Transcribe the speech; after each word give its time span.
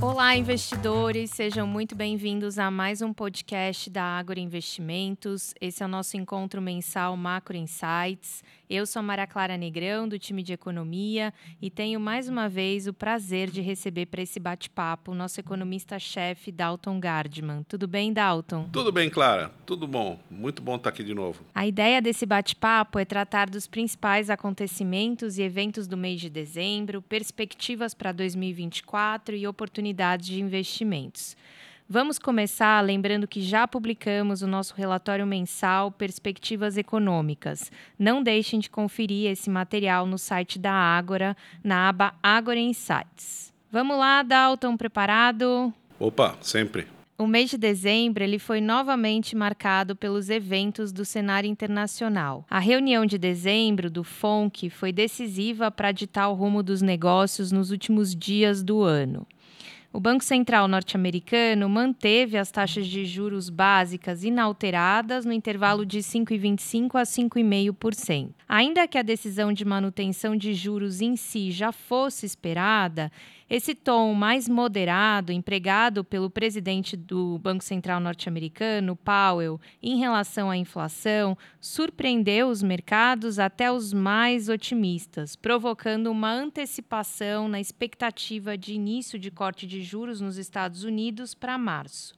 Olá, 0.00 0.36
investidores, 0.36 1.32
sejam 1.32 1.66
muito 1.66 1.96
bem-vindos 1.96 2.56
a 2.56 2.70
mais 2.70 3.02
um 3.02 3.12
podcast 3.12 3.90
da 3.90 4.04
Agro 4.04 4.38
Investimentos. 4.38 5.52
Esse 5.60 5.82
é 5.82 5.86
o 5.86 5.88
nosso 5.88 6.16
encontro 6.16 6.62
mensal 6.62 7.16
Macro 7.16 7.56
Insights. 7.56 8.44
Eu 8.70 8.86
sou 8.86 9.02
Maria 9.02 9.26
Clara 9.26 9.56
Negrão, 9.56 10.06
do 10.06 10.16
time 10.16 10.40
de 10.42 10.52
economia, 10.52 11.34
e 11.60 11.68
tenho 11.68 11.98
mais 11.98 12.28
uma 12.28 12.48
vez 12.48 12.86
o 12.86 12.92
prazer 12.92 13.50
de 13.50 13.60
receber 13.60 14.06
para 14.06 14.22
esse 14.22 14.38
bate-papo 14.38 15.10
o 15.10 15.14
nosso 15.16 15.40
economista-chefe, 15.40 16.52
Dalton 16.52 17.00
Gardman. 17.00 17.64
Tudo 17.64 17.88
bem, 17.88 18.12
Dalton? 18.12 18.68
Tudo 18.70 18.92
bem, 18.92 19.10
Clara. 19.10 19.50
Tudo 19.66 19.88
bom. 19.88 20.20
Muito 20.30 20.62
bom 20.62 20.76
estar 20.76 20.90
aqui 20.90 21.02
de 21.02 21.14
novo. 21.14 21.42
A 21.52 21.66
ideia 21.66 22.00
desse 22.00 22.24
bate-papo 22.24 23.00
é 23.00 23.04
tratar 23.04 23.50
dos 23.50 23.66
principais 23.66 24.30
acontecimentos 24.30 25.38
e 25.38 25.42
eventos 25.42 25.88
do 25.88 25.96
mês 25.96 26.20
de 26.20 26.30
dezembro, 26.30 27.02
perspectivas 27.02 27.94
para 27.94 28.12
2024 28.12 29.34
e 29.34 29.46
oportunidades 29.46 29.87
de 30.16 30.40
investimentos. 30.40 31.36
Vamos 31.90 32.18
começar 32.18 32.84
lembrando 32.84 33.26
que 33.26 33.40
já 33.40 33.66
publicamos 33.66 34.42
o 34.42 34.46
nosso 34.46 34.74
relatório 34.74 35.26
mensal 35.26 35.90
Perspectivas 35.90 36.76
Econômicas. 36.76 37.72
Não 37.98 38.22
deixem 38.22 38.60
de 38.60 38.68
conferir 38.68 39.30
esse 39.30 39.48
material 39.48 40.04
no 40.04 40.18
site 40.18 40.58
da 40.58 40.70
Ágora, 40.70 41.34
na 41.64 41.88
aba 41.88 42.12
Ágora 42.22 42.58
Insights. 42.58 43.54
Vamos 43.72 43.98
lá, 43.98 44.22
Dalton, 44.22 44.76
preparado? 44.76 45.72
Opa, 45.98 46.36
sempre. 46.42 46.86
O 47.16 47.26
mês 47.26 47.50
de 47.50 47.58
dezembro 47.58 48.22
ele 48.22 48.38
foi 48.38 48.60
novamente 48.60 49.34
marcado 49.34 49.96
pelos 49.96 50.30
eventos 50.30 50.92
do 50.92 51.04
cenário 51.04 51.50
internacional. 51.50 52.44
A 52.48 52.60
reunião 52.60 53.04
de 53.04 53.18
dezembro 53.18 53.90
do 53.90 54.04
FONC 54.04 54.70
foi 54.70 54.92
decisiva 54.92 55.70
para 55.70 55.90
ditar 55.90 56.28
o 56.28 56.34
rumo 56.34 56.62
dos 56.62 56.80
negócios 56.80 57.50
nos 57.50 57.70
últimos 57.70 58.14
dias 58.14 58.62
do 58.62 58.82
ano. 58.82 59.26
O 59.90 59.98
Banco 60.00 60.22
Central 60.22 60.68
norte-americano 60.68 61.66
manteve 61.66 62.36
as 62.36 62.50
taxas 62.50 62.86
de 62.86 63.06
juros 63.06 63.48
básicas 63.48 64.22
inalteradas 64.22 65.24
no 65.24 65.32
intervalo 65.32 65.86
de 65.86 66.00
5,25% 66.00 66.94
a 66.94 67.04
5,5%. 67.04 68.30
Ainda 68.46 68.86
que 68.86 68.98
a 68.98 69.02
decisão 69.02 69.50
de 69.50 69.64
manutenção 69.64 70.36
de 70.36 70.52
juros 70.52 71.00
em 71.00 71.16
si 71.16 71.50
já 71.50 71.72
fosse 71.72 72.26
esperada, 72.26 73.10
esse 73.50 73.74
tom 73.74 74.12
mais 74.12 74.46
moderado 74.46 75.32
empregado 75.32 76.04
pelo 76.04 76.28
presidente 76.28 76.94
do 76.94 77.38
Banco 77.38 77.64
Central 77.64 77.98
norte-americano, 77.98 78.94
Powell, 78.94 79.58
em 79.82 79.98
relação 79.98 80.50
à 80.50 80.56
inflação, 80.56 81.36
surpreendeu 81.58 82.48
os 82.48 82.62
mercados 82.62 83.38
até 83.38 83.72
os 83.72 83.94
mais 83.94 84.50
otimistas, 84.50 85.34
provocando 85.34 86.10
uma 86.10 86.30
antecipação 86.30 87.48
na 87.48 87.58
expectativa 87.58 88.56
de 88.56 88.74
início 88.74 89.18
de 89.18 89.30
corte 89.30 89.66
de 89.66 89.80
juros 89.88 90.20
nos 90.20 90.36
Estados 90.36 90.84
Unidos 90.84 91.34
para 91.34 91.56
março. 91.56 92.14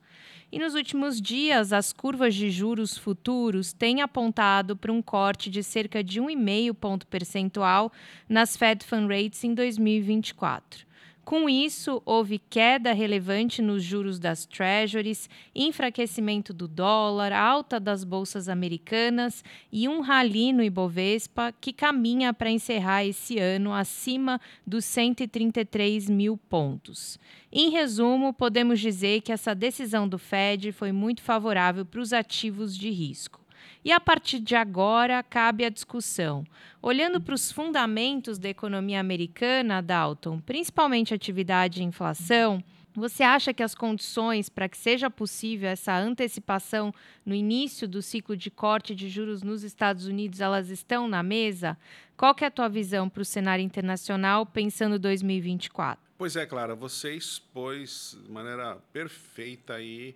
E 0.52 0.58
nos 0.58 0.74
últimos 0.74 1.20
dias, 1.20 1.72
as 1.72 1.92
curvas 1.92 2.34
de 2.34 2.50
juros 2.50 2.98
futuros 2.98 3.72
têm 3.72 4.02
apontado 4.02 4.76
para 4.76 4.92
um 4.92 5.00
corte 5.00 5.48
de 5.48 5.62
cerca 5.62 6.02
de 6.02 6.20
1,5 6.20 6.74
ponto 6.74 7.06
percentual 7.06 7.92
nas 8.28 8.56
Fed 8.56 8.84
Fund 8.84 9.08
Rates 9.08 9.44
em 9.44 9.54
2024. 9.54 10.89
Com 11.30 11.48
isso, 11.48 12.02
houve 12.04 12.40
queda 12.40 12.92
relevante 12.92 13.62
nos 13.62 13.84
juros 13.84 14.18
das 14.18 14.44
treasuries, 14.44 15.30
enfraquecimento 15.54 16.52
do 16.52 16.66
dólar, 16.66 17.32
alta 17.32 17.78
das 17.78 18.02
bolsas 18.02 18.48
americanas 18.48 19.44
e 19.70 19.88
um 19.88 20.00
rally 20.00 20.52
no 20.52 20.60
Ibovespa 20.60 21.54
que 21.60 21.72
caminha 21.72 22.34
para 22.34 22.50
encerrar 22.50 23.04
esse 23.04 23.38
ano 23.38 23.72
acima 23.72 24.40
dos 24.66 24.84
133 24.86 26.10
mil 26.10 26.36
pontos. 26.36 27.16
Em 27.52 27.70
resumo, 27.70 28.32
podemos 28.32 28.80
dizer 28.80 29.20
que 29.20 29.30
essa 29.30 29.54
decisão 29.54 30.08
do 30.08 30.18
Fed 30.18 30.72
foi 30.72 30.90
muito 30.90 31.22
favorável 31.22 31.86
para 31.86 32.00
os 32.00 32.12
ativos 32.12 32.76
de 32.76 32.90
risco. 32.90 33.39
E 33.84 33.92
a 33.92 33.98
partir 33.98 34.40
de 34.40 34.54
agora 34.54 35.22
cabe 35.22 35.64
a 35.64 35.70
discussão. 35.70 36.44
Olhando 36.82 37.20
para 37.20 37.34
os 37.34 37.50
fundamentos 37.50 38.38
da 38.38 38.48
economia 38.48 39.00
americana, 39.00 39.80
Dalton, 39.80 40.38
principalmente 40.40 41.14
atividade 41.14 41.80
e 41.80 41.84
inflação, 41.84 42.62
você 42.94 43.22
acha 43.22 43.54
que 43.54 43.62
as 43.62 43.74
condições 43.74 44.48
para 44.48 44.68
que 44.68 44.76
seja 44.76 45.08
possível 45.08 45.68
essa 45.68 45.96
antecipação 45.96 46.92
no 47.24 47.34
início 47.34 47.86
do 47.86 48.02
ciclo 48.02 48.36
de 48.36 48.50
corte 48.50 48.94
de 48.94 49.08
juros 49.08 49.42
nos 49.42 49.62
Estados 49.62 50.06
Unidos, 50.06 50.40
elas 50.40 50.68
estão 50.68 51.08
na 51.08 51.22
mesa? 51.22 51.78
Qual 52.16 52.34
é 52.40 52.46
a 52.46 52.50
tua 52.50 52.68
visão 52.68 53.08
para 53.08 53.22
o 53.22 53.24
cenário 53.24 53.64
internacional 53.64 54.44
pensando 54.44 54.98
2024? 54.98 56.04
Pois 56.18 56.36
é, 56.36 56.44
Clara, 56.44 56.74
você 56.74 57.14
expôs 57.14 58.18
de 58.22 58.30
maneira 58.30 58.76
perfeita 58.92 59.74
aí 59.74 60.14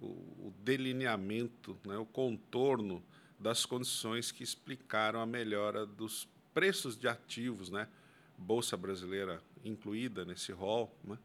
o, 0.00 0.52
delineamento, 0.62 1.76
né, 1.84 1.96
o 1.96 2.06
contorno 2.06 3.02
das 3.38 3.66
condições 3.66 4.32
que 4.32 4.42
explicaram 4.42 5.20
a 5.20 5.26
melhora 5.26 5.84
dos 5.84 6.28
preços 6.52 6.96
de 6.96 7.08
ativos, 7.08 7.70
né, 7.70 7.88
bolsa 8.36 8.76
brasileira 8.76 9.42
incluída 9.64 10.24
nesse 10.24 10.52
rol, 10.52 10.94
né, 11.04 11.18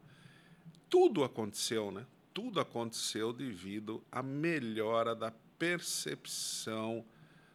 tudo 0.90 1.22
aconteceu, 1.22 1.92
né? 1.92 2.04
Tudo 2.34 2.58
aconteceu 2.58 3.32
devido 3.32 4.02
à 4.10 4.22
melhora 4.22 5.14
da 5.14 5.30
percepção 5.56 7.04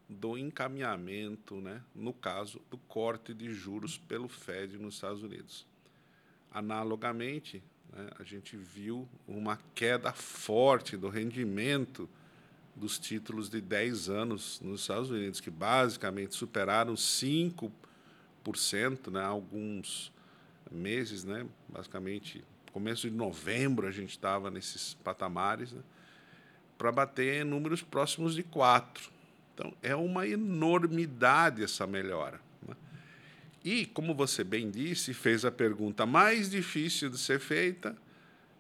do 0.08 0.38
encaminhamento, 0.38 1.56
né, 1.56 1.84
no 1.94 2.14
caso 2.14 2.62
do 2.70 2.78
corte 2.78 3.34
de 3.34 3.54
juros 3.54 3.98
pelo 3.98 4.30
Fed 4.30 4.78
nos 4.78 4.96
Estados 4.96 5.24
Unidos. 5.24 5.66
Analogamente, 6.52 7.62
né, 7.96 8.10
a 8.20 8.24
gente 8.24 8.58
viu 8.58 9.08
uma 9.28 9.58
queda 9.74 10.12
forte 10.12 10.98
do 10.98 11.08
rendimento 11.08 12.10
dos 12.76 13.00
títulos 13.00 13.50
de 13.50 13.62
10 13.62 14.10
anos 14.10 14.60
nos 14.62 14.82
Estados 14.82 15.10
Unidos, 15.10 15.40
que 15.40 15.50
basicamente 15.50 16.36
superaram 16.36 16.94
5%, 16.96 17.72
né, 19.12 19.24
alguns 19.24 20.12
meses, 20.70 21.24
né, 21.24 21.48
basicamente 21.70 22.44
começo 22.74 23.10
de 23.10 23.16
novembro 23.16 23.88
a 23.88 23.92
gente 23.92 24.10
estava 24.10 24.52
nesses 24.52 24.96
patamares, 24.96 25.72
né, 25.72 25.82
para 26.78 26.92
bater 26.92 27.46
números 27.46 27.82
próximos 27.82 28.36
de 28.36 28.44
4. 28.44 29.10
Então, 29.54 29.74
é 29.82 29.96
uma 29.96 30.28
enormidade 30.28 31.64
essa 31.64 31.88
melhora. 31.88 32.42
E, 33.66 33.84
como 33.84 34.14
você 34.14 34.44
bem 34.44 34.70
disse, 34.70 35.12
fez 35.12 35.44
a 35.44 35.52
pergunta 35.52 36.06
mais 36.06 36.52
difícil 36.52 37.10
de 37.10 37.18
ser 37.18 37.40
feita, 37.40 37.98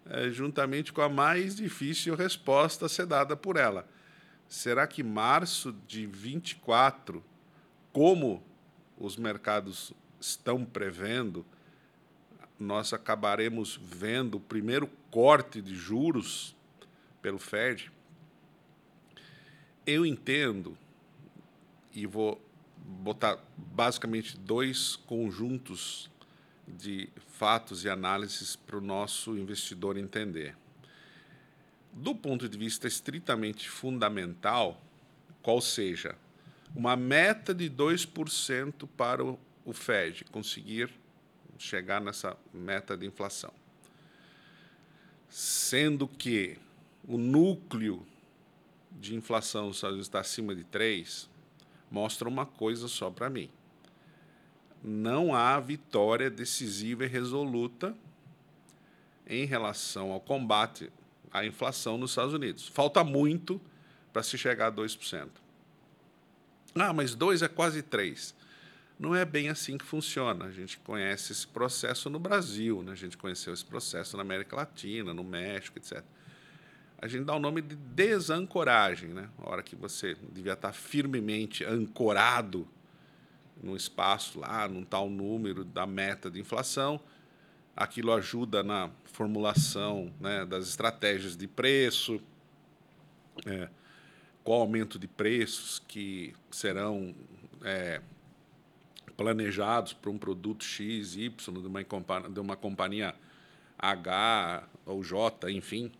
é, 0.09 0.31
juntamente 0.31 0.91
com 0.91 0.99
a 0.99 1.07
mais 1.07 1.55
difícil 1.55 2.15
resposta 2.15 2.87
a 2.87 2.89
ser 2.89 3.05
dada 3.05 3.37
por 3.37 3.55
ela. 3.55 3.87
Será 4.49 4.87
que 4.87 5.03
março 5.03 5.75
de 5.87 6.07
24, 6.07 7.23
como 7.93 8.43
os 8.97 9.15
mercados 9.15 9.93
estão 10.19 10.65
prevendo, 10.65 11.45
nós 12.59 12.91
acabaremos 12.91 13.79
vendo 13.79 14.37
o 14.37 14.39
primeiro 14.39 14.87
corte 15.11 15.61
de 15.61 15.75
juros 15.75 16.55
pelo 17.21 17.37
Fed? 17.37 17.91
Eu 19.85 20.03
entendo 20.03 20.75
e 21.93 22.07
vou 22.07 22.41
botar 22.85 23.39
basicamente 23.57 24.37
dois 24.37 24.95
conjuntos 24.95 26.09
de 26.67 27.09
fatos 27.37 27.83
e 27.83 27.89
análises 27.89 28.55
para 28.55 28.77
o 28.77 28.81
nosso 28.81 29.37
investidor 29.37 29.97
entender. 29.97 30.55
Do 31.91 32.13
ponto 32.15 32.47
de 32.49 32.57
vista 32.57 32.87
estritamente 32.87 33.69
fundamental, 33.69 34.81
qual 35.41 35.61
seja 35.61 36.15
uma 36.75 36.95
meta 36.95 37.53
de 37.53 37.69
2% 37.69 38.87
para 38.97 39.23
o 39.23 39.73
Fed 39.73 40.25
conseguir 40.25 40.89
chegar 41.57 42.01
nessa 42.01 42.37
meta 42.53 42.97
de 42.97 43.05
inflação. 43.05 43.53
Sendo 45.29 46.07
que 46.07 46.57
o 47.07 47.17
núcleo 47.17 48.05
de 48.91 49.15
inflação 49.15 49.71
está 49.71 50.19
acima 50.19 50.55
de 50.55 50.63
3, 50.65 51.29
mostra 51.95 52.27
uma 52.27 52.45
coisa 52.45 52.89
só 52.89 53.09
para 53.09 53.29
mim. 53.29 53.49
Não 54.83 55.33
há 55.33 55.57
vitória 55.61 56.29
decisiva 56.29 57.05
e 57.05 57.07
resoluta 57.07 57.95
em 59.25 59.45
relação 59.45 60.11
ao 60.11 60.19
combate 60.19 60.91
à 61.31 61.45
inflação 61.45 61.97
nos 61.97 62.11
Estados 62.11 62.33
Unidos. 62.33 62.67
Falta 62.67 63.01
muito 63.01 63.61
para 64.11 64.21
se 64.23 64.37
chegar 64.37 64.67
a 64.67 64.71
2%. 64.73 65.29
Ah, 66.75 66.91
mas 66.91 67.15
2 67.15 67.41
é 67.43 67.47
quase 67.47 67.81
3. 67.81 68.35
Não 68.99 69.15
é 69.15 69.23
bem 69.23 69.47
assim 69.47 69.77
que 69.77 69.85
funciona. 69.85 70.45
A 70.45 70.51
gente 70.51 70.77
conhece 70.79 71.31
esse 71.31 71.47
processo 71.47 72.09
no 72.09 72.19
Brasil, 72.19 72.83
né? 72.83 72.91
a 72.91 72.95
gente 72.95 73.17
conheceu 73.17 73.53
esse 73.53 73.63
processo 73.63 74.17
na 74.17 74.21
América 74.21 74.57
Latina, 74.57 75.13
no 75.13 75.23
México, 75.23 75.79
etc 75.79 76.03
a 76.97 77.07
gente 77.07 77.25
dá 77.25 77.35
o 77.35 77.39
nome 77.39 77.61
de 77.61 77.75
desancoragem, 77.75 79.09
né? 79.09 79.29
A 79.37 79.49
hora 79.49 79.63
que 79.63 79.75
você 79.75 80.15
devia 80.31 80.53
estar 80.53 80.73
firmemente 80.73 81.63
ancorado 81.63 82.67
no 83.61 83.75
espaço 83.75 84.39
lá, 84.39 84.67
num 84.67 84.83
tal 84.83 85.09
número 85.09 85.63
da 85.63 85.85
meta 85.85 86.29
de 86.29 86.39
inflação, 86.39 86.99
aquilo 87.75 88.13
ajuda 88.13 88.63
na 88.63 88.89
formulação 89.05 90.13
né, 90.19 90.45
das 90.45 90.67
estratégias 90.67 91.35
de 91.35 91.47
preço, 91.47 92.21
é, 93.45 93.69
qual 94.43 94.61
aumento 94.61 94.97
de 94.97 95.07
preços 95.07 95.81
que 95.87 96.33
serão 96.51 97.13
é, 97.63 98.01
planejados 99.17 99.93
para 99.93 100.11
um 100.11 100.17
produto 100.17 100.63
X, 100.63 101.15
Y, 101.15 101.61
de 101.61 101.67
uma, 101.67 101.83
de 102.29 102.39
uma 102.39 102.55
companhia 102.55 103.15
H 103.77 104.67
ou 104.85 105.03
J, 105.03 105.51
enfim, 105.51 105.91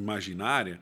imaginária, 0.00 0.80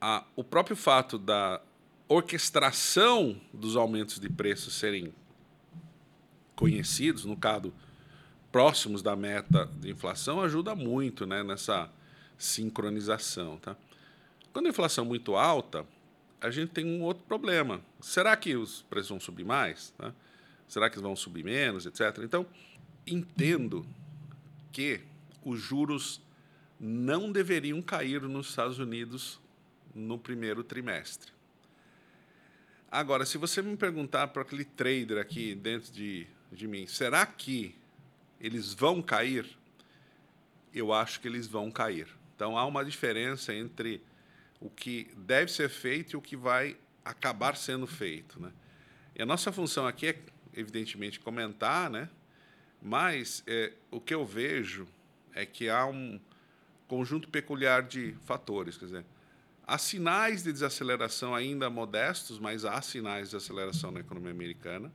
a, 0.00 0.24
o 0.36 0.44
próprio 0.44 0.76
fato 0.76 1.18
da 1.18 1.60
orquestração 2.08 3.40
dos 3.52 3.76
aumentos 3.76 4.18
de 4.18 4.28
preços 4.28 4.74
serem 4.74 5.12
conhecidos, 6.54 7.24
no 7.24 7.36
caso, 7.36 7.72
próximos 8.52 9.02
da 9.02 9.16
meta 9.16 9.68
de 9.80 9.90
inflação, 9.90 10.40
ajuda 10.40 10.74
muito 10.74 11.26
né, 11.26 11.42
nessa 11.42 11.90
sincronização. 12.38 13.58
Tá? 13.58 13.76
Quando 14.52 14.66
a 14.66 14.68
inflação 14.68 15.04
é 15.04 15.08
muito 15.08 15.34
alta, 15.34 15.86
a 16.40 16.50
gente 16.50 16.70
tem 16.70 16.84
um 16.84 17.02
outro 17.02 17.24
problema. 17.24 17.80
Será 18.00 18.36
que 18.36 18.54
os 18.54 18.82
preços 18.82 19.08
vão 19.08 19.20
subir 19.20 19.44
mais? 19.44 19.90
Tá? 19.96 20.12
Será 20.68 20.90
que 20.90 20.98
vão 21.00 21.16
subir 21.16 21.42
menos, 21.44 21.86
etc. 21.86 22.18
Então, 22.22 22.46
entendo 23.06 23.86
que 24.70 25.00
os 25.44 25.60
juros 25.60 26.20
não 26.86 27.32
deveriam 27.32 27.80
cair 27.80 28.20
nos 28.20 28.50
Estados 28.50 28.78
Unidos 28.78 29.40
no 29.94 30.18
primeiro 30.18 30.62
trimestre. 30.62 31.32
Agora, 32.92 33.24
se 33.24 33.38
você 33.38 33.62
me 33.62 33.74
perguntar 33.74 34.28
para 34.28 34.42
aquele 34.42 34.66
trader 34.66 35.16
aqui 35.16 35.54
dentro 35.54 35.90
de, 35.90 36.26
de 36.52 36.68
mim, 36.68 36.86
será 36.86 37.24
que 37.24 37.74
eles 38.38 38.74
vão 38.74 39.00
cair? 39.00 39.46
Eu 40.74 40.92
acho 40.92 41.20
que 41.20 41.26
eles 41.26 41.46
vão 41.46 41.70
cair. 41.70 42.06
Então 42.36 42.58
há 42.58 42.66
uma 42.66 42.84
diferença 42.84 43.54
entre 43.54 44.02
o 44.60 44.68
que 44.68 45.08
deve 45.16 45.50
ser 45.50 45.70
feito 45.70 46.12
e 46.12 46.16
o 46.18 46.20
que 46.20 46.36
vai 46.36 46.76
acabar 47.02 47.56
sendo 47.56 47.86
feito, 47.86 48.38
né? 48.38 48.52
E 49.16 49.22
a 49.22 49.26
nossa 49.26 49.50
função 49.50 49.86
aqui 49.86 50.08
é, 50.08 50.18
evidentemente, 50.52 51.18
comentar, 51.18 51.88
né? 51.88 52.10
Mas 52.82 53.42
é, 53.46 53.72
o 53.90 54.02
que 54.02 54.12
eu 54.12 54.26
vejo 54.26 54.86
é 55.32 55.46
que 55.46 55.70
há 55.70 55.86
um 55.86 56.20
conjunto 56.88 57.28
peculiar 57.28 57.82
de 57.82 58.12
fatores, 58.24 58.76
quer 58.76 58.86
dizer, 58.86 59.04
há 59.66 59.78
sinais 59.78 60.42
de 60.42 60.52
desaceleração 60.52 61.34
ainda 61.34 61.70
modestos, 61.70 62.38
mas 62.38 62.64
há 62.64 62.80
sinais 62.82 63.30
de 63.30 63.36
aceleração 63.36 63.90
na 63.90 64.00
economia 64.00 64.30
americana. 64.30 64.92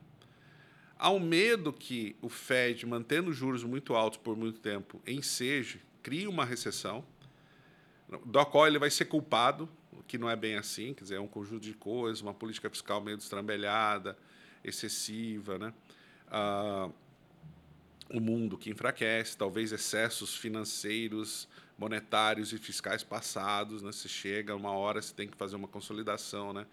Há 0.98 1.10
um 1.10 1.20
medo 1.20 1.72
que 1.72 2.14
o 2.20 2.28
Fed, 2.28 2.84
mantendo 2.86 3.32
juros 3.32 3.64
muito 3.64 3.94
altos 3.94 4.18
por 4.18 4.36
muito 4.36 4.60
tempo, 4.60 5.00
enseje, 5.06 5.80
crie 6.02 6.26
uma 6.26 6.44
recessão, 6.44 7.04
do 8.24 8.46
qual 8.46 8.66
ele 8.66 8.78
vai 8.78 8.90
ser 8.90 9.06
culpado, 9.06 9.68
o 9.92 10.02
que 10.02 10.18
não 10.18 10.28
é 10.28 10.36
bem 10.36 10.56
assim, 10.56 10.92
quer 10.92 11.04
dizer, 11.04 11.16
é 11.16 11.20
um 11.20 11.28
conjunto 11.28 11.62
de 11.62 11.74
coisas, 11.74 12.20
uma 12.20 12.34
política 12.34 12.68
fiscal 12.68 13.00
meio 13.00 13.16
destrambelhada, 13.16 14.16
excessiva, 14.62 15.58
né? 15.58 15.72
Ah, 16.28 16.90
o 18.12 18.20
mundo 18.20 18.58
que 18.58 18.70
enfraquece, 18.70 19.36
talvez 19.36 19.72
excessos 19.72 20.36
financeiros, 20.36 21.48
monetários 21.78 22.52
e 22.52 22.58
fiscais 22.58 23.02
passados, 23.02 23.82
né? 23.82 23.92
Você 23.92 24.08
chega 24.08 24.54
uma 24.54 24.72
hora, 24.72 25.00
você 25.00 25.14
tem 25.14 25.28
que 25.28 25.36
fazer 25.36 25.56
uma 25.56 25.68
consolidação, 25.68 26.52
né? 26.52 26.66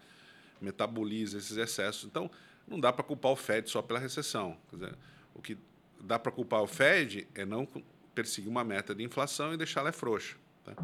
Metaboliza 0.60 1.38
esses 1.38 1.56
excessos. 1.56 2.04
Então, 2.04 2.30
não 2.66 2.78
dá 2.78 2.92
para 2.92 3.04
culpar 3.04 3.32
o 3.32 3.36
Fed 3.36 3.70
só 3.70 3.80
pela 3.80 3.98
recessão. 3.98 4.56
Dizer, 4.72 4.94
o 5.34 5.40
que 5.40 5.56
dá 6.00 6.18
para 6.18 6.30
culpar 6.32 6.62
o 6.62 6.66
Fed 6.66 7.26
é 7.34 7.46
não 7.46 7.66
perseguir 8.14 8.50
uma 8.50 8.64
meta 8.64 8.94
de 8.94 9.04
inflação 9.04 9.54
e 9.54 9.56
deixá-la 9.56 9.92
frouxa. 9.92 10.36
Tá? 10.64 10.74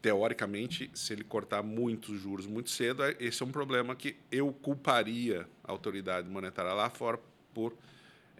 Teoricamente, 0.00 0.90
se 0.94 1.12
ele 1.12 1.22
cortar 1.22 1.62
muitos 1.62 2.20
juros 2.20 2.46
muito 2.46 2.70
cedo, 2.70 3.04
é, 3.04 3.14
esse 3.20 3.42
é 3.42 3.46
um 3.46 3.52
problema 3.52 3.94
que 3.94 4.16
eu 4.32 4.52
culparia 4.52 5.46
a 5.62 5.70
autoridade 5.70 6.28
monetária 6.28 6.72
lá 6.72 6.90
fora 6.90 7.20
por 7.54 7.76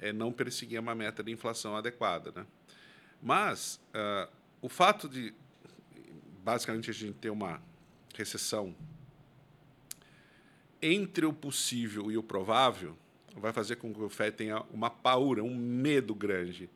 é 0.02 0.12
não 0.12 0.32
perseguir 0.32 0.80
uma 0.80 0.94
meta 0.94 1.22
de 1.22 1.30
inflação 1.30 1.76
adequada. 1.76 2.32
Né? 2.32 2.46
Mas 3.22 3.80
uh, 3.94 4.30
o 4.60 4.68
fato 4.68 5.08
de, 5.08 5.32
basicamente, 6.42 6.90
a 6.90 6.92
gente 6.92 7.14
ter 7.14 7.30
uma 7.30 7.62
recessão 8.14 8.74
entre 10.82 11.24
o 11.24 11.32
possível 11.32 12.10
e 12.10 12.18
o 12.18 12.22
provável 12.22 12.98
vai 13.36 13.52
fazer 13.52 13.76
com 13.76 13.94
que 13.94 14.00
o 14.00 14.08
FED 14.08 14.36
tenha 14.36 14.60
uma 14.72 14.90
paura, 14.90 15.42
um 15.42 15.54
medo 15.54 16.14
grande 16.14 16.68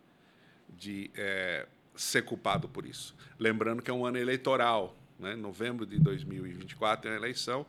de 0.71 1.11
é, 1.15 1.67
ser 1.97 2.23
culpado 2.23 2.69
por 2.69 2.87
isso. 2.87 3.15
Lembrando 3.39 3.83
que 3.83 3.91
é 3.91 3.95
um 3.95 4.07
ano 4.07 4.17
eleitoral, 4.17 4.97
né? 5.19 5.35
novembro 5.35 5.85
de 5.85 5.99
2024 5.99 7.11
é 7.11 7.15
a 7.15 7.17
eleição, 7.17 7.67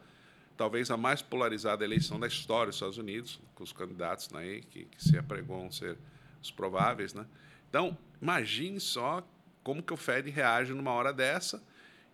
talvez 0.58 0.90
a 0.90 0.98
mais 0.98 1.22
polarizada 1.22 1.86
eleição 1.86 2.20
da 2.20 2.28
história 2.28 2.68
dos 2.68 2.76
Estados 2.76 2.98
Unidos, 2.98 3.40
com 3.54 3.64
os 3.64 3.72
candidatos 3.72 4.30
né, 4.32 4.62
que, 4.72 4.86
que 4.86 5.04
se 5.04 5.18
apregoam 5.18 5.72
ser 5.72 5.98
os 6.42 6.50
prováveis. 6.50 7.14
Né? 7.14 7.26
Então, 7.70 7.96
imagine 8.22 8.80
só 8.80 9.26
como 9.64 9.84
que 9.84 9.94
o 9.94 9.98
Fed 9.98 10.30
reage 10.30 10.74
numa 10.74 10.92
hora 10.92 11.14
dessa. 11.14 11.64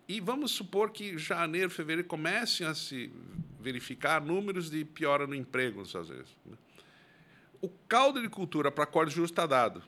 E 0.06 0.20
vamos 0.20 0.52
supor 0.52 0.90
que 0.90 1.16
janeiro, 1.16 1.70
fevereiro 1.70 2.06
comecem 2.06 2.66
a 2.66 2.74
se 2.74 3.10
verificar 3.58 4.20
números 4.20 4.68
de 4.68 4.84
piora 4.84 5.26
no 5.26 5.34
emprego 5.34 5.78
nos 5.78 5.88
Estados 5.88 6.10
Unidos. 6.10 6.36
Né? 6.44 6.56
O 7.62 7.68
caldo 7.88 8.20
de 8.20 8.28
cultura 8.28 8.70
para 8.70 8.84
corte 8.84 9.08
de 9.08 9.14
juros 9.14 9.30
está 9.30 9.46
dado, 9.46 9.82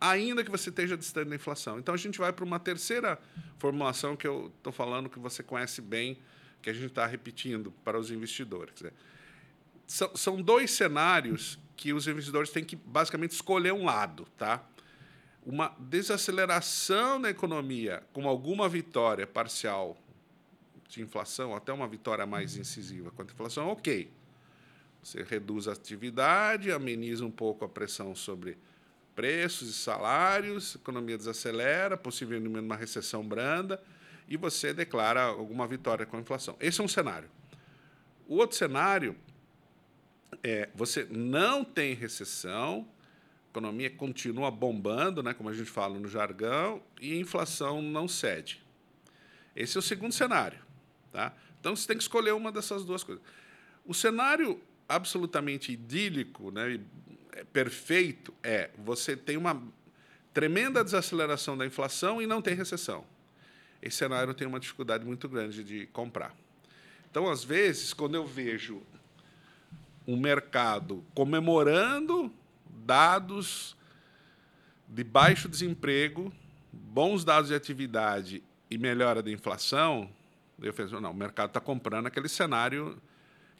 ainda 0.00 0.42
que 0.42 0.50
você 0.50 0.70
esteja 0.70 0.96
distante 0.96 1.28
da 1.28 1.36
inflação. 1.36 1.78
Então 1.78 1.94
a 1.94 1.98
gente 1.98 2.18
vai 2.18 2.32
para 2.32 2.44
uma 2.44 2.58
terceira 2.58 3.20
formulação 3.56 4.16
que 4.16 4.26
eu 4.26 4.50
estou 4.56 4.72
falando 4.72 5.08
que 5.08 5.20
você 5.20 5.40
conhece 5.40 5.80
bem, 5.80 6.18
que 6.64 6.70
a 6.70 6.72
gente 6.72 6.86
está 6.86 7.04
repetindo 7.04 7.70
para 7.84 7.98
os 7.98 8.10
investidores. 8.10 8.82
São, 9.86 10.16
são 10.16 10.40
dois 10.40 10.70
cenários 10.70 11.58
que 11.76 11.92
os 11.92 12.08
investidores 12.08 12.48
têm 12.48 12.64
que 12.64 12.74
basicamente 12.74 13.32
escolher 13.32 13.74
um 13.74 13.84
lado, 13.84 14.26
tá? 14.38 14.64
Uma 15.44 15.76
desaceleração 15.78 17.20
da 17.20 17.28
economia 17.28 18.02
com 18.14 18.26
alguma 18.26 18.66
vitória 18.66 19.26
parcial 19.26 19.94
de 20.88 21.02
inflação, 21.02 21.54
até 21.54 21.70
uma 21.70 21.86
vitória 21.86 22.24
mais 22.24 22.56
incisiva 22.56 23.10
contra 23.10 23.30
a 23.30 23.34
inflação, 23.34 23.68
ok. 23.68 24.10
Você 25.02 25.22
reduz 25.22 25.68
a 25.68 25.72
atividade, 25.72 26.72
ameniza 26.72 27.26
um 27.26 27.30
pouco 27.30 27.66
a 27.66 27.68
pressão 27.68 28.14
sobre 28.14 28.56
preços 29.14 29.68
e 29.68 29.74
salários, 29.74 30.76
a 30.76 30.78
economia 30.78 31.18
desacelera, 31.18 31.94
possivelmente 31.94 32.58
uma 32.58 32.74
recessão 32.74 33.22
branda, 33.22 33.82
e 34.28 34.36
você 34.36 34.72
declara 34.72 35.22
alguma 35.22 35.66
vitória 35.66 36.06
com 36.06 36.16
a 36.16 36.20
inflação. 36.20 36.56
Esse 36.60 36.80
é 36.80 36.84
um 36.84 36.88
cenário. 36.88 37.28
O 38.26 38.36
outro 38.36 38.56
cenário 38.56 39.16
é 40.42 40.68
você 40.74 41.06
não 41.10 41.64
tem 41.64 41.94
recessão, 41.94 42.88
a 43.46 43.50
economia 43.50 43.90
continua 43.90 44.50
bombando, 44.50 45.22
né, 45.22 45.34
como 45.34 45.48
a 45.48 45.52
gente 45.52 45.70
fala 45.70 45.98
no 45.98 46.08
jargão, 46.08 46.82
e 47.00 47.12
a 47.12 47.16
inflação 47.16 47.82
não 47.82 48.08
cede. 48.08 48.62
Esse 49.54 49.76
é 49.76 49.80
o 49.80 49.82
segundo 49.82 50.12
cenário. 50.12 50.58
Tá? 51.12 51.32
Então 51.60 51.76
você 51.76 51.86
tem 51.86 51.96
que 51.96 52.02
escolher 52.02 52.32
uma 52.32 52.50
dessas 52.50 52.84
duas 52.84 53.04
coisas. 53.04 53.22
O 53.84 53.94
cenário 53.94 54.60
absolutamente 54.88 55.70
idílico, 55.70 56.50
né, 56.50 56.80
é 57.32 57.44
perfeito, 57.44 58.34
é 58.42 58.70
você 58.78 59.16
tem 59.16 59.36
uma 59.36 59.62
tremenda 60.32 60.82
desaceleração 60.82 61.56
da 61.56 61.64
inflação 61.64 62.20
e 62.20 62.26
não 62.26 62.42
tem 62.42 62.54
recessão 62.54 63.06
esse 63.84 63.98
cenário 63.98 64.32
tem 64.32 64.48
uma 64.48 64.58
dificuldade 64.58 65.04
muito 65.04 65.28
grande 65.28 65.62
de 65.62 65.86
comprar. 65.88 66.34
Então, 67.10 67.28
às 67.30 67.44
vezes, 67.44 67.92
quando 67.92 68.14
eu 68.14 68.26
vejo 68.26 68.82
um 70.08 70.16
mercado 70.16 71.04
comemorando 71.14 72.32
dados 72.66 73.76
de 74.88 75.04
baixo 75.04 75.50
desemprego, 75.50 76.32
bons 76.72 77.26
dados 77.26 77.48
de 77.50 77.54
atividade 77.54 78.42
e 78.70 78.78
melhora 78.78 79.22
da 79.22 79.30
inflação, 79.30 80.10
eu 80.62 80.72
penso, 80.72 80.98
não, 80.98 81.10
o 81.10 81.14
mercado 81.14 81.50
está 81.50 81.60
comprando 81.60 82.06
aquele 82.06 82.28
cenário 82.28 82.96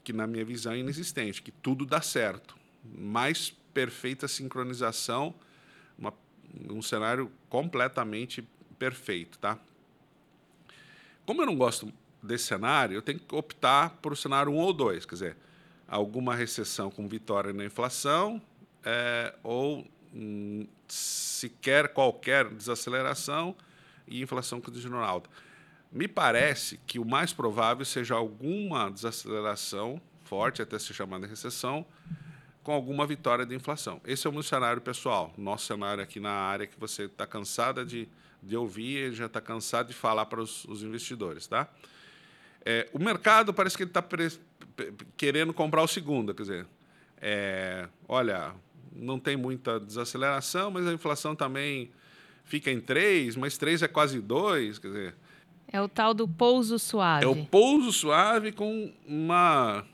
que, 0.02 0.12
na 0.12 0.26
minha 0.26 0.44
visão, 0.44 0.72
é 0.72 0.78
inexistente, 0.78 1.42
que 1.42 1.52
tudo 1.52 1.84
dá 1.84 2.00
certo. 2.00 2.56
Mais 2.82 3.50
perfeita 3.74 4.26
sincronização, 4.26 5.34
uma, 5.98 6.14
um 6.70 6.80
cenário 6.80 7.30
completamente 7.50 8.42
perfeito, 8.78 9.38
tá? 9.38 9.58
Como 11.26 11.42
eu 11.42 11.46
não 11.46 11.56
gosto 11.56 11.92
desse 12.22 12.44
cenário, 12.44 12.94
eu 12.94 13.02
tenho 13.02 13.18
que 13.18 13.34
optar 13.34 13.90
por 14.02 14.12
o 14.12 14.16
cenário 14.16 14.52
1 14.52 14.56
ou 14.56 14.72
2, 14.72 15.06
quer 15.06 15.14
dizer, 15.14 15.36
alguma 15.86 16.34
recessão 16.34 16.90
com 16.90 17.08
vitória 17.08 17.52
na 17.52 17.64
inflação 17.64 18.40
é, 18.82 19.34
ou 19.42 19.86
hum, 20.14 20.66
sequer 20.88 21.88
qualquer 21.88 22.48
desaceleração 22.48 23.54
e 24.06 24.22
inflação 24.22 24.60
continua 24.60 25.04
alta. 25.04 25.30
Me 25.90 26.08
parece 26.08 26.78
que 26.86 26.98
o 26.98 27.04
mais 27.04 27.32
provável 27.32 27.84
seja 27.84 28.14
alguma 28.14 28.90
desaceleração 28.90 30.00
forte, 30.24 30.60
até 30.60 30.78
se 30.78 30.92
chamar 30.92 31.20
de 31.20 31.26
recessão, 31.26 31.86
com 32.62 32.72
alguma 32.72 33.06
vitória 33.06 33.44
de 33.46 33.54
inflação. 33.54 34.00
Esse 34.04 34.26
é 34.26 34.30
o 34.30 34.32
meu 34.32 34.42
cenário 34.42 34.80
pessoal, 34.80 35.32
nosso 35.36 35.66
cenário 35.66 36.02
aqui 36.02 36.18
na 36.18 36.30
área 36.30 36.66
que 36.66 36.80
você 36.80 37.04
está 37.04 37.26
cansada 37.26 37.84
de, 37.84 38.08
de 38.46 38.56
ouvir 38.56 39.12
e 39.12 39.14
já 39.14 39.26
está 39.26 39.40
cansado 39.40 39.88
de 39.88 39.94
falar 39.94 40.26
para 40.26 40.40
os, 40.40 40.64
os 40.66 40.82
investidores. 40.82 41.46
Tá? 41.46 41.68
É, 42.64 42.88
o 42.92 42.98
mercado 42.98 43.52
parece 43.52 43.76
que 43.76 43.82
ele 43.82 43.90
está 43.90 44.04
querendo 45.16 45.52
comprar 45.52 45.82
o 45.82 45.88
segundo, 45.88 46.34
quer 46.34 46.42
dizer, 46.42 46.66
é, 47.20 47.88
olha, 48.08 48.52
não 48.94 49.18
tem 49.18 49.36
muita 49.36 49.78
desaceleração, 49.80 50.70
mas 50.70 50.86
a 50.86 50.92
inflação 50.92 51.34
também 51.34 51.90
fica 52.44 52.70
em 52.70 52.80
3, 52.80 53.36
mas 53.36 53.56
3 53.56 53.82
é 53.82 53.88
quase 53.88 54.20
2, 54.20 54.78
quer 54.78 54.88
dizer... 54.88 55.14
É 55.66 55.80
o 55.80 55.88
tal 55.88 56.14
do 56.14 56.28
pouso 56.28 56.78
suave. 56.78 57.24
É 57.24 57.28
o 57.28 57.44
pouso 57.46 57.90
suave 57.92 58.52
com 58.52 58.92
uma, 59.06 59.84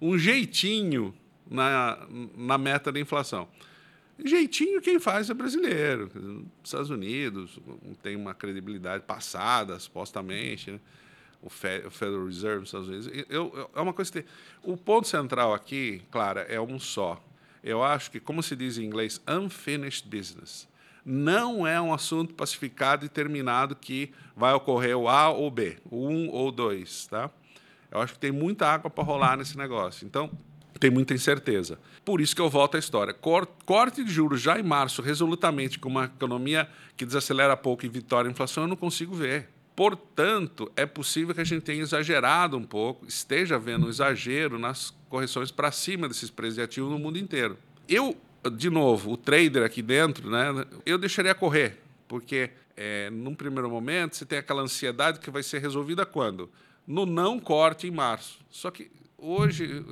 um 0.00 0.16
jeitinho 0.16 1.14
na, 1.50 1.98
na 2.36 2.56
meta 2.56 2.90
da 2.90 2.98
inflação. 2.98 3.46
Jeitinho 4.24 4.80
quem 4.80 4.98
faz 4.98 5.30
é 5.30 5.34
brasileiro. 5.34 6.46
Estados 6.62 6.90
Unidos 6.90 7.58
tem 8.02 8.16
uma 8.16 8.34
credibilidade 8.34 9.04
passada, 9.04 9.78
supostamente, 9.78 10.70
né? 10.70 10.80
o, 11.42 11.50
Federal 11.50 12.24
Reserve 12.24 12.60
dos 12.60 12.68
Estados 12.68 12.88
Unidos. 12.88 13.10
Eu, 13.28 13.52
eu, 13.54 13.70
é 13.74 13.80
uma 13.80 13.92
coisa 13.92 14.12
que 14.12 14.24
o 14.62 14.76
ponto 14.76 15.08
central 15.08 15.52
aqui, 15.52 16.02
claro, 16.10 16.40
é 16.40 16.60
um 16.60 16.78
só. 16.78 17.22
Eu 17.62 17.82
acho 17.82 18.10
que, 18.10 18.20
como 18.20 18.42
se 18.42 18.54
diz 18.54 18.78
em 18.78 18.84
inglês, 18.84 19.20
unfinished 19.28 20.08
business. 20.08 20.68
Não 21.04 21.66
é 21.66 21.80
um 21.80 21.92
assunto 21.92 22.32
pacificado 22.32 23.04
e 23.04 23.08
terminado 23.08 23.74
que 23.74 24.12
vai 24.36 24.54
ocorrer 24.54 24.96
o 24.96 25.08
A 25.08 25.30
ou 25.30 25.50
B, 25.50 25.78
o 25.90 26.08
1 26.08 26.30
ou 26.30 26.52
2, 26.52 27.08
tá? 27.08 27.28
Eu 27.90 28.00
acho 28.00 28.14
que 28.14 28.20
tem 28.20 28.30
muita 28.30 28.66
água 28.68 28.88
para 28.88 29.02
rolar 29.02 29.36
nesse 29.36 29.58
negócio. 29.58 30.06
Então, 30.06 30.30
tem 30.82 30.90
muita 30.90 31.14
incerteza. 31.14 31.78
Por 32.04 32.20
isso 32.20 32.34
que 32.34 32.42
eu 32.42 32.50
volto 32.50 32.74
à 32.74 32.78
história. 32.80 33.14
Corte 33.14 34.02
de 34.02 34.10
juros 34.10 34.40
já 34.40 34.58
em 34.58 34.64
março, 34.64 35.00
resolutamente, 35.00 35.78
com 35.78 35.88
uma 35.88 36.06
economia 36.06 36.68
que 36.96 37.06
desacelera 37.06 37.56
pouco 37.56 37.86
e 37.86 37.88
vitória 37.88 38.28
a 38.28 38.32
inflação, 38.32 38.64
eu 38.64 38.68
não 38.68 38.74
consigo 38.74 39.14
ver. 39.14 39.48
Portanto, 39.76 40.72
é 40.74 40.84
possível 40.84 41.32
que 41.32 41.40
a 41.40 41.44
gente 41.44 41.62
tenha 41.62 41.80
exagerado 41.80 42.56
um 42.56 42.64
pouco, 42.64 43.06
esteja 43.06 43.54
havendo 43.54 43.86
um 43.86 43.88
exagero 43.88 44.58
nas 44.58 44.92
correções 45.08 45.52
para 45.52 45.70
cima 45.70 46.08
desses 46.08 46.30
preços 46.30 46.56
de 46.56 46.62
ativos 46.62 46.90
no 46.90 46.98
mundo 46.98 47.16
inteiro. 47.16 47.56
Eu, 47.88 48.16
de 48.52 48.68
novo, 48.68 49.12
o 49.12 49.16
trader 49.16 49.62
aqui 49.62 49.82
dentro, 49.82 50.28
né, 50.28 50.66
eu 50.84 50.98
deixaria 50.98 51.32
correr, 51.32 51.78
porque 52.08 52.50
é, 52.76 53.08
num 53.08 53.36
primeiro 53.36 53.70
momento 53.70 54.16
você 54.16 54.26
tem 54.26 54.38
aquela 54.40 54.62
ansiedade 54.62 55.20
que 55.20 55.30
vai 55.30 55.44
ser 55.44 55.60
resolvida 55.60 56.04
quando? 56.04 56.50
No 56.84 57.06
não 57.06 57.38
corte 57.38 57.86
em 57.86 57.92
março. 57.92 58.40
Só 58.50 58.68
que 58.68 58.90
hoje, 59.22 59.84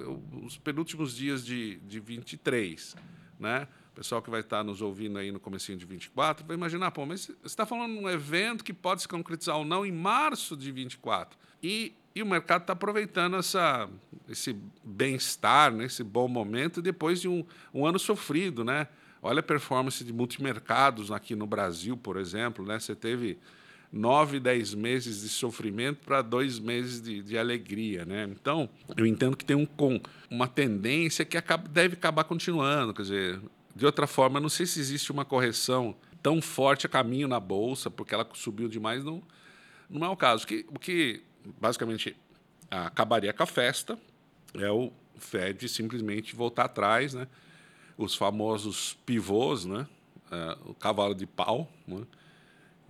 os 0.43 0.59
penúltimos 0.59 1.15
dias 1.15 1.45
de, 1.45 1.77
de 1.79 2.01
23, 2.01 2.97
né? 3.39 3.67
pessoal 4.01 4.23
que 4.23 4.31
vai 4.31 4.41
estar 4.41 4.65
nos 4.65 4.81
ouvindo 4.81 5.19
aí 5.19 5.31
no 5.31 5.39
comecinho 5.39 5.77
de 5.77 5.85
24 5.85 6.47
vai 6.47 6.57
imaginar, 6.57 6.91
pô, 6.91 7.05
mas 7.05 7.27
você 7.27 7.35
está 7.45 7.67
falando 7.67 7.93
de 7.93 7.99
um 7.99 8.09
evento 8.09 8.65
que 8.65 8.73
pode 8.73 9.03
se 9.03 9.09
concretizar 9.09 9.59
ou 9.59 9.65
não 9.65 9.85
em 9.85 9.93
março 9.93 10.57
de 10.57 10.73
24. 10.73 11.39
E, 11.63 11.93
e 12.15 12.23
o 12.23 12.27
mercado 12.27 12.63
está 12.63 12.73
aproveitando 12.73 13.37
essa, 13.37 13.91
esse 14.27 14.57
bem-estar, 14.83 15.71
né, 15.71 15.85
esse 15.85 16.03
bom 16.03 16.27
momento, 16.29 16.81
depois 16.81 17.21
de 17.21 17.29
um, 17.29 17.45
um 17.75 17.85
ano 17.85 17.99
sofrido. 17.99 18.65
Né? 18.65 18.89
Olha 19.21 19.41
a 19.41 19.43
performance 19.43 20.03
de 20.03 20.15
multimercados 20.15 21.13
aqui 21.13 21.37
no 21.37 21.47
Brasil, 21.47 21.95
por 21.95 22.17
exemplo. 22.17 22.65
Né? 22.65 22.79
Você 22.79 22.95
teve 22.95 23.39
nove, 23.93 24.39
dez 24.39 24.75
meses 24.75 25.23
de 25.23 25.29
sofrimento 25.29 26.05
para 26.05 26.23
dois 26.23 26.59
meses 26.59 27.01
de, 27.01 27.23
de, 27.23 27.37
alegria. 27.37 28.05
Né? 28.05 28.29
Então, 28.31 28.69
eu 28.97 29.05
entendo 29.05 29.37
que 29.37 29.45
tem 29.45 29.57
um, 29.57 29.67
uma 30.31 30.47
tendência 30.47 31.25
que 31.25 31.37
acaba, 31.37 31.69
deve 31.69 31.95
acabar 31.95 32.25
continuando. 32.25 32.95
Quer 32.95 33.03
dizer, 33.03 33.41
de 33.75 33.85
outra 33.85 34.07
forma, 34.07 34.39
não 34.39 34.49
sei 34.49 34.67
se 34.67 34.79
existe 34.79 35.11
uma 35.11 35.25
correção 35.25 35.95
tão 36.23 36.41
forte 36.41 36.87
a 36.87 36.89
caminho 36.89 37.27
na 37.27 37.41
bolsa, 37.41 37.91
porque 37.91 38.15
ela 38.15 38.29
subiu 38.35 38.69
demais, 38.69 39.03
não, 39.03 39.23
não 39.89 40.07
é 40.07 40.11
o 40.11 40.17
caso. 40.17 40.45
O 40.45 40.47
que, 40.47 40.67
o 40.69 40.79
que 40.79 41.23
basicamente 41.59 42.17
acabaria 42.71 43.33
com 43.33 43.43
a 43.43 43.47
festa 43.47 43.99
é 44.55 44.71
o 44.71 44.93
Fed 45.17 45.69
simplesmente 45.69 46.35
voltar 46.37 46.67
atrás, 46.67 47.15
né? 47.15 47.27
os 47.97 48.15
famosos 48.15 48.97
pivôs, 49.05 49.65
né? 49.65 49.87
É, 50.31 50.57
o 50.65 50.75
cavalo 50.75 51.15
de 51.15 51.27
pau, 51.27 51.69
né? 51.87 52.03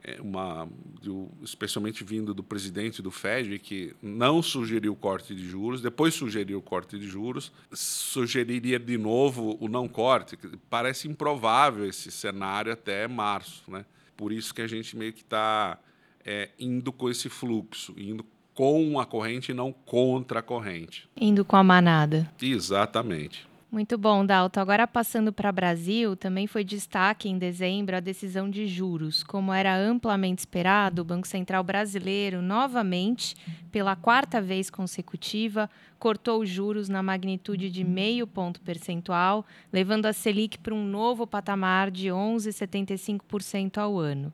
É 0.02 0.20
uma, 0.20 0.68
especialmente 1.42 2.02
vindo 2.02 2.32
do 2.32 2.42
presidente 2.42 3.02
do 3.02 3.10
Fed, 3.10 3.58
que 3.58 3.94
não 4.02 4.42
sugeriu 4.42 4.96
corte 4.96 5.34
de 5.34 5.46
juros, 5.46 5.82
depois 5.82 6.14
sugeriu 6.14 6.58
o 6.58 6.62
corte 6.62 6.98
de 6.98 7.06
juros, 7.06 7.52
sugeriria 7.72 8.78
de 8.78 8.96
novo 8.96 9.56
o 9.60 9.68
não 9.68 9.86
corte. 9.86 10.38
Parece 10.68 11.08
improvável 11.08 11.86
esse 11.86 12.10
cenário 12.10 12.72
até 12.72 13.06
março. 13.06 13.70
Né? 13.70 13.84
Por 14.16 14.32
isso 14.32 14.54
que 14.54 14.62
a 14.62 14.66
gente 14.66 14.96
meio 14.96 15.12
que 15.12 15.22
está 15.22 15.78
é, 16.24 16.50
indo 16.58 16.92
com 16.92 17.10
esse 17.10 17.28
fluxo, 17.28 17.94
indo 17.96 18.24
com 18.54 19.00
a 19.00 19.06
corrente 19.06 19.52
e 19.52 19.54
não 19.54 19.72
contra 19.72 20.40
a 20.40 20.42
corrente. 20.42 21.08
Indo 21.16 21.44
com 21.44 21.56
a 21.56 21.64
manada. 21.64 22.30
Exatamente. 22.40 23.49
Muito 23.72 23.96
bom, 23.96 24.26
Dalton. 24.26 24.58
Agora 24.58 24.84
passando 24.84 25.32
para 25.32 25.48
o 25.48 25.52
Brasil, 25.52 26.16
também 26.16 26.48
foi 26.48 26.64
destaque 26.64 27.28
em 27.28 27.38
dezembro 27.38 27.96
a 27.96 28.00
decisão 28.00 28.50
de 28.50 28.66
juros. 28.66 29.22
Como 29.22 29.52
era 29.52 29.78
amplamente 29.78 30.40
esperado, 30.40 31.02
o 31.02 31.04
Banco 31.04 31.28
Central 31.28 31.62
brasileiro, 31.62 32.42
novamente, 32.42 33.36
pela 33.70 33.94
quarta 33.94 34.40
vez 34.40 34.70
consecutiva, 34.70 35.70
cortou 36.00 36.40
os 36.40 36.48
juros 36.48 36.88
na 36.88 37.00
magnitude 37.00 37.70
de 37.70 37.84
meio 37.84 38.26
ponto 38.26 38.60
percentual, 38.60 39.46
levando 39.72 40.06
a 40.06 40.12
Selic 40.12 40.58
para 40.58 40.74
um 40.74 40.84
novo 40.84 41.24
patamar 41.24 41.92
de 41.92 42.08
11,75% 42.08 43.78
ao 43.78 44.00
ano. 44.00 44.32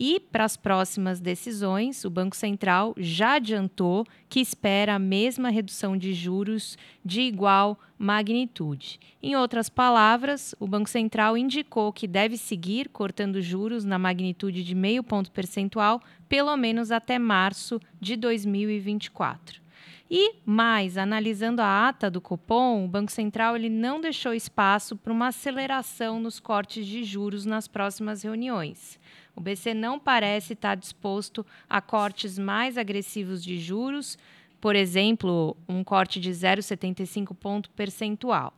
E, 0.00 0.20
para 0.20 0.44
as 0.44 0.56
próximas 0.56 1.18
decisões, 1.18 2.04
o 2.04 2.10
Banco 2.10 2.36
Central 2.36 2.94
já 2.96 3.32
adiantou 3.32 4.06
que 4.28 4.38
espera 4.38 4.94
a 4.94 4.98
mesma 4.98 5.50
redução 5.50 5.96
de 5.96 6.12
juros 6.12 6.78
de 7.04 7.22
igual 7.22 7.76
magnitude. 7.98 9.00
Em 9.20 9.34
outras 9.34 9.68
palavras, 9.68 10.54
o 10.60 10.68
Banco 10.68 10.88
Central 10.88 11.36
indicou 11.36 11.92
que 11.92 12.06
deve 12.06 12.36
seguir 12.36 12.88
cortando 12.90 13.42
juros 13.42 13.84
na 13.84 13.98
magnitude 13.98 14.62
de 14.62 14.72
meio 14.72 15.02
ponto 15.02 15.32
percentual, 15.32 16.00
pelo 16.28 16.56
menos 16.56 16.92
até 16.92 17.18
março 17.18 17.80
de 18.00 18.14
2024. 18.14 19.60
E 20.08 20.36
mais, 20.46 20.96
analisando 20.96 21.60
a 21.60 21.88
ata 21.88 22.08
do 22.08 22.20
Copom, 22.20 22.84
o 22.84 22.88
Banco 22.88 23.10
Central 23.10 23.56
ele 23.56 23.68
não 23.68 24.00
deixou 24.00 24.32
espaço 24.32 24.96
para 24.96 25.12
uma 25.12 25.26
aceleração 25.26 26.20
nos 26.20 26.38
cortes 26.38 26.86
de 26.86 27.02
juros 27.02 27.44
nas 27.44 27.66
próximas 27.66 28.22
reuniões. 28.22 28.98
O 29.38 29.40
BC 29.40 29.72
não 29.72 30.00
parece 30.00 30.54
estar 30.54 30.74
disposto 30.74 31.46
a 31.70 31.80
cortes 31.80 32.36
mais 32.36 32.76
agressivos 32.76 33.40
de 33.40 33.56
juros, 33.56 34.18
por 34.60 34.74
exemplo, 34.74 35.56
um 35.68 35.84
corte 35.84 36.18
de 36.18 36.28
0,75 36.28 37.36
ponto 37.36 37.70
percentual. 37.70 38.52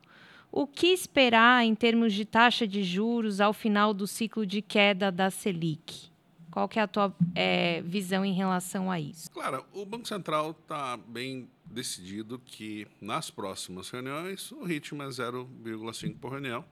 O 0.51 0.67
que 0.67 0.87
esperar 0.87 1.67
em 1.67 1.75
termos 1.75 2.15
de 2.15 2.25
taxa 2.25 2.67
de 2.67 2.83
juros 2.83 3.43
ao 3.43 3.53
final 3.53 3.93
do 3.93 4.07
ciclo 4.07 4.47
de 4.47 4.63
queda 4.63 5.13
da 5.13 5.31
Selic? 5.31 6.11
Qual 6.51 6.67
que 6.67 6.79
é 6.79 6.83
a 6.83 6.89
tua 6.89 7.15
é, 7.35 7.83
visão 7.83 8.25
em 8.25 8.33
relação 8.33 8.91
a 8.91 8.99
isso? 8.99 9.31
Claro, 9.31 9.67
o 9.75 9.85
Banco 9.85 10.09
Central 10.09 10.53
está 10.53 10.97
bem 10.97 11.47
decidido 11.67 12.39
que 12.39 12.87
nas 13.03 13.31
próximas 13.31 13.91
reuniões 13.91 14.51
o 14.51 14.65
ritmo 14.65 15.03
é 15.03 15.09
0,5 15.09 16.17
por 16.19 16.33
reunião. 16.33 16.65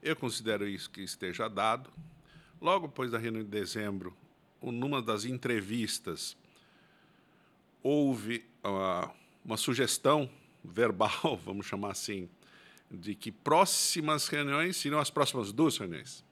Eu 0.00 0.14
considero 0.14 0.64
isso 0.68 0.88
que 0.88 1.02
esteja 1.02 1.48
dado. 1.48 1.90
Logo 2.60 2.88
depois 2.88 3.10
da 3.10 3.18
reunião 3.18 3.42
de 3.42 3.48
dezembro, 3.48 4.14
numa 4.62 5.00
das 5.00 5.24
entrevistas, 5.24 6.36
houve 7.82 8.44
uh, 8.62 9.10
uma 9.42 9.56
sugestão 9.56 10.28
verbal, 10.62 11.40
vamos 11.42 11.64
chamar 11.64 11.92
assim, 11.92 12.28
de 12.90 13.14
que 13.14 13.32
próximas 13.32 14.28
reuniões 14.28 14.76
seriam 14.76 15.00
as 15.00 15.08
próximas 15.08 15.52
duas 15.52 15.78
reuniões. 15.78 16.22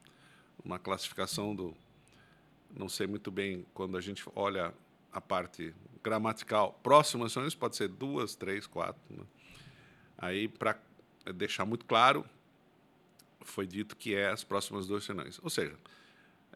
Uma 0.63 0.77
classificação 0.77 1.55
do. 1.55 1.73
Não 2.77 2.87
sei 2.87 3.07
muito 3.07 3.31
bem 3.31 3.65
quando 3.73 3.97
a 3.97 4.01
gente 4.01 4.23
olha 4.35 4.71
a 5.11 5.19
parte 5.19 5.73
gramatical. 6.03 6.79
Próximas 6.83 7.33
reuniões 7.33 7.55
pode 7.55 7.75
ser 7.75 7.87
duas, 7.87 8.35
três, 8.35 8.67
quatro. 8.67 9.01
Né? 9.09 9.23
Aí, 10.15 10.47
para 10.47 10.77
deixar 11.33 11.65
muito 11.65 11.85
claro, 11.85 12.23
foi 13.41 13.65
dito 13.65 13.95
que 13.95 14.13
é 14.13 14.29
as 14.29 14.43
próximas 14.43 14.85
duas 14.85 15.07
reuniões. 15.07 15.39
Ou 15.41 15.49
seja, 15.49 15.75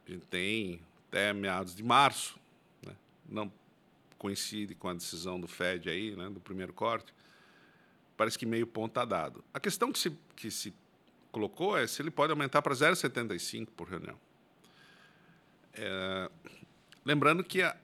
a 0.07 0.11
gente 0.11 0.25
tem 0.27 0.81
até 1.07 1.33
meados 1.33 1.75
de 1.75 1.83
março, 1.83 2.39
né? 2.85 2.95
não 3.27 3.51
coincide 4.17 4.73
com 4.73 4.87
a 4.87 4.93
decisão 4.93 5.39
do 5.39 5.47
Fed 5.47 5.89
aí, 5.89 6.15
né, 6.15 6.29
do 6.29 6.39
primeiro 6.39 6.71
corte, 6.71 7.13
parece 8.15 8.39
que 8.39 8.45
meio 8.45 8.65
ponto 8.65 8.91
está 8.91 9.03
dado. 9.03 9.43
A 9.53 9.59
questão 9.59 9.91
que 9.91 9.99
se, 9.99 10.17
que 10.35 10.49
se 10.49 10.73
colocou 11.31 11.77
é 11.77 11.85
se 11.87 12.01
ele 12.01 12.09
pode 12.09 12.31
aumentar 12.31 12.61
para 12.61 12.73
0,75 12.73 13.67
por 13.75 13.89
reunião. 13.89 14.17
É, 15.73 16.31
lembrando 17.03 17.43
que 17.43 17.61
a, 17.61 17.75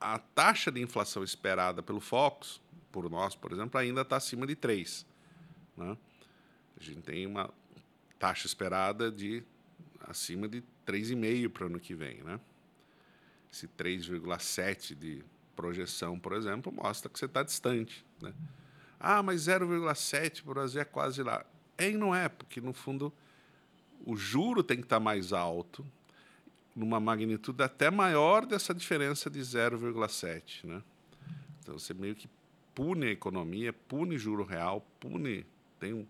a 0.00 0.18
taxa 0.18 0.72
de 0.72 0.80
inflação 0.80 1.22
esperada 1.22 1.82
pelo 1.82 2.00
Focus, 2.00 2.60
por 2.90 3.08
nós, 3.08 3.34
por 3.36 3.52
exemplo, 3.52 3.78
ainda 3.78 4.00
está 4.00 4.16
acima 4.16 4.46
de 4.46 4.56
3. 4.56 5.06
Né? 5.76 5.96
A 6.78 6.82
gente 6.82 7.02
tem 7.02 7.26
uma 7.26 7.52
taxa 8.18 8.46
esperada 8.46 9.12
de 9.12 9.44
acima 10.06 10.48
de 10.48 10.62
3,5 10.86 11.48
para 11.48 11.64
o 11.64 11.66
ano 11.66 11.80
que 11.80 11.94
vem, 11.94 12.22
né? 12.22 12.40
Esse 13.52 13.66
3,7 13.68 14.94
de 14.94 15.24
projeção, 15.54 16.18
por 16.18 16.32
exemplo, 16.32 16.72
mostra 16.72 17.10
que 17.10 17.18
você 17.18 17.24
está 17.24 17.42
distante, 17.42 18.04
né? 18.20 18.32
Ah, 18.98 19.22
mas 19.22 19.42
0,7 19.42 20.42
para 20.42 20.50
o 20.50 20.54
Brasil 20.54 20.80
é 20.80 20.84
quase 20.84 21.22
lá. 21.22 21.44
É 21.78 21.90
e 21.90 21.96
não 21.96 22.14
é, 22.14 22.28
porque 22.28 22.60
no 22.60 22.72
fundo 22.72 23.12
o 24.04 24.16
juro 24.16 24.62
tem 24.62 24.78
que 24.78 24.84
estar 24.84 24.96
tá 24.96 25.00
mais 25.00 25.32
alto, 25.32 25.84
numa 26.74 27.00
magnitude 27.00 27.62
até 27.62 27.90
maior 27.90 28.44
dessa 28.44 28.74
diferença 28.74 29.30
de 29.30 29.40
0,7, 29.40 30.64
né? 30.64 30.82
Então 31.60 31.78
você 31.78 31.94
meio 31.94 32.14
que 32.14 32.28
pune 32.74 33.06
a 33.06 33.10
economia, 33.10 33.72
pune 33.72 34.18
juro 34.18 34.44
real, 34.44 34.86
pune 35.00 35.46
tem 35.80 35.92
um, 35.92 36.06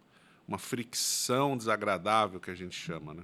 uma 0.46 0.58
fricção 0.58 1.56
desagradável 1.56 2.40
que 2.40 2.50
a 2.50 2.54
gente 2.54 2.76
chama, 2.76 3.14
né? 3.14 3.22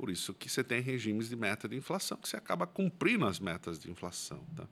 Por 0.00 0.08
isso 0.08 0.32
que 0.32 0.48
você 0.48 0.64
tem 0.64 0.80
regimes 0.80 1.28
de 1.28 1.36
meta 1.36 1.68
de 1.68 1.76
inflação, 1.76 2.16
que 2.16 2.26
você 2.26 2.34
acaba 2.34 2.66
cumprindo 2.66 3.26
as 3.26 3.38
metas 3.38 3.78
de 3.78 3.90
inflação. 3.90 4.42
Tá? 4.56 4.66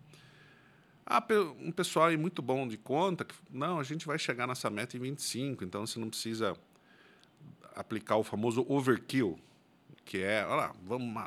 Ah, 1.05 1.23
um 1.61 1.71
pessoal 1.71 2.07
aí 2.07 2.17
muito 2.17 2.41
bom 2.41 2.67
de 2.67 2.79
conta, 2.79 3.27
que, 3.27 3.35
não, 3.51 3.79
a 3.79 3.83
gente 3.83 4.07
vai 4.07 4.19
chegar 4.19 4.47
nessa 4.47 4.71
meta 4.71 4.97
em 4.97 5.01
25, 5.01 5.65
então 5.65 5.87
você 5.87 5.99
não 5.99 6.09
precisa 6.09 6.57
aplicar 7.77 8.17
o 8.17 8.25
famoso 8.25 8.65
overkill, 8.71 9.39
que 10.03 10.17
é, 10.23 10.47
olha 10.47 10.55
lá, 10.55 10.75
vamos 10.83 11.23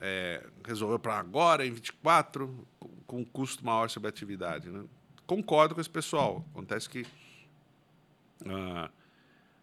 é, 0.00 0.46
resolver 0.64 1.00
para 1.00 1.18
agora, 1.18 1.66
em 1.66 1.72
24, 1.72 2.64
com 3.08 3.22
um 3.22 3.24
custo 3.24 3.66
maior 3.66 3.90
sobre 3.90 4.06
a 4.06 4.10
atividade. 4.10 4.70
Né? 4.70 4.84
Concordo 5.26 5.74
com 5.74 5.80
esse 5.80 5.90
pessoal. 5.90 6.46
Acontece 6.52 6.88
que 6.88 7.04
ah, 8.48 8.88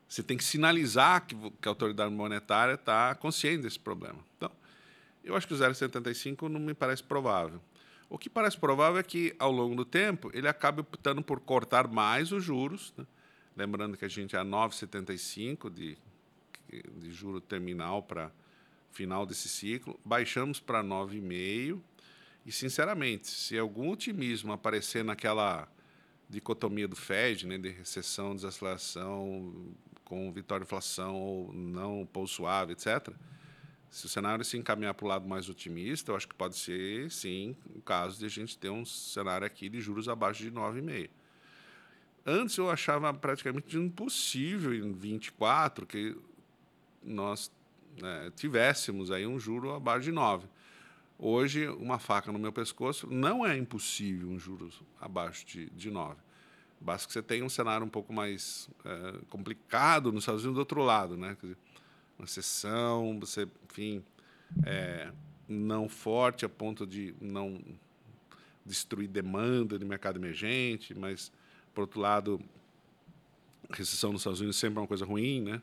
você 0.07 0.22
tem 0.22 0.38
que 0.38 0.43
sinalizar 0.43 1.25
que, 1.25 1.36
que 1.36 1.67
a 1.67 1.72
autoridade 1.72 2.13
monetária 2.13 2.74
está 2.74 3.15
consciente 3.15 3.63
desse 3.63 3.79
problema. 3.79 4.19
Então, 4.38 4.51
eu 5.24 5.36
acho 5.36 5.48
que 5.48 5.53
o 5.53 5.57
0,75 5.57 6.48
não 6.50 6.60
me 6.60 6.74
parece 6.74 7.01
provável. 7.01 7.62
O 8.10 8.17
que 8.17 8.29
parece 8.29 8.57
provável 8.57 9.00
é 9.00 9.03
que, 9.03 9.36
ao 9.39 9.51
longo 9.51 9.75
do 9.75 9.86
tempo, 9.86 10.29
ele 10.33 10.48
acabe 10.48 10.81
optando 10.81 11.24
por 11.24 11.39
cortar 11.39 11.88
mais 11.88 12.31
os 12.31 12.43
juros. 12.43 12.93
Né? 12.95 13.05
Lembrando 13.55 13.98
que 13.98 14.05
a 14.05 14.07
gente 14.07 14.36
é 14.36 14.39
a 14.39 14.45
9,75 14.45 15.74
de, 15.74 15.98
de 16.69 17.12
juro 17.12 17.41
terminal 17.41 18.03
para 18.03 18.31
final 18.91 19.25
desse 19.25 19.50
ciclo, 19.50 20.00
baixamos 20.05 20.60
para 20.60 20.83
9,5. 20.83 21.79
E, 22.45 22.51
sinceramente, 22.51 23.27
se 23.27 23.57
algum 23.57 23.89
otimismo 23.89 24.51
aparecer 24.51 25.03
naquela 25.03 25.67
dicotomia 26.29 26.88
do 26.88 26.95
Fed, 26.95 27.48
né, 27.48 27.57
de 27.57 27.69
recessão, 27.69 28.36
desaceleração, 28.36 29.74
com 30.13 30.32
vitória 30.32 30.63
inflação 30.63 31.15
ou 31.15 31.51
não, 31.51 32.05
pouso 32.05 32.34
suave, 32.34 32.74
etc. 32.74 33.10
Se 33.89 34.05
o 34.05 34.10
cenário 34.10 34.46
se 34.46 34.55
encaminhar 34.58 34.93
para 34.93 35.05
o 35.05 35.08
lado 35.08 35.27
mais 35.27 35.50
otimista, 35.50 36.12
eu 36.12 36.15
acho 36.15 36.27
que 36.27 36.36
pode 36.36 36.55
ser, 36.55 37.10
sim, 37.10 37.55
o 37.75 37.82
caso 37.82 38.20
de 38.20 38.25
a 38.25 38.29
gente 38.29 38.55
ter 38.55 38.70
um 38.70 38.86
cenário 38.86 39.46
aqui 39.46 39.67
de 39.70 39.82
juros 39.82 40.08
abaixo 40.08 40.43
de 40.43 40.51
9,5. 40.51 41.10
Antes 42.25 42.58
eu 42.58 42.70
achava 42.70 43.12
praticamente 43.12 43.75
impossível 43.75 44.74
em 44.74 44.93
24 44.93 45.86
que 45.88 46.15
nós 47.03 47.51
né, 48.00 48.32
tivéssemos 48.36 49.10
aí 49.10 49.25
um 49.25 49.39
juro 49.39 49.74
abaixo 49.74 50.05
de 50.05 50.12
9. 50.12 50.48
Hoje, 51.17 51.67
uma 51.67 51.98
faca 51.98 52.32
no 52.32 52.38
meu 52.38 52.53
pescoço 52.53 53.08
não 53.08 53.46
é 53.46 53.58
impossível 53.58 54.29
um 54.29 54.38
juros 54.38 54.82
abaixo 55.01 55.46
de, 55.46 55.70
de 55.72 55.89
9. 55.89 56.15
Basta 56.83 57.07
que 57.07 57.13
você 57.13 57.21
tenha 57.23 57.45
um 57.45 57.49
cenário 57.49 57.85
um 57.85 57.89
pouco 57.89 58.11
mais 58.11 58.69
é, 58.83 59.13
complicado 59.29 60.11
nos 60.11 60.23
Estados 60.23 60.43
Unidos 60.43 60.55
do 60.55 60.59
outro 60.59 60.83
lado, 60.83 61.15
né? 61.15 61.37
Dizer, 61.41 61.57
uma 62.19 62.25
recessão, 62.25 63.17
você, 63.21 63.47
enfim, 63.71 64.03
é, 64.65 65.10
não 65.47 65.88
forte 65.88 66.43
a 66.43 66.49
ponto 66.49 66.86
de 66.86 67.15
não 67.21 67.62
destruir 68.65 69.08
demanda 69.08 69.79
de 69.79 69.86
mercado 69.86 70.19
emergente, 70.19 70.93
mas, 70.93 71.31
por 71.73 71.81
outro 71.81 72.01
lado, 72.01 72.41
recessão 73.69 74.12
nos 74.12 74.21
Estados 74.21 74.41
Unidos 74.41 74.58
sempre 74.58 74.77
é 74.77 74.81
uma 74.81 74.88
coisa 74.88 75.05
ruim, 75.05 75.41
né? 75.41 75.62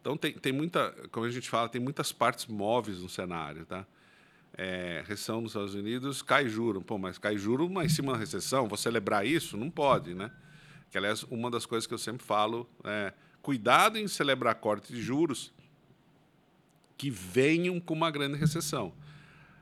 Então, 0.00 0.16
tem, 0.16 0.34
tem 0.34 0.52
muita, 0.52 0.92
como 1.10 1.26
a 1.26 1.30
gente 1.30 1.50
fala, 1.50 1.68
tem 1.68 1.80
muitas 1.80 2.12
partes 2.12 2.46
móveis 2.46 3.00
no 3.00 3.08
cenário, 3.08 3.66
tá? 3.66 3.84
É, 4.56 5.02
recessão 5.08 5.40
nos 5.40 5.50
Estados 5.50 5.74
Unidos, 5.74 6.22
cai 6.22 6.48
juro. 6.48 6.80
Pô, 6.80 6.96
mas 6.96 7.18
cai 7.18 7.36
juro 7.36 7.68
mas 7.68 7.90
em 7.90 7.94
cima 7.96 8.12
da 8.12 8.18
recessão, 8.18 8.68
vou 8.68 8.78
celebrar 8.78 9.26
isso? 9.26 9.56
Não 9.56 9.68
pode, 9.68 10.14
né? 10.14 10.30
Que, 10.90 10.98
aliás, 10.98 11.22
uma 11.24 11.50
das 11.50 11.66
coisas 11.66 11.86
que 11.86 11.94
eu 11.94 11.98
sempre 11.98 12.24
falo 12.24 12.68
é 12.84 13.12
cuidado 13.42 13.98
em 13.98 14.08
celebrar 14.08 14.54
corte 14.54 14.92
de 14.92 15.02
juros 15.02 15.52
que 16.96 17.10
venham 17.10 17.78
com 17.80 17.94
uma 17.94 18.10
grande 18.10 18.38
recessão. 18.38 18.92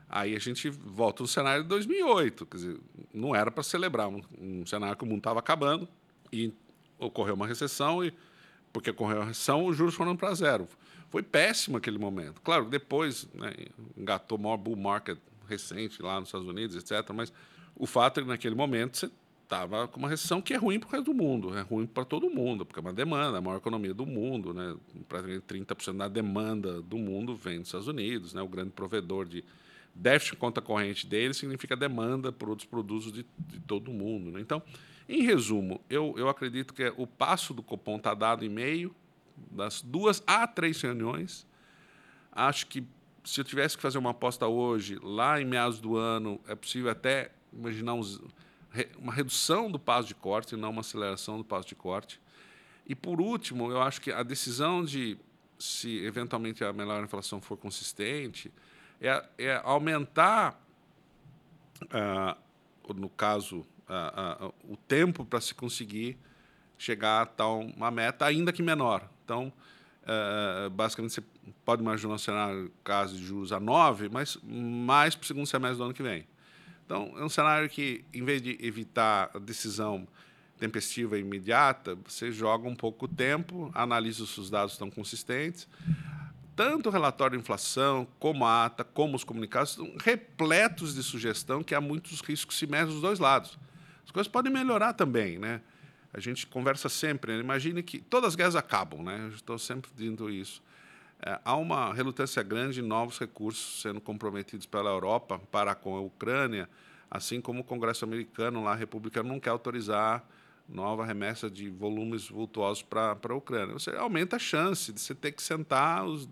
Aí 0.09 0.37
a 0.37 0.39
gente 0.39 0.69
volta 0.69 1.23
no 1.23 1.27
cenário 1.27 1.63
de 1.63 1.69
2008, 1.71 2.45
quer 2.47 2.57
dizer, 2.57 2.81
não 3.15 3.35
era 3.35 3.51
para 3.51 3.63
celebrar 3.63 4.09
um, 4.09 4.21
um, 4.39 4.67
cenário 4.67 4.95
que 4.95 5.05
o 5.05 5.07
mundo 5.07 5.19
estava 5.19 5.41
acabando 5.41 5.89
e 6.31 6.53
ocorreu 6.99 7.35
uma 7.35 7.47
recessão 7.47 8.05
e 8.05 8.13
porque 8.73 8.91
ocorreu 8.91 9.23
a 9.23 9.25
recessão, 9.25 9.65
os 9.65 9.77
juros 9.77 9.95
foram 9.95 10.15
para 10.15 10.35
zero. 10.35 10.69
Foi 11.09 11.23
péssimo 11.23 11.77
aquele 11.77 11.99
momento. 11.99 12.41
Claro, 12.43 12.67
depois 12.67 13.27
né, 13.35 13.53
engatou 13.97 14.39
o 14.39 14.41
maior 14.41 14.57
bull 14.57 14.77
market 14.77 15.19
recente 15.49 16.03
lá 16.03 16.21
nos 16.21 16.29
Estados 16.29 16.47
Unidos, 16.47 16.77
etc. 16.77 17.11
Mas 17.15 17.33
o 17.75 17.87
fato 17.87 18.21
é 18.21 18.23
que 18.23 18.29
naquele 18.29 18.55
momento 18.55 18.97
você 18.99 19.11
estava 19.53 19.87
com 19.87 19.99
uma 19.99 20.09
recessão 20.09 20.41
que 20.41 20.55
é 20.55 20.57
ruim 20.57 20.81
para 20.81 20.89
o 20.89 20.91
resto 20.93 21.13
do 21.13 21.15
mundo, 21.15 21.57
é 21.57 21.61
ruim 21.61 21.87
para 21.87 22.07
todo 22.07 22.31
mundo, 22.31 22.65
porque 22.65 22.81
é 22.81 22.83
uma 22.83 22.93
demanda, 22.93 23.37
a 23.37 23.41
maior 23.41 23.59
economia 23.59 23.93
do 23.93 24.07
mundo, 24.07 24.55
né? 24.55 24.75
praticamente 25.07 25.45
30% 25.47 25.97
da 25.99 26.09
demanda 26.09 26.81
do 26.81 26.97
mundo 26.97 27.37
vem 27.37 27.59
dos 27.59 27.69
Estados 27.69 27.87
Unidos, 27.87 28.33
né? 28.33 28.41
o 28.41 28.49
grande 28.49 28.71
provedor 28.71 29.27
de 29.27 29.45
déficit 29.95 30.37
conta 30.37 30.63
corrente 30.63 31.07
dele 31.07 31.35
significa 31.35 31.77
demanda 31.77 32.33
por 32.33 32.49
outros 32.49 32.67
produtos 32.67 33.13
de, 33.13 33.27
de 33.39 33.61
todo 33.61 33.93
mundo. 33.93 34.31
Né? 34.31 34.41
Então, 34.41 34.63
em 35.07 35.23
resumo, 35.23 35.83
eu, 35.91 36.15
eu 36.17 36.31
acredito 36.31 36.73
que 36.73 36.91
o 36.97 37.07
passo 37.07 37.53
do 37.53 37.63
Copom 37.63 37.97
está 37.97 38.15
dado 38.15 38.47
em 38.47 38.49
meio 38.49 38.95
das 39.51 39.83
duas 39.83 40.23
a 40.27 40.47
três 40.47 40.81
reuniões. 40.81 41.47
Acho 42.31 42.67
que 42.69 42.83
se 43.23 43.39
eu 43.39 43.45
tivesse 43.45 43.77
que 43.77 43.83
fazer 43.83 43.99
uma 43.99 44.11
aposta 44.11 44.47
hoje, 44.47 44.99
lá 45.03 45.39
em 45.39 45.45
meados 45.45 45.79
do 45.79 45.97
ano, 45.97 46.41
é 46.49 46.55
possível 46.55 46.91
até 46.91 47.31
imaginar 47.53 47.93
uns 47.93 48.19
uma 48.99 49.13
redução 49.13 49.71
do 49.71 49.79
passo 49.79 50.09
de 50.09 50.15
corte, 50.15 50.57
não 50.57 50.71
uma 50.71 50.81
aceleração 50.81 51.39
do 51.39 51.45
passo 51.45 51.69
de 51.69 51.75
corte. 51.75 52.21
E, 52.87 52.95
por 52.95 53.21
último, 53.21 53.71
eu 53.71 53.81
acho 53.81 54.01
que 54.01 54.11
a 54.11 54.23
decisão 54.23 54.85
de 54.85 55.17
se 55.59 56.05
eventualmente 56.05 56.65
a 56.65 56.73
menor 56.73 57.03
inflação 57.05 57.41
for 57.41 57.57
consistente 57.57 58.53
é, 59.01 59.25
é 59.39 59.61
aumentar, 59.65 60.61
uh, 61.83 62.93
no 62.95 63.09
caso, 63.09 63.61
uh, 63.89 64.47
uh, 64.47 64.55
o 64.69 64.77
tempo 64.77 65.25
para 65.25 65.41
se 65.41 65.55
conseguir 65.55 66.19
chegar 66.77 67.23
a 67.23 67.27
tal 67.27 67.61
uma 67.61 67.91
meta, 67.91 68.27
ainda 68.27 68.53
que 68.53 68.63
menor. 68.63 69.09
Então, 69.25 69.53
basicamente, 70.73 71.15
você 71.15 71.23
pode 71.65 71.81
imaginar 71.81 72.15
um 72.15 72.19
cenário, 72.19 72.73
caso 72.83 73.17
de 73.17 73.25
juros 73.25 73.53
a 73.53 73.61
9, 73.61 74.09
mas 74.09 74.37
mais 74.43 75.15
para 75.15 75.23
o 75.23 75.27
segundo 75.27 75.47
semestre 75.47 75.79
do 75.79 75.85
ano 75.85 75.95
que 75.95 76.03
vem. 76.03 76.27
Então, 76.85 77.15
é 77.17 77.25
um 77.25 77.29
cenário 77.29 77.69
que, 77.69 78.05
em 78.13 78.25
vez 78.25 78.43
de 78.43 78.59
evitar 78.61 79.31
a 79.35 79.39
decisão 79.39 80.07
tempestiva 80.59 81.19
e 81.19 81.21
imediata, 81.21 81.99
você 82.07 82.31
joga 82.31 82.69
um 82.69 82.77
pouco 82.77 83.07
o 83.07 83.09
tempo, 83.09 83.71
analisa 83.75 84.25
se 84.27 84.39
os 84.39 84.49
dados 84.49 84.75
estão 84.75 84.91
consistentes. 84.91 85.67
Tanto 86.55 86.89
o 86.89 86.93
relatório 86.93 87.37
de 87.37 87.43
inflação, 87.43 88.07
como 88.19 88.45
a 88.45 88.67
ata, 88.67 88.85
como 88.85 89.17
os 89.17 89.25
comunicados, 89.25 89.71
estão 89.71 89.93
repletos 89.99 90.95
de 90.95 91.03
sugestão 91.03 91.65
que 91.65 91.75
há 91.75 91.81
muitos 91.81 92.21
riscos 92.21 92.57
se 92.59 92.67
dos 92.67 93.01
dois 93.01 93.19
lados. 93.19 93.59
As 94.05 94.11
coisas 94.11 94.31
podem 94.31 94.53
melhorar 94.53 94.93
também, 94.93 95.39
né? 95.39 95.61
A 96.13 96.21
gente 96.21 96.47
conversa 96.47 96.89
sempre, 96.89 97.33
né? 97.33 97.41
imagine 97.41 97.83
que 97.83 97.99
todas 97.99 98.29
as 98.29 98.35
guerras 98.37 98.55
acabam, 98.55 99.03
né? 99.03 99.19
Eu 99.25 99.35
estou 99.35 99.59
sempre 99.59 99.91
dizendo 99.97 100.29
isso. 100.29 100.63
É, 101.25 101.39
há 101.45 101.57
uma 101.57 101.95
relutância 101.95 102.43
grande 102.43 102.75
de 102.75 102.83
novos 102.83 103.19
recursos 103.19 103.81
sendo 103.81 104.01
comprometidos 104.01 104.67
pela 104.67 104.91
Europa 104.91 105.39
para 105.51 105.75
com 105.75 105.97
a 105.97 106.01
Ucrânia, 106.01 106.69
assim 107.09 107.41
como 107.41 107.61
o 107.61 107.65
Congresso 107.65 108.05
americano, 108.05 108.65
lá, 108.65 108.75
republicano, 108.75 109.29
não 109.29 109.39
quer 109.39 109.51
autorizar 109.51 110.27
nova 110.69 111.05
remessa 111.05 111.49
de 111.49 111.71
volumes 111.71 112.29
vultuosos 112.29 112.83
para 112.83 113.17
a 113.23 113.35
Ucrânia. 113.35 113.73
Você 113.75 113.91
aumenta 113.91 114.37
a 114.37 114.39
chance 114.39 114.93
de 114.93 115.01
você 115.01 115.15
ter 115.15 115.33
que 115.33 115.43
sentar 115.43 116.05
os, 116.05 116.29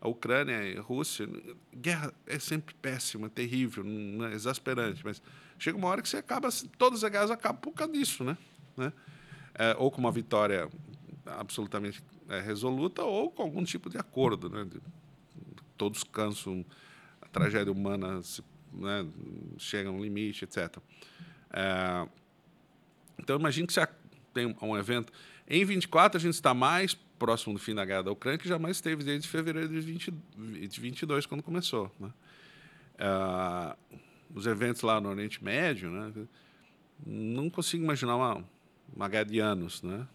a 0.00 0.08
Ucrânia 0.08 0.64
e 0.64 0.78
a 0.78 0.80
Rússia. 0.80 1.28
Guerra 1.74 2.12
é 2.26 2.38
sempre 2.38 2.74
péssima, 2.74 3.28
terrível, 3.28 3.84
é 4.30 4.34
exasperante, 4.34 5.04
mas 5.04 5.20
chega 5.58 5.76
uma 5.76 5.88
hora 5.88 6.00
que 6.00 6.08
você 6.08 6.18
acaba, 6.18 6.48
todas 6.78 7.04
as 7.04 7.10
guerras 7.10 7.30
acabam 7.30 7.60
por 7.60 7.72
causa 7.72 7.92
disso, 7.92 8.24
né? 8.24 8.38
né? 8.76 8.92
É, 9.54 9.76
ou 9.78 9.90
com 9.90 10.00
uma 10.00 10.12
vitória 10.12 10.70
absolutamente 11.26 12.02
é, 12.28 12.40
resoluta 12.40 13.02
ou 13.02 13.30
com 13.30 13.42
algum 13.42 13.64
tipo 13.64 13.88
de 13.90 13.98
acordo. 13.98 14.48
Né? 14.48 14.66
Todos 15.76 16.04
cansam, 16.04 16.64
a 17.20 17.28
tragédia 17.28 17.72
humana 17.72 18.22
se, 18.22 18.42
né, 18.72 19.06
chega 19.58 19.88
a 19.88 19.92
um 19.92 20.02
limite, 20.02 20.44
etc. 20.44 20.78
É, 21.52 22.06
então, 23.18 23.38
imagine 23.38 23.66
que 23.66 23.72
você 23.72 23.86
tem 24.32 24.56
um 24.60 24.76
evento. 24.76 25.12
Em 25.46 25.64
24, 25.64 26.18
a 26.18 26.20
gente 26.20 26.34
está 26.34 26.54
mais 26.54 26.94
próximo 27.18 27.54
do 27.54 27.60
fim 27.60 27.74
da 27.74 27.84
guerra 27.84 28.02
da 28.04 28.10
Ucrânia, 28.10 28.38
que 28.38 28.48
jamais 28.48 28.76
esteve 28.76 29.04
desde 29.04 29.28
fevereiro 29.28 29.68
de, 29.68 29.80
20, 29.80 30.12
de 30.68 30.80
22, 30.80 31.26
quando 31.26 31.42
começou. 31.42 31.90
Né? 32.00 32.10
Uh, 32.98 33.98
os 34.34 34.46
eventos 34.46 34.82
lá 34.82 35.00
no 35.00 35.10
Oriente 35.10 35.42
Médio, 35.42 35.90
né? 35.90 36.12
não 37.06 37.50
consigo 37.50 37.84
imaginar 37.84 38.16
uma, 38.16 38.44
uma 38.94 39.08
guerra 39.08 39.24
de 39.24 39.38
anos. 39.38 39.82
Né? 39.82 40.06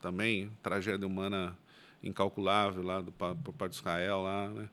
Também 0.00 0.50
tragédia 0.62 1.06
humana 1.06 1.56
incalculável 2.02 2.82
lá 2.82 3.00
do, 3.00 3.12
por 3.12 3.52
parte 3.54 3.72
de 3.72 3.78
Israel. 3.78 4.22
Lá, 4.22 4.48
né? 4.48 4.68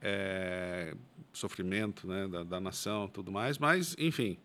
É, 0.00 0.94
sofrimento 1.32 2.06
né? 2.06 2.28
da, 2.28 2.44
da 2.44 2.60
nação 2.60 3.08
tudo 3.08 3.32
mais, 3.32 3.56
mas, 3.56 3.96
enfim, 3.98 4.36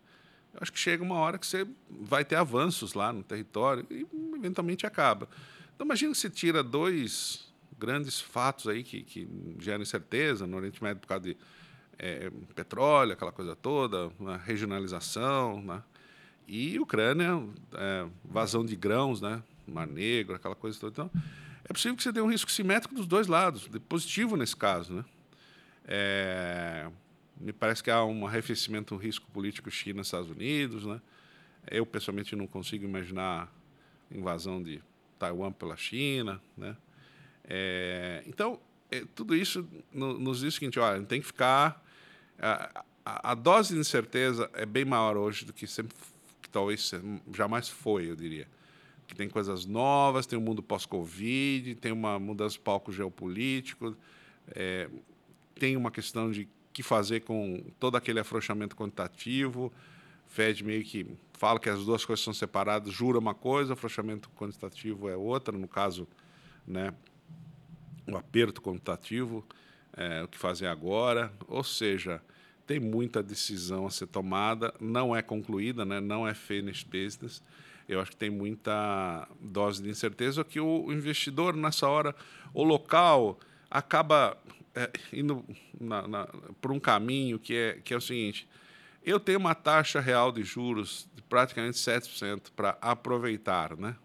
acho 0.58 0.72
que 0.72 0.78
chega 0.78 1.02
uma 1.02 1.16
hora 1.16 1.38
que 1.38 1.46
você 1.46 1.66
vai 1.88 2.24
ter 2.24 2.36
avanços 2.36 2.94
lá 2.94 3.12
no 3.12 3.22
território 3.22 3.86
e 3.90 4.06
eventualmente 4.34 4.86
acaba. 4.86 5.28
Então, 5.74 5.84
imagina 5.84 6.14
você 6.14 6.30
tira 6.30 6.62
dois 6.62 7.52
grandes 7.78 8.20
fatos 8.20 8.68
aí 8.68 8.82
que, 8.82 9.02
que 9.02 9.28
geram 9.58 9.82
incerteza 9.82 10.46
no 10.46 10.56
Oriente 10.56 10.82
Médio 10.82 11.00
por 11.00 11.08
causa 11.08 11.24
de 11.24 11.36
é, 11.98 12.30
petróleo, 12.54 13.12
aquela 13.12 13.32
coisa 13.32 13.54
toda, 13.54 14.10
uma 14.18 14.36
regionalização, 14.38 15.62
né? 15.62 15.82
e 16.48 16.80
Ucrânia, 16.80 17.42
é, 17.74 18.06
vazão 18.24 18.64
de 18.64 18.74
grãos, 18.74 19.20
né? 19.20 19.42
Mar 19.70 19.86
Negro, 19.86 20.34
aquela 20.34 20.54
coisa 20.54 20.78
toda. 20.78 20.92
Então, 20.92 21.22
é 21.64 21.72
possível 21.72 21.96
que 21.96 22.02
você 22.02 22.12
tenha 22.12 22.24
um 22.24 22.30
risco 22.30 22.50
simétrico 22.50 22.94
dos 22.94 23.06
dois 23.06 23.26
lados, 23.26 23.68
positivo 23.88 24.36
nesse 24.36 24.56
caso. 24.56 24.94
Né? 24.94 25.04
É, 25.84 26.90
me 27.40 27.52
parece 27.52 27.82
que 27.82 27.90
há 27.90 28.04
um 28.04 28.26
arrefecimento 28.26 28.94
do 28.94 29.00
risco 29.00 29.26
político 29.32 29.70
China-Estados 29.70 30.30
Unidos. 30.30 30.84
Né? 30.84 31.00
Eu, 31.70 31.86
pessoalmente, 31.86 32.34
não 32.34 32.46
consigo 32.46 32.84
imaginar 32.84 33.52
invasão 34.10 34.62
de 34.62 34.82
Taiwan 35.18 35.52
pela 35.52 35.76
China. 35.76 36.40
Né? 36.56 36.76
É, 37.44 38.22
então, 38.26 38.58
é, 38.90 39.04
tudo 39.14 39.36
isso 39.36 39.66
no, 39.92 40.18
nos 40.18 40.40
diz 40.40 40.54
o 40.54 40.56
seguinte: 40.58 40.78
olha, 40.78 41.02
tem 41.04 41.20
que 41.20 41.26
ficar. 41.26 41.84
A, 42.38 42.84
a, 43.04 43.32
a, 43.32 43.34
dose 43.34 43.74
de 43.74 43.80
incerteza 43.80 44.50
é 44.54 44.66
bem 44.66 44.84
maior 44.84 45.16
hoje 45.16 45.44
do 45.44 45.52
que 45.52 45.66
sempre, 45.66 45.96
que 46.42 46.48
talvez 46.48 46.92
jamais 47.32 47.68
foi, 47.68 48.10
eu 48.10 48.16
diria. 48.16 48.48
Que 49.10 49.16
tem 49.16 49.28
coisas 49.28 49.66
novas, 49.66 50.24
tem 50.24 50.38
o 50.38 50.40
um 50.40 50.44
mundo 50.44 50.62
pós-Covid, 50.62 51.74
tem 51.74 51.90
uma 51.90 52.16
mudança 52.16 52.52
de 52.52 52.60
palco 52.60 52.92
geopolítico, 52.92 53.96
é, 54.52 54.88
tem 55.56 55.76
uma 55.76 55.90
questão 55.90 56.30
de 56.30 56.48
que 56.72 56.80
fazer 56.80 57.22
com 57.22 57.60
todo 57.80 57.96
aquele 57.96 58.20
afrouxamento 58.20 58.76
quantitativo. 58.76 59.72
Fed 60.28 60.62
meio 60.62 60.84
que 60.84 61.04
fala 61.32 61.58
que 61.58 61.68
as 61.68 61.84
duas 61.84 62.04
coisas 62.04 62.22
são 62.22 62.32
separadas, 62.32 62.92
jura 62.92 63.18
uma 63.18 63.34
coisa, 63.34 63.72
afrouxamento 63.72 64.30
quantitativo 64.36 65.08
é 65.08 65.16
outra, 65.16 65.58
no 65.58 65.66
caso, 65.66 66.06
né, 66.64 66.94
o 68.06 68.16
aperto 68.16 68.62
quantitativo, 68.62 69.44
é, 69.96 70.22
o 70.22 70.28
que 70.28 70.38
fazer 70.38 70.68
agora, 70.68 71.32
ou 71.48 71.64
seja, 71.64 72.22
tem 72.64 72.78
muita 72.78 73.24
decisão 73.24 73.88
a 73.88 73.90
ser 73.90 74.06
tomada, 74.06 74.72
não 74.78 75.16
é 75.16 75.20
concluída, 75.20 75.84
né, 75.84 75.98
não 75.98 76.28
é 76.28 76.32
finished 76.32 76.88
business. 76.88 77.42
Eu 77.90 78.00
acho 78.00 78.12
que 78.12 78.16
tem 78.16 78.30
muita 78.30 79.26
dose 79.40 79.82
de 79.82 79.90
incerteza 79.90 80.44
que 80.44 80.60
o 80.60 80.92
investidor 80.92 81.56
nessa 81.56 81.88
hora, 81.88 82.14
o 82.54 82.62
local 82.62 83.40
acaba 83.68 84.38
é, 84.72 84.88
indo 85.12 85.44
na, 85.80 86.06
na, 86.06 86.28
por 86.60 86.70
um 86.70 86.78
caminho 86.78 87.36
que 87.36 87.56
é, 87.56 87.80
que 87.82 87.92
é 87.92 87.96
o 87.96 88.00
seguinte: 88.00 88.48
eu 89.04 89.18
tenho 89.18 89.40
uma 89.40 89.56
taxa 89.56 89.98
real 89.98 90.30
de 90.30 90.44
juros 90.44 91.08
de 91.16 91.22
praticamente 91.22 91.78
7% 91.78 92.52
para 92.54 92.78
aproveitar. 92.80 93.76
Né? 93.76 93.96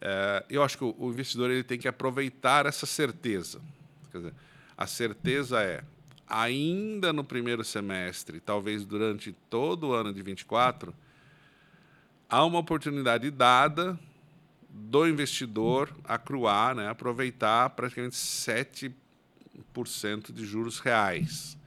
É, 0.00 0.44
eu 0.50 0.60
acho 0.64 0.76
que 0.76 0.84
o, 0.84 1.08
investidor 1.08 1.52
ele 1.52 1.62
tem 1.62 1.78
que 1.78 1.86
aproveitar 1.86 2.66
essa 2.66 2.84
certeza. 2.84 3.60
Dizer, 4.12 4.34
a 4.76 4.88
certeza 4.88 5.62
é, 5.62 5.84
ainda 6.26 7.12
no 7.12 7.22
primeiro 7.22 7.62
semestre, 7.62 8.40
talvez 8.40 8.84
durante 8.84 9.32
todo 9.48 9.90
o 9.90 9.92
ano 9.92 10.12
de 10.12 10.20
24, 10.20 10.92
há 12.32 12.42
uma 12.46 12.58
oportunidade 12.58 13.30
dada 13.30 13.98
do 14.70 15.06
investidor 15.06 15.94
acruar, 16.02 16.74
né, 16.74 16.88
aproveitar 16.88 17.68
praticamente 17.70 18.16
7 18.16 18.90
de 20.32 20.44
juros 20.44 20.78
reais, 20.78 21.58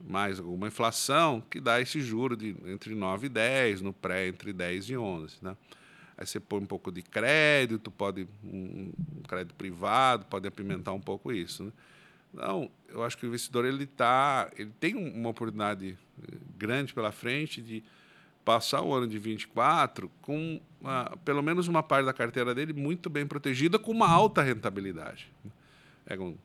mais 0.00 0.40
alguma 0.40 0.66
inflação, 0.66 1.40
que 1.40 1.60
dá 1.60 1.80
esse 1.80 2.00
juro 2.00 2.36
de 2.36 2.56
entre 2.66 2.96
9 2.96 3.26
e 3.26 3.28
10, 3.28 3.80
no 3.80 3.92
pré 3.92 4.26
entre 4.26 4.52
10 4.52 4.90
e 4.90 4.96
11. 4.96 5.36
Né? 5.40 5.56
Aí 6.18 6.26
você 6.26 6.40
põe 6.40 6.60
um 6.60 6.66
pouco 6.66 6.90
de 6.90 7.02
crédito, 7.02 7.88
pode 7.88 8.26
um, 8.42 8.92
crédito 9.28 9.54
privado, 9.54 10.26
pode 10.26 10.48
apimentar 10.48 10.92
um 10.92 11.00
pouco 11.00 11.32
isso. 11.32 11.64
Né? 11.64 11.72
Não, 12.34 12.68
eu 12.88 13.04
acho 13.04 13.16
que 13.16 13.24
o 13.24 13.28
investidor 13.28 13.64
ele 13.64 13.86
tá, 13.86 14.50
ele 14.56 14.72
tem 14.80 14.96
uma 14.96 15.28
oportunidade 15.28 15.96
eh, 16.22 16.36
grande 16.56 16.92
pela 16.92 17.12
frente 17.12 17.62
de 17.62 17.84
passar 18.44 18.82
o 18.82 18.92
ano 18.92 19.06
de 19.06 19.18
24 19.18 20.10
com 20.20 20.60
uma, 20.80 21.16
pelo 21.24 21.42
menos 21.42 21.68
uma 21.68 21.82
parte 21.82 22.06
da 22.06 22.12
carteira 22.12 22.54
dele 22.54 22.72
muito 22.72 23.08
bem 23.08 23.26
protegida 23.26 23.78
com 23.78 23.92
uma 23.92 24.08
alta 24.08 24.42
rentabilidade. 24.42 25.30
Pega 26.04 26.22
um 26.22 26.36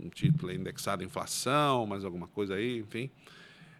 um 0.00 0.08
título 0.08 0.52
indexado 0.52 1.02
à 1.02 1.06
inflação, 1.06 1.86
mais 1.86 2.04
alguma 2.04 2.26
coisa 2.28 2.54
aí, 2.54 2.78
enfim. 2.78 3.10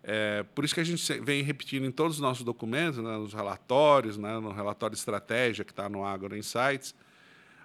É, 0.03 0.43
por 0.55 0.65
isso 0.65 0.75
que 0.75 0.81
a 0.81 0.85
gente 0.85 1.21
vem 1.21 1.43
repetindo 1.43 1.85
em 1.85 1.91
todos 1.91 2.17
os 2.17 2.23
nossos 2.23 2.45
documentos, 2.45 2.99
né, 2.99 3.17
nos 3.17 3.35
relatórios, 3.35 4.17
né, 4.17 4.39
no 4.39 4.53
relatório 4.53 4.95
de 4.95 5.01
estratégia 5.01 5.65
que 5.65 5.73
está 5.73 5.89
no 5.89 6.05
Agro 6.05 6.37
Insights, 6.37 6.95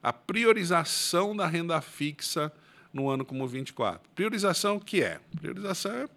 a 0.02 0.12
priorização 0.12 1.36
da 1.36 1.48
renda 1.48 1.80
fixa 1.80 2.52
no 2.92 3.10
ano 3.10 3.24
como 3.24 3.48
24. 3.48 4.10
Priorização 4.14 4.80
que 4.80 5.02
é? 5.02 5.20
Priorização 5.40 5.92
é, 5.92 6.10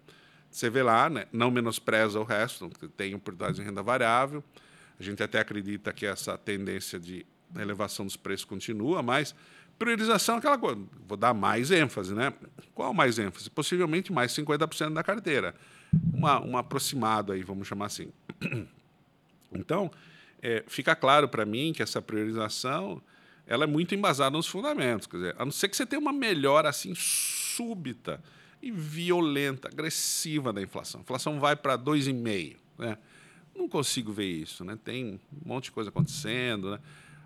você 0.57 0.69
vê 0.69 0.83
lá, 0.83 1.09
né, 1.09 1.25
não 1.31 1.51
menospreza 1.51 2.19
o 2.19 2.23
resto, 2.23 2.69
tem 2.95 3.13
oportunidades 3.13 3.57
de 3.57 3.65
renda 3.65 3.83
variável. 3.83 4.43
A 4.99 5.03
gente 5.03 5.21
até 5.21 5.39
acredita 5.39 5.93
que 5.93 6.05
essa 6.05 6.37
tendência 6.37 6.99
de 6.99 7.25
elevação 7.55 8.05
dos 8.05 8.17
preços 8.17 8.45
continua, 8.45 9.03
mas 9.03 9.35
Priorização 9.77 10.35
é 10.35 10.37
aquela 10.39 10.57
coisa, 10.57 10.81
vou 11.07 11.15
dar 11.15 11.35
mais 11.35 11.69
ênfase, 11.69 12.13
né? 12.13 12.33
Qual 12.73 12.93
mais 12.93 13.19
ênfase? 13.19 13.47
Possivelmente 13.49 14.11
mais 14.11 14.31
50% 14.31 14.91
da 14.91 15.03
carteira. 15.03 15.53
Uma, 16.11 16.43
um 16.43 16.57
aproximado 16.57 17.31
aí, 17.31 17.43
vamos 17.43 17.67
chamar 17.67 17.85
assim. 17.87 18.11
Então, 19.49 19.89
é, 20.41 20.61
fica 20.67 20.93
claro 20.93 21.29
para 21.29 21.45
mim 21.45 21.71
que 21.73 21.81
essa 21.81 22.01
priorização 22.01 23.01
ela 23.47 23.63
é 23.63 23.67
muito 23.67 23.95
embasada 23.95 24.35
nos 24.35 24.45
fundamentos. 24.45 25.07
Quer 25.07 25.17
dizer, 25.17 25.35
a 25.39 25.45
não 25.45 25.53
ser 25.53 25.69
que 25.69 25.77
você 25.77 25.85
tenha 25.85 26.01
uma 26.01 26.11
melhora 26.11 26.67
assim 26.67 26.93
súbita 26.93 28.21
e 28.67 28.71
violenta, 28.71 29.69
agressiva 29.69 30.51
da 30.51 30.61
inflação. 30.61 30.99
A 30.99 31.03
inflação 31.03 31.39
vai 31.39 31.55
para 31.55 31.77
2,5%. 31.77 32.57
Né? 32.77 32.97
Não 33.55 33.67
consigo 33.69 34.11
ver 34.11 34.25
isso. 34.25 34.65
Né? 34.65 34.77
Tem 34.83 35.19
um 35.33 35.47
monte 35.47 35.65
de 35.65 35.71
coisa 35.71 35.89
acontecendo. 35.89 36.71
Né? 36.71 36.79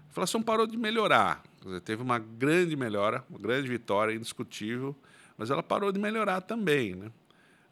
A 0.06 0.10
inflação 0.12 0.42
parou 0.42 0.68
de 0.68 0.78
melhorar. 0.78 1.44
Dizer, 1.64 1.82
teve 1.82 2.04
uma 2.04 2.20
grande 2.20 2.76
melhora, 2.76 3.24
uma 3.30 3.40
grande 3.40 3.68
vitória, 3.68 4.14
indiscutível, 4.14 4.96
mas 5.38 5.50
ela 5.50 5.64
parou 5.64 5.92
de 5.92 6.00
melhorar 6.00 6.42
também. 6.42 6.94
Né? 6.96 7.12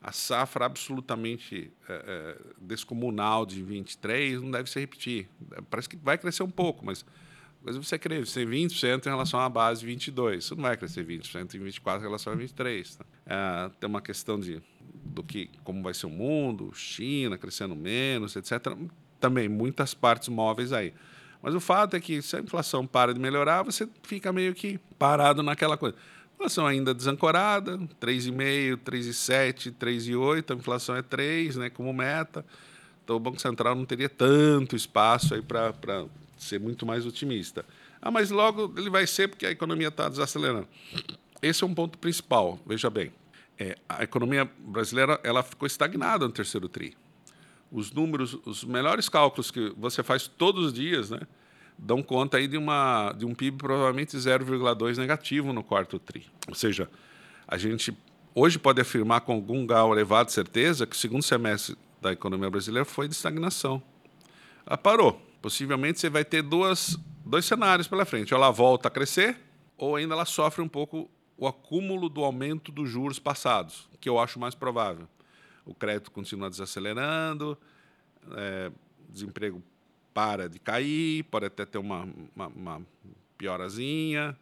A 0.01 0.11
safra 0.11 0.65
absolutamente 0.65 1.71
é, 1.87 1.93
é, 1.93 2.37
descomunal 2.59 3.45
de 3.45 3.61
23 3.61 4.41
não 4.41 4.49
deve 4.49 4.69
se 4.69 4.79
repetir. 4.79 5.29
Parece 5.69 5.87
que 5.87 5.95
vai 5.95 6.17
crescer 6.17 6.41
um 6.41 6.49
pouco, 6.49 6.85
mas 6.85 7.05
coisa 7.63 7.81
você 7.81 7.97
crescer 7.97 8.47
20% 8.47 9.05
em 9.05 9.09
relação 9.09 9.39
à 9.39 9.49
base 9.49 9.85
22. 9.85 10.43
Isso 10.43 10.55
não 10.55 10.63
vai 10.63 10.77
crescer 10.77 11.05
20% 11.05 11.55
em 11.55 11.59
24 11.59 12.01
em 12.01 12.03
relação 12.05 12.33
a 12.33 12.35
23. 12.35 12.99
Né? 12.99 13.05
É, 13.25 13.69
tem 13.79 13.89
uma 13.89 14.01
questão 14.01 14.39
de 14.39 14.61
do 15.03 15.23
que 15.23 15.49
como 15.63 15.81
vai 15.81 15.93
ser 15.93 16.05
o 16.05 16.09
mundo, 16.09 16.71
China 16.73 17.37
crescendo 17.37 17.75
menos, 17.75 18.35
etc. 18.35 18.75
Também 19.19 19.49
muitas 19.49 19.93
partes 19.93 20.29
móveis 20.29 20.71
aí. 20.71 20.93
Mas 21.41 21.55
o 21.55 21.59
fato 21.59 21.95
é 21.95 21.99
que 21.99 22.21
se 22.21 22.35
a 22.35 22.39
inflação 22.39 22.85
para 22.85 23.13
de 23.13 23.19
melhorar, 23.19 23.63
você 23.63 23.87
fica 24.03 24.31
meio 24.31 24.53
que 24.53 24.79
parado 24.97 25.41
naquela 25.41 25.77
coisa. 25.77 25.95
Inflação 26.35 26.65
ainda 26.65 26.93
desancorada, 26.93 27.77
3,5, 27.99 28.77
3,7, 28.77 29.73
3,8, 29.73 30.51
a 30.51 30.55
inflação 30.55 30.95
é 30.95 31.01
3, 31.01 31.57
né, 31.57 31.69
como 31.69 31.93
meta. 31.93 32.45
Então 33.03 33.15
o 33.15 33.19
Banco 33.19 33.39
Central 33.41 33.75
não 33.75 33.85
teria 33.85 34.09
tanto 34.09 34.75
espaço 34.75 35.33
aí 35.33 35.41
para 35.41 35.73
ser 36.43 36.59
muito 36.59 36.85
mais 36.85 37.05
otimista. 37.05 37.65
Ah, 38.01 38.09
mas 38.09 38.31
logo 38.31 38.73
ele 38.77 38.89
vai 38.89 39.05
ser 39.05 39.27
porque 39.27 39.45
a 39.45 39.51
economia 39.51 39.89
está 39.89 40.07
desacelerando. 40.09 40.67
Esse 41.41 41.63
é 41.63 41.67
um 41.67 41.73
ponto 41.73 41.97
principal, 41.97 42.59
veja 42.65 42.89
bem. 42.89 43.11
É, 43.57 43.77
a 43.87 44.03
economia 44.03 44.49
brasileira 44.59 45.19
ela 45.23 45.43
ficou 45.43 45.67
estagnada 45.67 46.25
no 46.25 46.31
terceiro 46.31 46.69
tri 46.69 46.95
os 47.71 47.91
números, 47.91 48.37
os 48.45 48.63
melhores 48.63 49.07
cálculos 49.07 49.51
que 49.51 49.73
você 49.77 50.01
faz 50.01 50.27
todos 50.27 50.67
os 50.67 50.73
dias, 50.73 51.09
né, 51.09 51.19
dão 51.77 52.01
conta 52.01 52.37
aí 52.37 52.47
de, 52.47 52.57
uma, 52.57 53.13
de 53.13 53.25
um 53.25 53.33
PIB 53.33 53.57
provavelmente 53.57 54.17
0,2 54.17 54.97
negativo 54.97 55.53
no 55.53 55.63
quarto 55.63 55.99
TRI. 55.99 56.25
Ou 56.47 56.55
seja, 56.55 56.89
a 57.47 57.57
gente 57.57 57.95
hoje 58.33 58.57
pode 58.59 58.81
afirmar 58.81 59.21
com 59.21 59.33
algum 59.33 59.65
grau 59.65 59.93
elevado 59.93 60.27
de 60.27 60.33
certeza 60.33 60.85
que 60.85 60.95
o 60.95 60.99
segundo 60.99 61.23
semestre 61.23 61.77
da 62.01 62.11
economia 62.11 62.49
brasileira 62.49 62.85
foi 62.85 63.07
de 63.07 63.13
estagnação. 63.13 63.81
Ela 64.65 64.77
parou. 64.77 65.28
Possivelmente 65.41 65.99
você 65.99 66.09
vai 66.09 66.25
ter 66.25 66.41
duas, 66.41 66.97
dois 67.25 67.45
cenários 67.45 67.87
pela 67.87 68.05
frente. 68.05 68.33
Ou 68.33 68.39
ela 68.39 68.51
volta 68.51 68.87
a 68.87 68.91
crescer, 68.91 69.37
ou 69.77 69.95
ainda 69.95 70.13
ela 70.13 70.25
sofre 70.25 70.61
um 70.61 70.67
pouco 70.67 71.09
o 71.37 71.47
acúmulo 71.47 72.09
do 72.09 72.23
aumento 72.23 72.71
dos 72.71 72.89
juros 72.89 73.17
passados, 73.17 73.89
que 74.01 74.09
eu 74.09 74.19
acho 74.19 74.39
mais 74.39 74.53
provável. 74.53 75.07
O 75.65 75.73
crédito 75.73 76.11
continua 76.11 76.49
desacelerando, 76.49 77.57
é, 78.35 78.71
desemprego 79.07 79.63
para 80.13 80.49
de 80.49 80.59
cair, 80.59 81.23
pode 81.25 81.45
até 81.45 81.65
ter 81.65 81.77
uma, 81.77 82.07
uma, 82.35 82.47
uma 82.47 82.81
piorazinha, 83.37 84.37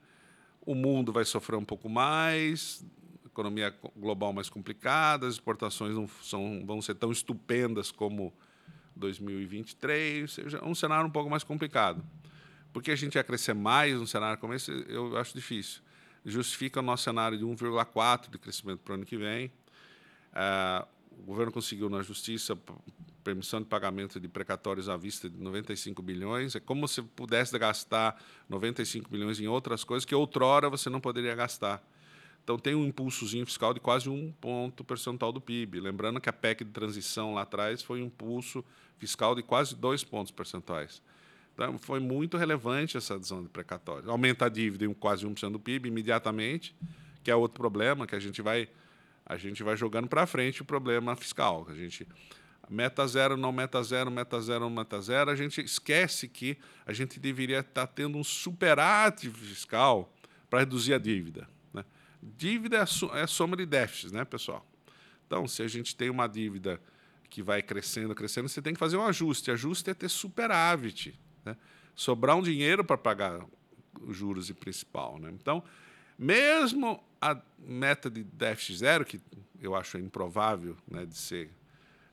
o 0.65 0.73
mundo 0.73 1.13
vai 1.13 1.23
sofrer 1.23 1.55
um 1.55 1.63
pouco 1.63 1.87
mais, 1.87 2.83
economia 3.25 3.73
global 3.95 4.33
mais 4.33 4.49
complicada, 4.49 5.27
as 5.27 5.35
exportações 5.35 5.93
não 5.93 6.07
são, 6.23 6.63
vão 6.65 6.81
ser 6.81 6.95
tão 6.95 7.11
estupendas 7.11 7.91
como 7.91 8.33
2023, 8.97 10.21
ou 10.21 10.27
seja, 10.27 10.65
um 10.65 10.75
cenário 10.75 11.07
um 11.07 11.11
pouco 11.11 11.29
mais 11.29 11.43
complicado. 11.43 12.03
Porque 12.73 12.91
a 12.91 12.95
gente 12.95 13.15
ia 13.15 13.23
crescer 13.23 13.53
mais 13.53 13.93
num 13.93 14.05
cenário 14.05 14.37
como 14.39 14.53
esse, 14.53 14.71
eu 14.89 15.17
acho 15.17 15.33
difícil. 15.33 15.81
Justifica 16.25 16.79
o 16.79 16.83
nosso 16.83 17.03
cenário 17.03 17.37
de 17.37 17.45
1,4% 17.45 18.29
de 18.29 18.37
crescimento 18.37 18.79
para 18.79 18.91
o 18.91 18.95
ano 18.95 19.05
que 19.05 19.17
vem. 19.17 19.47
Uh, 20.33 20.87
o 21.19 21.23
governo 21.23 21.51
conseguiu 21.51 21.89
na 21.89 22.01
justiça 22.01 22.57
permissão 23.23 23.59
de 23.59 23.65
pagamento 23.65 24.21
de 24.21 24.27
precatórios 24.29 24.87
à 24.87 24.95
vista 24.95 25.29
de 25.29 25.37
95 25.37 26.01
bilhões. 26.01 26.55
É 26.55 26.61
como 26.61 26.87
se 26.87 27.01
pudesse 27.01 27.57
gastar 27.59 28.21
95 28.47 29.09
bilhões 29.09 29.39
em 29.39 29.47
outras 29.47 29.83
coisas 29.83 30.05
que 30.05 30.15
outrora 30.15 30.69
você 30.69 30.89
não 30.89 31.01
poderia 31.01 31.35
gastar. 31.35 31.83
Então 32.47 32.57
tem 32.57 32.73
um 32.73 32.85
impulsozinho 32.85 33.45
fiscal 33.45 33.73
de 33.73 33.81
quase 33.81 34.09
um 34.09 34.31
ponto 34.39 34.81
percentual 34.81 35.33
do 35.33 35.41
PIB. 35.41 35.81
Lembrando 35.81 36.21
que 36.21 36.29
a 36.29 36.33
PEC 36.33 36.63
de 36.63 36.71
transição 36.71 37.33
lá 37.33 37.41
atrás 37.41 37.81
foi 37.81 38.01
um 38.01 38.05
impulso 38.05 38.63
fiscal 38.97 39.35
de 39.35 39.43
quase 39.43 39.75
dois 39.75 40.01
pontos 40.01 40.31
percentuais. 40.31 41.01
Então 41.53 41.77
foi 41.77 41.99
muito 41.99 42.37
relevante 42.37 42.95
essa 42.95 43.15
adesão 43.15 43.43
de 43.43 43.49
precatórios. 43.49 44.07
Aumenta 44.07 44.45
a 44.45 44.49
dívida 44.49 44.85
em 44.85 44.93
quase 44.93 45.27
1% 45.27 45.51
do 45.51 45.59
PIB 45.59 45.89
imediatamente, 45.89 46.73
que 47.21 47.29
é 47.29 47.35
outro 47.35 47.59
problema 47.59 48.07
que 48.07 48.15
a 48.15 48.19
gente 48.19 48.41
vai 48.41 48.69
a 49.25 49.35
gente 49.35 49.61
vai 49.61 49.75
jogando 49.75 50.07
para 50.07 50.25
frente 50.25 50.61
o 50.61 50.65
problema 50.65 51.17
fiscal. 51.17 51.67
A 51.69 51.73
gente 51.73 52.07
meta 52.69 53.05
zero, 53.05 53.35
não 53.35 53.51
meta 53.51 53.83
zero, 53.83 54.09
meta 54.09 54.39
zero, 54.39 54.61
não 54.61 54.69
meta 54.69 55.01
zero, 55.01 55.29
a 55.29 55.35
gente 55.35 55.59
esquece 55.59 56.29
que 56.29 56.57
a 56.85 56.93
gente 56.93 57.19
deveria 57.19 57.59
estar 57.59 57.87
tendo 57.87 58.17
um 58.17 58.23
superávit 58.23 59.29
fiscal 59.31 60.13
para 60.49 60.59
reduzir 60.59 60.93
a 60.93 60.97
dívida. 60.97 61.45
Dívida 62.21 62.77
é 62.77 63.21
a 63.21 63.27
soma 63.27 63.55
de 63.55 63.65
déficits, 63.65 64.11
né, 64.11 64.25
pessoal? 64.25 64.65
Então, 65.25 65.47
se 65.47 65.61
a 65.61 65.67
gente 65.67 65.95
tem 65.95 66.09
uma 66.09 66.27
dívida 66.27 66.81
que 67.29 67.43
vai 67.43 67.61
crescendo, 67.61 68.15
crescendo, 68.15 68.47
você 68.47 68.61
tem 68.61 68.73
que 68.73 68.79
fazer 68.79 68.97
um 68.97 69.05
ajuste. 69.05 69.51
Ajuste 69.51 69.89
é 69.89 69.93
ter 69.93 70.09
superávit, 70.09 71.19
né? 71.43 71.55
sobrar 71.95 72.35
um 72.37 72.41
dinheiro 72.41 72.83
para 72.83 72.97
pagar 72.97 73.45
os 74.01 74.15
juros 74.15 74.49
e 74.49 74.53
principal. 74.53 75.19
Né? 75.19 75.29
Então, 75.33 75.63
mesmo 76.17 77.03
a 77.21 77.39
meta 77.59 78.09
de 78.09 78.23
déficit 78.23 78.77
zero, 78.77 79.05
que 79.05 79.19
eu 79.61 79.75
acho 79.75 79.97
improvável 79.97 80.77
né, 80.89 81.05
de 81.05 81.17
ser 81.17 81.49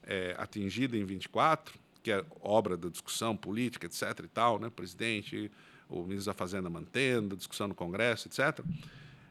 é, 0.02 0.34
atingida 0.38 0.96
em 0.96 1.04
24, 1.04 1.78
que 2.02 2.10
é 2.10 2.24
obra 2.40 2.76
da 2.76 2.88
discussão 2.88 3.36
política, 3.36 3.86
etc. 3.86 4.20
e 4.24 4.28
tal, 4.28 4.58
né, 4.58 4.68
presidente, 4.68 5.50
o 5.88 6.02
ministro 6.02 6.32
da 6.32 6.34
Fazenda 6.34 6.68
mantendo, 6.68 7.36
discussão 7.36 7.68
no 7.68 7.74
Congresso, 7.74 8.28
etc. 8.28 8.60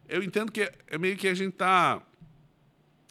Eu 0.08 0.22
entendo 0.24 0.52
que 0.52 0.72
é 0.88 0.98
meio 0.98 1.16
que 1.18 1.28
a 1.28 1.34
gente 1.34 1.54
está 1.54 2.02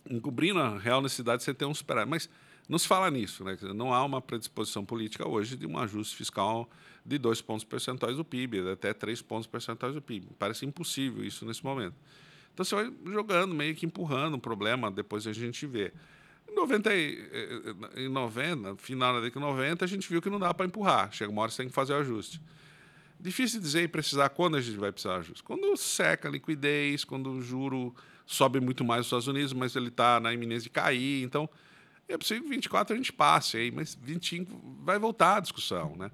encobrindo 0.08 0.58
a 0.58 0.78
real 0.78 1.00
necessidade 1.00 1.38
de 1.38 1.44
você 1.44 1.54
ter 1.54 1.64
um 1.64 1.74
superávit, 1.74 2.10
mas 2.10 2.28
não 2.68 2.78
se 2.78 2.86
fala 2.86 3.10
nisso, 3.10 3.44
né? 3.44 3.56
Não 3.74 3.92
há 3.92 4.04
uma 4.04 4.20
predisposição 4.20 4.84
política 4.84 5.28
hoje 5.28 5.56
de 5.56 5.66
um 5.66 5.78
ajuste 5.78 6.16
fiscal 6.16 6.68
de 7.04 7.18
dois 7.18 7.40
pontos 7.40 7.64
percentuais 7.64 8.16
do 8.16 8.24
PIB, 8.24 8.70
até 8.70 8.92
três 8.92 9.20
pontos 9.20 9.46
percentuais 9.46 9.94
do 9.94 10.02
PIB. 10.02 10.28
Parece 10.38 10.64
impossível 10.64 11.24
isso 11.24 11.44
nesse 11.44 11.64
momento. 11.64 11.94
Então 12.54 12.64
você 12.64 12.74
vai 12.74 12.92
jogando, 13.06 13.54
meio 13.54 13.74
que 13.74 13.86
empurrando 13.86 14.34
o 14.34 14.38
problema, 14.38 14.90
depois 14.90 15.26
a 15.26 15.32
gente 15.32 15.66
vê. 15.66 15.92
Em 16.48 16.54
90, 16.54 16.90
em 17.96 18.08
90 18.08 18.76
final 18.76 19.14
da 19.14 19.20
década 19.20 19.40
de 19.40 19.52
90, 19.52 19.84
a 19.84 19.88
gente 19.88 20.08
viu 20.08 20.20
que 20.20 20.28
não 20.28 20.38
dá 20.38 20.52
para 20.52 20.66
empurrar. 20.66 21.10
Chega 21.12 21.30
uma 21.30 21.42
hora 21.42 21.48
que 21.48 21.56
você 21.56 21.62
tem 21.62 21.68
que 21.68 21.74
fazer 21.74 21.94
o 21.94 21.96
ajuste. 21.96 22.40
Difícil 23.22 23.60
dizer 23.60 23.84
e 23.84 23.88
precisar 23.88 24.30
quando 24.30 24.56
a 24.56 24.60
gente 24.60 24.76
vai 24.76 24.90
precisar 24.90 25.14
de 25.14 25.20
ajuste. 25.20 25.44
Quando 25.44 25.76
seca 25.76 26.28
a 26.28 26.30
liquidez, 26.30 27.04
quando 27.04 27.30
o 27.30 27.40
juro 27.40 27.94
sobe 28.26 28.58
muito 28.60 28.84
mais 28.84 28.98
nos 28.98 29.06
Estados 29.06 29.28
Unidos, 29.28 29.52
mas 29.52 29.76
ele 29.76 29.88
está 29.88 30.18
na 30.18 30.34
iminência 30.34 30.64
de 30.64 30.70
cair. 30.70 31.22
Então, 31.22 31.48
é 32.08 32.18
possível 32.18 32.42
que 32.42 32.48
24 32.48 32.92
a 32.92 32.96
gente 32.96 33.12
passe 33.12 33.56
aí, 33.58 33.70
mas 33.70 33.94
25 33.94 34.80
vai 34.82 34.98
voltar 34.98 35.36
a 35.36 35.40
discussão, 35.40 35.94
né? 35.94 36.10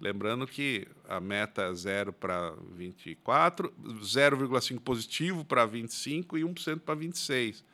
Lembrando 0.00 0.46
que 0.46 0.86
a 1.08 1.20
meta 1.20 1.62
é 1.62 1.74
0 1.74 2.12
para 2.12 2.54
24, 2.76 3.72
0,5 4.00 4.78
positivo 4.78 5.44
para 5.44 5.66
25 5.66 6.38
e 6.38 6.42
1% 6.42 6.78
para 6.78 6.94
26. 6.94 7.64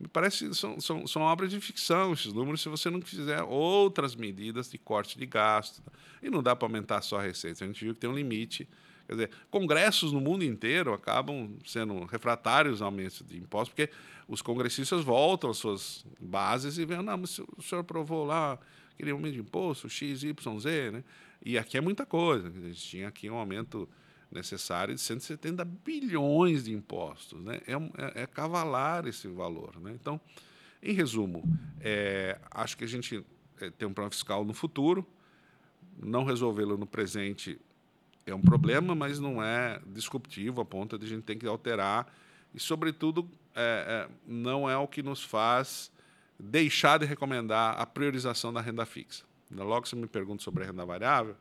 Me 0.00 0.08
parece 0.08 0.54
são, 0.54 0.80
são, 0.80 1.06
são 1.06 1.22
obras 1.22 1.50
de 1.50 1.60
ficção 1.60 2.14
esses 2.14 2.32
números 2.32 2.62
se 2.62 2.70
você 2.70 2.88
não 2.88 3.02
fizer 3.02 3.42
outras 3.42 4.16
medidas 4.16 4.70
de 4.70 4.78
corte 4.78 5.18
de 5.18 5.26
gasto. 5.26 5.82
E 6.22 6.30
não 6.30 6.42
dá 6.42 6.56
para 6.56 6.66
aumentar 6.66 7.02
só 7.02 7.18
a 7.18 7.22
receita. 7.22 7.62
A 7.62 7.66
gente 7.66 7.84
viu 7.84 7.92
que 7.92 8.00
tem 8.00 8.08
um 8.08 8.14
limite. 8.14 8.66
Quer 9.06 9.12
dizer, 9.12 9.30
congressos 9.50 10.10
no 10.12 10.20
mundo 10.20 10.42
inteiro 10.42 10.94
acabam 10.94 11.54
sendo 11.66 12.04
refratários 12.04 12.80
ao 12.80 12.86
aumento 12.86 13.22
de 13.24 13.36
impostos, 13.36 13.74
porque 13.74 13.92
os 14.26 14.40
congressistas 14.40 15.04
voltam 15.04 15.50
às 15.50 15.58
suas 15.58 16.06
bases 16.18 16.78
e 16.78 16.86
veem, 16.86 17.02
não, 17.02 17.18
mas 17.18 17.38
o 17.38 17.62
senhor 17.62 17.82
aprovou 17.82 18.24
lá 18.24 18.58
aquele 18.94 19.10
aumento 19.10 19.34
de 19.34 19.40
imposto, 19.40 19.88
X, 19.90 20.22
Y, 20.22 20.60
Z, 20.60 20.90
né? 20.92 21.04
E 21.44 21.58
aqui 21.58 21.76
é 21.76 21.80
muita 21.80 22.06
coisa. 22.06 22.48
A 22.48 22.68
gente 22.68 22.80
tinha 22.80 23.08
aqui 23.08 23.28
um 23.28 23.36
aumento 23.36 23.88
necessário 24.30 24.94
de 24.94 25.00
170 25.00 25.64
bilhões 25.64 26.64
de 26.64 26.72
impostos. 26.72 27.42
Né? 27.42 27.60
É, 27.66 27.72
é, 27.72 28.22
é 28.22 28.26
cavalar 28.26 29.06
esse 29.06 29.28
valor. 29.28 29.78
Né? 29.80 29.92
Então, 30.00 30.20
em 30.82 30.92
resumo, 30.92 31.42
é, 31.80 32.38
acho 32.50 32.76
que 32.76 32.84
a 32.84 32.88
gente 32.88 33.24
é, 33.60 33.70
tem 33.70 33.86
um 33.86 33.92
problema 33.92 34.10
fiscal 34.10 34.44
no 34.44 34.54
futuro, 34.54 35.06
não 36.02 36.24
resolvê-lo 36.24 36.78
no 36.78 36.86
presente 36.86 37.60
é 38.26 38.34
um 38.34 38.40
problema, 38.40 38.94
mas 38.94 39.18
não 39.18 39.42
é 39.42 39.80
disruptivo 39.86 40.60
a 40.60 40.64
ponto 40.64 40.98
de 40.98 41.06
a 41.06 41.08
gente 41.08 41.22
ter 41.22 41.36
que 41.36 41.46
alterar. 41.46 42.12
E, 42.54 42.60
sobretudo, 42.60 43.28
é, 43.54 44.06
é, 44.08 44.14
não 44.26 44.68
é 44.68 44.76
o 44.76 44.86
que 44.86 45.02
nos 45.02 45.22
faz 45.22 45.90
deixar 46.38 46.98
de 46.98 47.06
recomendar 47.06 47.78
a 47.78 47.84
priorização 47.84 48.52
da 48.52 48.60
renda 48.60 48.86
fixa. 48.86 49.24
Logo 49.50 49.86
você 49.86 49.96
me 49.96 50.06
pergunta 50.06 50.42
sobre 50.42 50.64
a 50.64 50.66
renda 50.66 50.84
variável, 50.86 51.36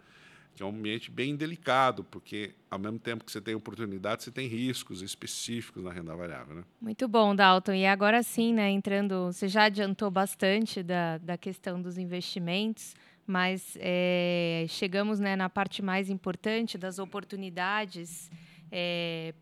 que 0.56 0.64
é 0.64 0.66
um 0.66 0.70
ambiente 0.70 1.10
bem 1.10 1.36
delicado, 1.36 2.04
porque 2.04 2.54
ao 2.70 2.78
mesmo 2.78 3.00
tempo 3.00 3.24
que 3.24 3.32
você 3.32 3.40
tem 3.40 3.56
oportunidade, 3.56 4.24
você 4.24 4.32
tem 4.32 4.48
riscos 4.48 5.02
específicos 5.02 5.84
na 5.84 5.92
renda 5.92 6.16
variável. 6.16 6.56
Né? 6.56 6.64
Muito 6.82 7.08
bom, 7.08 7.36
Dalton. 7.36 7.74
E 7.74 7.86
agora 7.86 8.22
sim, 8.22 8.54
né, 8.54 8.70
entrando, 8.70 9.28
você 9.32 9.48
já 9.48 9.64
adiantou 9.64 10.12
bastante 10.12 10.84
da, 10.84 11.18
da 11.18 11.38
questão 11.38 11.82
dos 11.82 11.98
investimentos, 11.98 12.96
mas 13.26 13.78
é, 13.80 14.66
chegamos 14.68 15.20
né, 15.20 15.36
na 15.36 15.50
parte 15.50 15.82
mais 15.82 16.10
importante 16.10 16.78
das 16.78 17.00
oportunidades 17.00 18.30
é, 18.72 19.34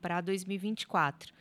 para 0.00 0.20
2024. 0.20 1.32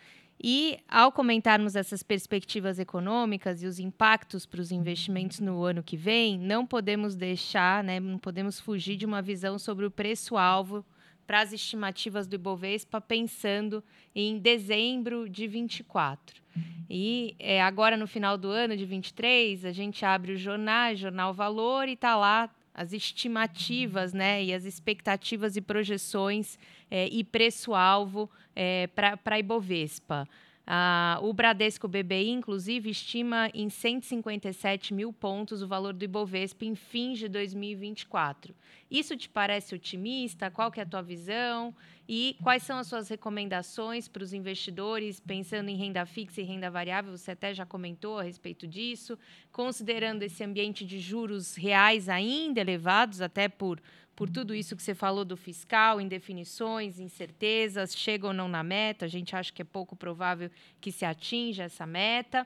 E, 0.45 0.77
ao 0.89 1.10
comentarmos 1.10 1.73
essas 1.73 2.03
perspectivas 2.03 2.77
econômicas 2.77 3.63
e 3.63 3.65
os 3.65 3.79
impactos 3.79 4.45
para 4.45 4.60
os 4.60 4.73
investimentos 4.73 5.39
no 5.39 5.63
ano 5.63 5.82
que 5.82 5.95
vem, 5.95 6.38
não 6.38 6.65
podemos 6.65 7.15
deixar, 7.15 7.82
né, 7.82 7.97
não 7.97 8.19
podemos 8.19 8.60
fugir 8.60 8.97
de 8.97 9.06
uma 9.06 9.21
visão 9.21 9.58
sobre 9.58 9.86
o 9.86 9.91
preço-alvo 9.91 10.86
para 11.25 11.39
as 11.39 11.53
estimativas 11.53 12.27
do 12.27 12.36
Ibovespa, 12.36 12.99
pensando 12.99 13.82
em 14.13 14.38
dezembro 14.38 15.29
de 15.29 15.47
24. 15.47 16.43
E 16.89 17.38
é, 17.39 17.62
agora, 17.62 17.95
no 17.95 18.06
final 18.06 18.38
do 18.38 18.49
ano 18.49 18.75
de 18.75 18.86
23, 18.86 19.63
a 19.63 19.71
gente 19.71 20.03
abre 20.03 20.34
o 20.34 20.38
jornal, 20.38 20.93
Jornal 20.93 21.34
Valor, 21.34 21.88
e 21.88 21.93
está 21.93 22.17
lá 22.17 22.49
as 22.73 22.91
estimativas 22.91 24.13
né, 24.13 24.43
e 24.43 24.53
as 24.53 24.65
expectativas 24.65 25.56
e 25.56 25.62
projeções 25.62 26.58
é, 26.93 27.08
e 27.12 27.23
preço-alvo 27.23 28.29
é, 28.56 28.86
para 28.86 29.17
a 29.25 29.39
Ibovespa. 29.39 30.29
Ah, 30.65 31.17
o 31.23 31.34
Bradesco 31.34 31.88
BBI, 31.88 32.29
inclusive, 32.29 32.91
estima 32.91 33.49
em 33.51 33.67
157 33.67 34.93
mil 34.93 35.12
pontos 35.12 35.63
o 35.63 35.67
valor 35.67 35.91
do 35.91 36.06
Ibovespa 36.06 36.63
em 36.65 36.75
fins 36.75 37.17
de 37.17 37.27
2024. 37.27 38.53
Isso 38.91 39.17
te 39.17 39.27
parece 39.27 39.73
otimista? 39.73 40.51
Qual 40.51 40.71
que 40.71 40.79
é 40.79 40.84
a 40.84 40.86
tua 40.86 41.01
visão? 41.01 41.75
E 42.08 42.38
quais 42.43 42.62
são 42.62 42.77
as 42.77 42.88
suas 42.88 43.10
recomendações 43.10 44.08
para 44.08 44.23
os 44.23 44.34
investidores, 44.34 45.19
pensando 45.19 45.69
em 45.69 45.75
renda 45.75 46.06
fixa 46.06 46.41
e 46.41 46.43
renda 46.43 46.69
variável? 46.69 47.17
Você 47.17 47.32
até 47.32 47.53
já 47.53 47.65
comentou 47.65 48.19
a 48.19 48.23
respeito 48.23 48.67
disso. 48.67 49.17
Considerando 49.51 50.21
esse 50.21 50.43
ambiente 50.43 50.86
de 50.86 50.99
juros 50.99 51.56
reais 51.56 52.08
ainda 52.08 52.62
elevados, 52.62 53.19
até 53.19 53.49
por 53.49 53.82
por 54.15 54.30
tudo 54.30 54.54
isso 54.54 54.76
que 54.76 54.84
você 54.84 54.93
falou 54.93 55.26
do 55.26 55.36
fiscal, 55.36 55.99
indefinições, 55.99 56.99
incertezas, 56.99 57.95
chega 57.95 58.28
ou 58.28 58.34
não 58.34 58.47
na 58.47 58.63
meta, 58.63 59.06
a 59.06 59.08
gente 59.08 59.36
acha 59.36 59.52
que 59.52 59.62
é 59.62 59.65
pouco 59.65 59.95
provável 59.95 60.52
que 60.80 60.91
se 60.91 61.04
atinja 61.04 61.63
essa 61.63 61.86
meta. 61.86 62.45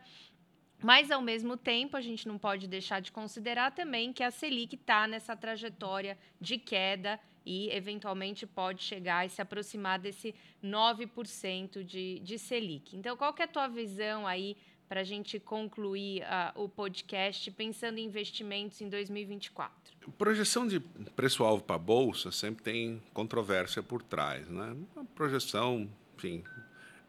Mas, 0.82 1.10
ao 1.10 1.22
mesmo 1.22 1.58
tempo, 1.58 1.98
a 1.98 2.02
gente 2.02 2.28
não 2.28 2.38
pode 2.38 2.68
deixar 2.68 3.00
de 3.02 3.12
considerar 3.12 3.72
também 3.72 4.14
que 4.14 4.22
a 4.24 4.30
Selic 4.30 4.76
está 4.76 5.08
nessa 5.08 5.36
trajetória 5.36 6.18
de 6.40 6.58
queda 6.58 7.20
e, 7.44 7.70
eventualmente, 7.72 8.46
pode 8.46 8.84
chegar 8.84 9.26
e 9.26 9.30
se 9.30 9.42
aproximar 9.42 9.98
desse 9.98 10.36
9% 10.64 11.84
de, 11.84 12.20
de 12.20 12.38
Selic. 12.38 12.96
Então, 12.96 13.18
qual 13.18 13.34
que 13.34 13.42
é 13.42 13.46
a 13.46 13.48
tua 13.48 13.68
visão 13.68 14.28
aí 14.28 14.56
para 14.88 15.02
a 15.02 15.04
gente 15.04 15.40
concluir 15.40 16.24
uh, 16.24 16.64
o 16.64 16.70
podcast 16.70 17.52
pensando 17.52 17.98
em 17.98 18.06
investimentos 18.06 18.80
em 18.82 18.90
2024? 18.90 19.74
Projeção 20.18 20.68
de 20.68 20.80
preço-alvo 21.16 21.64
para 21.64 21.76
a 21.76 21.80
Bolsa 21.80 22.32
sempre 22.32 22.64
tem 22.64 23.02
controvérsia 23.14 23.84
por 23.84 24.02
trás. 24.02 24.48
Né? 24.48 24.76
Uma 24.96 25.06
projeção, 25.06 25.90
enfim, 26.16 26.44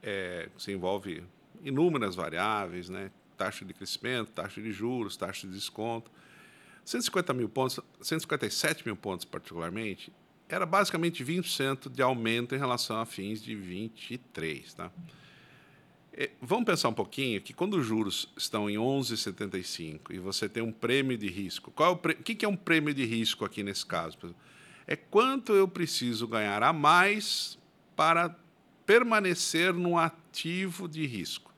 é, 0.02 0.48
se 0.58 0.72
envolve 0.72 1.22
inúmeras 1.62 2.14
variáveis, 2.14 2.88
né? 2.88 3.10
taxa 3.36 3.64
de 3.64 3.72
crescimento, 3.72 4.32
taxa 4.32 4.60
de 4.60 4.72
juros, 4.72 5.16
taxa 5.16 5.46
de 5.46 5.54
desconto. 5.54 6.10
150 6.84 7.32
mil 7.34 7.48
pontos, 7.48 7.78
157 8.00 8.84
mil 8.84 8.96
pontos 8.96 9.24
particularmente, 9.24 10.12
era 10.48 10.64
basicamente 10.64 11.24
20% 11.24 11.90
de 11.90 12.02
aumento 12.02 12.54
em 12.54 12.58
relação 12.58 12.98
a 12.98 13.06
fins 13.06 13.42
de 13.42 13.54
23, 13.54 14.74
tá? 14.74 14.90
É, 14.90 15.27
vamos 16.40 16.64
pensar 16.64 16.88
um 16.88 16.94
pouquinho 16.94 17.40
que 17.40 17.52
quando 17.52 17.74
os 17.74 17.86
juros 17.86 18.28
estão 18.36 18.68
em 18.68 18.76
11,75 18.76 20.10
e 20.10 20.18
você 20.18 20.48
tem 20.48 20.62
um 20.62 20.72
prêmio 20.72 21.16
de 21.16 21.28
risco, 21.28 21.70
qual 21.70 21.92
é 21.92 21.92
o, 21.92 21.94
o 21.94 22.22
que 22.22 22.44
é 22.44 22.48
um 22.48 22.56
prêmio 22.56 22.92
de 22.92 23.04
risco 23.04 23.44
aqui 23.44 23.62
nesse 23.62 23.86
caso? 23.86 24.18
É 24.86 24.96
quanto 24.96 25.52
eu 25.52 25.68
preciso 25.68 26.26
ganhar 26.26 26.62
a 26.62 26.72
mais 26.72 27.58
para 27.94 28.34
permanecer 28.84 29.72
num 29.74 29.98
ativo 29.98 30.88
de 30.88 31.06
risco. 31.06 31.52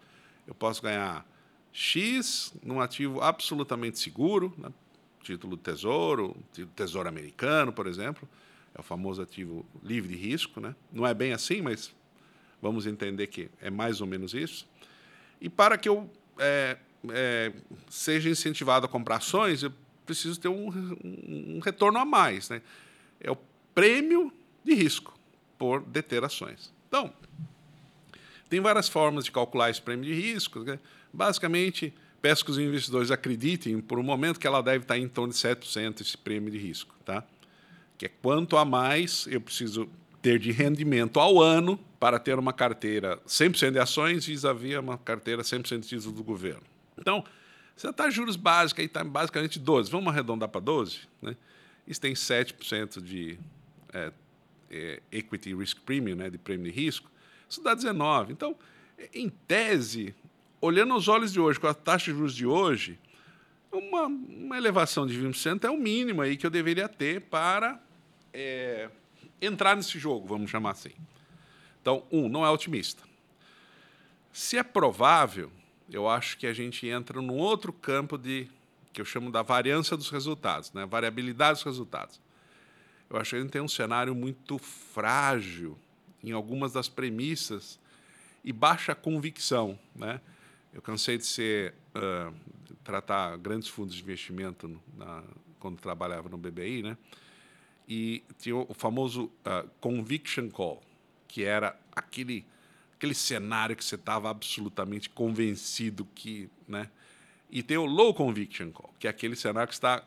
Eu 0.47 0.55
posso 0.55 0.83
ganhar 0.83 1.25
X 1.73 2.53
num 2.63 2.81
ativo 2.81 3.21
absolutamente 3.21 3.99
seguro, 3.99 4.53
né? 4.59 4.71
título 5.23 5.57
tesouro, 5.57 6.37
título 6.53 6.73
tesouro 6.75 7.09
americano, 7.09 7.73
por 7.73 7.87
exemplo, 7.87 8.29
é 8.75 8.81
o 8.81 8.83
famoso 8.83 9.23
ativo 9.23 9.65
livre 9.83 10.09
de 10.09 10.17
risco, 10.17 10.61
né? 10.61 10.75
Não 10.93 11.07
é 11.07 11.15
bem 11.15 11.33
assim, 11.33 11.63
mas 11.63 11.95
vamos 12.61 12.87
entender 12.87 13.27
que 13.27 13.51
é 13.61 13.71
mais 13.71 14.01
ou 14.01 14.07
menos 14.07 14.35
isso. 14.35 14.67
E 15.41 15.49
para 15.49 15.79
que 15.79 15.89
eu 15.89 16.11
é, 16.39 16.77
é, 17.09 17.53
seja 17.89 18.29
incentivado 18.29 18.87
a 18.87 18.89
comprar 18.89 19.17
ações, 19.17 19.63
eu 19.63 19.73
preciso 20.05 20.39
ter 20.41 20.49
um, 20.49 20.69
um, 21.05 21.61
retorno 21.63 21.99
a 21.99 22.05
mais, 22.05 22.51
né? 22.51 22.61
É 23.21 23.31
o 23.31 23.39
prêmio 23.75 24.33
de 24.65 24.75
risco 24.75 25.19
por 25.57 25.83
deter 25.83 26.25
ações. 26.25 26.73
Então, 26.89 27.13
tem 28.49 28.61
várias 28.61 28.89
formas 28.89 29.25
de 29.25 29.31
calcular 29.31 29.71
esse 29.71 29.81
prêmio 29.81 30.05
de 30.05 30.13
risco. 30.13 30.61
Né? 30.61 30.79
Basicamente, 31.13 31.95
peço 32.21 32.45
que 32.45 32.51
os 32.51 32.59
investidores 32.59 33.11
acreditem 33.11 33.81
por 33.81 33.99
um 33.99 34.03
momento 34.03 34.41
que 34.41 34.47
ela 34.47 34.63
deve 34.63 34.85
estar 34.85 34.99
em 34.99 35.09
torno 35.09 35.33
de 35.33 35.39
7% 35.39 36.01
esse 36.01 36.19
prêmio 36.19 36.51
de 36.51 36.59
risco, 36.59 36.95
tá? 37.05 37.25
Que 37.97 38.07
é 38.07 38.09
quanto 38.09 38.57
a 38.57 38.65
mais 38.65 39.27
eu 39.29 39.41
preciso 39.41 39.89
ter 40.23 40.39
de 40.39 40.53
rendimento 40.53 41.19
ao 41.19 41.41
ano 41.41 41.79
para 41.99 42.19
ter 42.19 42.39
uma 42.39 42.53
carteira 42.53 43.19
100% 43.27 43.73
de 43.73 43.79
ações 43.79 44.27
vis-à-vis 44.27 44.79
uma 44.79 44.99
carteira 44.99 45.43
100% 45.43 45.81
de 45.81 45.89
título 45.89 46.15
do 46.15 46.23
governo. 46.23 46.63
Então, 46.99 47.25
você 47.77 47.89
está 47.89 48.11
juros 48.11 48.37
básicos, 48.37 48.81
aí 48.81 48.87
está 48.87 49.03
basicamente 49.03 49.59
12. 49.59 49.91
Vamos 49.91 50.09
arredondar 50.09 50.49
para 50.49 50.61
12? 50.61 51.01
Né? 51.23 51.37
Isso 51.87 52.01
tem 52.01 52.13
7% 52.13 53.01
de 53.01 53.39
é, 53.93 54.13
é, 54.71 55.03
equity 55.11 55.55
risk 55.55 55.79
premium, 55.81 56.15
né, 56.15 56.29
de 56.29 56.39
prêmio 56.39 56.71
de 56.71 56.79
risco. 56.79 57.11
Isso 57.49 57.63
dá 57.63 57.75
19. 57.75 58.33
Então, 58.33 58.55
em 59.15 59.29
tese, 59.29 60.15
olhando 60.61 60.95
os 60.95 61.09
olhos 61.09 61.33
de 61.33 61.41
hoje, 61.41 61.59
com 61.59 61.67
a 61.67 61.75
taxa 61.75 62.13
de 62.13 62.19
juros 62.19 62.35
de 62.35 62.47
hoje, 62.47 62.99
uma, 63.73 64.07
uma 64.07 64.57
elevação 64.57 65.07
de 65.07 65.19
20% 65.19 65.65
é 65.65 65.71
o 65.71 65.79
mínimo 65.79 66.21
aí 66.23 66.37
que 66.37 66.47
eu 66.47 66.51
deveria 66.51 66.89
ter 66.89 67.23
para 67.23 67.81
é, 68.33 68.91
entrar 69.41 69.77
nesse 69.77 69.99
jogo, 69.99 70.27
vamos 70.27 70.51
chamar 70.51 70.73
assim. 70.73 70.93
Então, 71.81 72.05
um, 72.11 72.29
não 72.29 72.45
é 72.45 72.51
otimista. 72.51 73.03
Se 74.33 74.59
é 74.59 74.63
provável, 74.63 75.51
eu 75.91 76.09
acho 76.09 76.37
que 76.39 76.47
a 76.47 76.53
gente 76.53 76.87
entra 76.87 77.21
num 77.21 77.37
outro 77.37 77.73
campo 77.73 78.17
de 78.17 78.49
que 78.93 79.01
eu 79.01 79.05
chamo 79.05 79.31
da 79.31 79.43
variância 79.43 79.97
dos 79.97 80.11
resultados, 80.11 80.73
né? 80.73 80.85
variabilidade 80.85 81.55
dos 81.55 81.63
resultados. 81.63 82.21
Eu 83.09 83.17
acho 83.17 83.31
que 83.31 83.37
a 83.37 83.41
gente 83.41 83.51
tem 83.51 83.61
um 83.61 83.69
cenário 83.69 84.15
muito 84.15 84.59
frágil 84.59 85.79
em 86.23 86.33
algumas 86.33 86.73
das 86.73 86.89
premissas 86.89 87.79
e 88.45 88.53
baixa 88.53 88.95
convicção, 88.95 89.79
né? 89.95 90.21
Eu 90.73 90.81
cansei 90.81 91.19
de 91.19 91.27
ser 91.27 91.75
uh, 91.95 92.33
tratar 92.85 93.37
grandes 93.37 93.69
fundos 93.69 93.95
de 93.95 94.03
investimento 94.03 94.81
na, 94.97 95.25
quando 95.59 95.81
trabalhava 95.81 96.29
no 96.29 96.39
BBI, 96.39 96.83
né? 96.83 96.97
E 97.91 98.23
tinha 98.39 98.55
o 98.55 98.73
famoso 98.73 99.25
uh, 99.25 99.69
conviction 99.81 100.49
call, 100.49 100.81
que 101.27 101.43
era 101.43 101.77
aquele 101.91 102.47
aquele 102.95 103.15
cenário 103.15 103.75
que 103.75 103.85
você 103.85 103.95
estava 103.95 104.31
absolutamente 104.31 105.09
convencido 105.09 106.07
que, 106.15 106.49
né? 106.69 106.89
E 107.51 107.63
tem 107.63 107.79
o 107.79 107.87
low 107.87 108.15
conviction 108.15 108.71
call, 108.71 108.95
que 108.99 109.07
é 109.07 109.11
aquele 109.11 109.35
cenário 109.35 109.67
que 109.67 109.75
está 109.75 110.05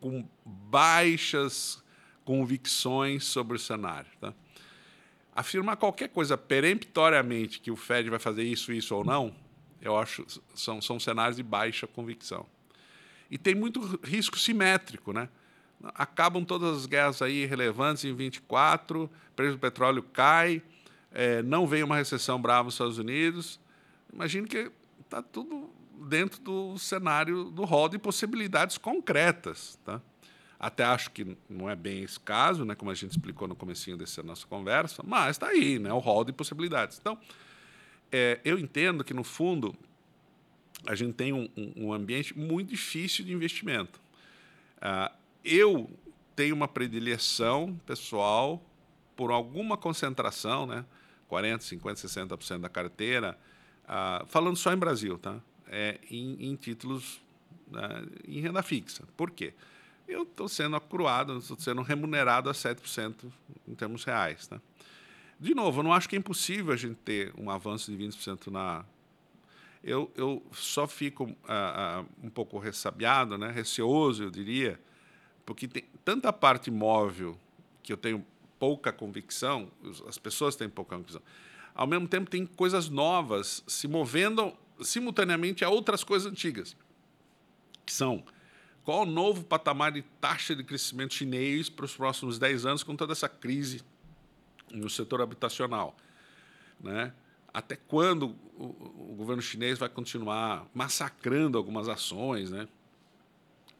com 0.00 0.28
baixas 0.44 1.82
convicções 2.24 3.24
sobre 3.24 3.56
o 3.56 3.58
cenário, 3.58 4.10
tá? 4.20 4.34
Afirmar 5.34 5.76
qualquer 5.76 6.08
coisa 6.08 6.36
peremptoriamente 6.36 7.58
que 7.58 7.70
o 7.70 7.76
Fed 7.76 8.10
vai 8.10 8.18
fazer 8.18 8.42
isso, 8.42 8.70
isso 8.70 8.94
ou 8.94 9.02
não, 9.02 9.34
eu 9.80 9.96
acho 9.96 10.26
são, 10.54 10.82
são 10.82 11.00
cenários 11.00 11.36
de 11.36 11.42
baixa 11.42 11.86
convicção. 11.86 12.44
E 13.30 13.38
tem 13.38 13.54
muito 13.54 13.80
risco 14.04 14.38
simétrico, 14.38 15.12
né? 15.12 15.30
Acabam 15.94 16.44
todas 16.44 16.78
as 16.78 16.86
guerras 16.86 17.20
aí 17.22 17.44
relevantes 17.44 18.04
em 18.04 18.14
24, 18.14 19.04
o 19.04 19.10
preço 19.34 19.52
do 19.52 19.58
petróleo 19.58 20.02
cai, 20.02 20.62
é, 21.10 21.42
não 21.42 21.66
vem 21.66 21.82
uma 21.82 21.96
recessão 21.96 22.40
brava 22.40 22.64
nos 22.64 22.74
Estados 22.74 22.98
Unidos. 22.98 23.60
Imagino 24.12 24.46
que 24.46 24.70
está 25.00 25.22
tudo 25.22 25.70
dentro 26.08 26.40
do 26.40 26.78
cenário 26.78 27.44
do 27.44 27.64
rol 27.64 27.88
de 27.88 27.98
possibilidades 27.98 28.78
concretas, 28.78 29.78
tá? 29.84 30.00
Até 30.58 30.84
acho 30.84 31.10
que 31.10 31.36
não 31.48 31.68
é 31.68 31.74
bem 31.74 32.04
esse 32.04 32.20
caso, 32.20 32.64
né, 32.64 32.76
como 32.76 32.90
a 32.90 32.94
gente 32.94 33.10
explicou 33.10 33.48
no 33.48 33.56
comecinho 33.56 33.96
dessa 33.96 34.22
nossa 34.22 34.46
conversa, 34.46 35.02
mas 35.04 35.30
está 35.30 35.48
aí, 35.48 35.76
né, 35.76 35.92
o 35.92 35.98
rol 35.98 36.24
de 36.24 36.32
possibilidades. 36.32 36.98
Então, 37.00 37.18
é, 38.12 38.40
eu 38.44 38.56
entendo 38.58 39.02
que, 39.02 39.12
no 39.12 39.24
fundo, 39.24 39.74
a 40.86 40.94
gente 40.94 41.14
tem 41.14 41.32
um, 41.32 41.48
um 41.76 41.92
ambiente 41.92 42.38
muito 42.38 42.68
difícil 42.68 43.24
de 43.24 43.32
investimento. 43.32 44.00
Uh, 44.78 45.21
eu 45.44 45.90
tenho 46.34 46.54
uma 46.54 46.68
predileção 46.68 47.78
pessoal 47.86 48.62
por 49.16 49.30
alguma 49.30 49.76
concentração, 49.76 50.66
né? 50.66 50.84
40, 51.28 51.64
50, 51.64 52.08
60% 52.08 52.60
da 52.60 52.68
carteira, 52.68 53.38
uh, 53.84 54.26
falando 54.26 54.56
só 54.56 54.72
em 54.72 54.76
Brasil, 54.76 55.18
tá? 55.18 55.40
É, 55.66 55.98
em, 56.10 56.50
em 56.50 56.56
títulos 56.56 57.22
né, 57.72 58.04
em 58.28 58.40
renda 58.40 58.62
fixa. 58.62 59.04
Por 59.16 59.30
quê? 59.30 59.54
Eu 60.06 60.24
estou 60.24 60.48
sendo 60.48 60.76
acruado, 60.76 61.38
estou 61.38 61.58
sendo 61.58 61.80
remunerado 61.80 62.50
a 62.50 62.52
7% 62.52 63.14
em 63.66 63.74
termos 63.74 64.04
reais. 64.04 64.46
Tá? 64.46 64.60
De 65.40 65.54
novo, 65.54 65.80
eu 65.80 65.84
não 65.84 65.92
acho 65.92 66.08
que 66.08 66.14
é 66.14 66.18
impossível 66.18 66.72
a 66.72 66.76
gente 66.76 66.96
ter 66.96 67.32
um 67.38 67.50
avanço 67.50 67.90
de 67.90 67.96
20% 67.96 68.48
na. 68.48 68.84
Eu, 69.82 70.12
eu 70.14 70.44
só 70.52 70.86
fico 70.86 71.24
uh, 71.24 71.28
uh, 71.30 72.06
um 72.22 72.30
pouco 72.30 72.58
ressabiado, 72.58 73.36
né? 73.36 73.50
receoso, 73.50 74.22
eu 74.22 74.30
diria, 74.30 74.78
porque 75.44 75.68
tem 75.68 75.84
tanta 76.04 76.32
parte 76.32 76.70
móvel 76.70 77.38
que 77.82 77.92
eu 77.92 77.96
tenho 77.96 78.24
pouca 78.58 78.92
convicção, 78.92 79.70
as 80.06 80.18
pessoas 80.18 80.54
têm 80.54 80.68
pouca 80.68 80.96
convicção. 80.96 81.22
Ao 81.74 81.86
mesmo 81.86 82.06
tempo, 82.06 82.30
tem 82.30 82.46
coisas 82.46 82.88
novas 82.88 83.64
se 83.66 83.88
movendo 83.88 84.52
simultaneamente 84.80 85.64
a 85.64 85.68
outras 85.68 86.04
coisas 86.04 86.30
antigas, 86.30 86.76
que 87.84 87.92
são 87.92 88.22
qual 88.84 89.02
o 89.02 89.06
novo 89.06 89.44
patamar 89.44 89.92
de 89.92 90.02
taxa 90.20 90.54
de 90.54 90.64
crescimento 90.64 91.14
chinês 91.14 91.68
para 91.68 91.84
os 91.84 91.96
próximos 91.96 92.38
10 92.38 92.66
anos 92.66 92.82
com 92.82 92.96
toda 92.96 93.12
essa 93.12 93.28
crise 93.28 93.82
no 94.72 94.90
setor 94.90 95.22
habitacional. 95.22 95.96
Né? 96.80 97.12
Até 97.52 97.76
quando 97.76 98.34
o, 98.56 98.64
o 99.12 99.14
governo 99.16 99.42
chinês 99.42 99.78
vai 99.78 99.88
continuar 99.88 100.66
massacrando 100.74 101.56
algumas 101.56 101.88
ações? 101.88 102.50
Né? 102.50 102.66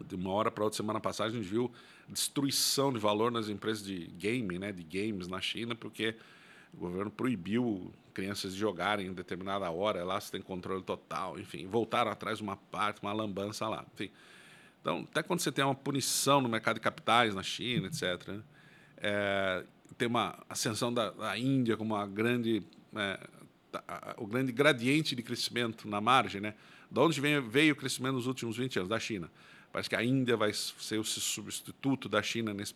De 0.04 0.14
uma 0.14 0.30
hora 0.30 0.50
para 0.50 0.64
outra, 0.64 0.76
semana 0.76 1.00
passada, 1.00 1.30
a 1.30 1.32
gente 1.32 1.48
viu 1.48 1.70
destruição 2.08 2.92
de 2.92 2.98
valor 2.98 3.30
nas 3.30 3.48
empresas 3.48 3.84
de 3.84 4.06
game, 4.18 4.58
né? 4.58 4.72
de 4.72 4.82
games 4.82 5.28
na 5.28 5.40
China, 5.40 5.74
porque 5.74 6.14
o 6.74 6.78
governo 6.78 7.10
proibiu 7.10 7.92
crianças 8.12 8.54
de 8.54 8.60
jogarem 8.60 9.06
em 9.06 9.12
determinada 9.12 9.70
hora, 9.70 10.04
lá 10.04 10.20
você 10.20 10.32
tem 10.32 10.42
controle 10.42 10.82
total, 10.82 11.38
enfim, 11.38 11.66
voltaram 11.66 12.10
atrás 12.10 12.40
uma 12.40 12.56
parte, 12.56 13.00
uma 13.02 13.12
lambança 13.12 13.68
lá. 13.68 13.84
Enfim. 13.94 14.10
Então, 14.80 15.06
até 15.10 15.22
quando 15.22 15.40
você 15.40 15.52
tem 15.52 15.64
uma 15.64 15.74
punição 15.74 16.40
no 16.40 16.48
mercado 16.48 16.74
de 16.74 16.80
capitais 16.80 17.34
na 17.34 17.42
China, 17.42 17.86
etc., 17.86 18.28
né? 18.28 18.42
é, 18.98 19.64
tem 19.96 20.08
uma 20.08 20.38
ascensão 20.48 20.92
da, 20.92 21.10
da 21.10 21.38
Índia 21.38 21.76
como 21.76 21.94
uma 21.94 22.06
grande 22.06 22.62
é, 22.94 23.18
o 24.18 24.26
grande 24.26 24.52
gradiente 24.52 25.14
de 25.16 25.22
crescimento 25.22 25.88
na 25.88 26.00
margem, 26.00 26.40
né? 26.40 26.54
De 26.90 27.00
onde 27.00 27.20
veio, 27.20 27.42
veio 27.42 27.72
o 27.72 27.76
crescimento 27.76 28.14
nos 28.14 28.26
últimos 28.26 28.56
20 28.56 28.80
anos? 28.80 28.88
Da 28.88 29.00
China. 29.00 29.30
Parece 29.72 29.88
que 29.88 29.96
a 29.96 30.04
Índia 30.04 30.36
vai 30.36 30.52
ser 30.52 30.98
o 30.98 31.04
substituto 31.04 32.06
da 32.06 32.22
China 32.22 32.52
nesse. 32.52 32.74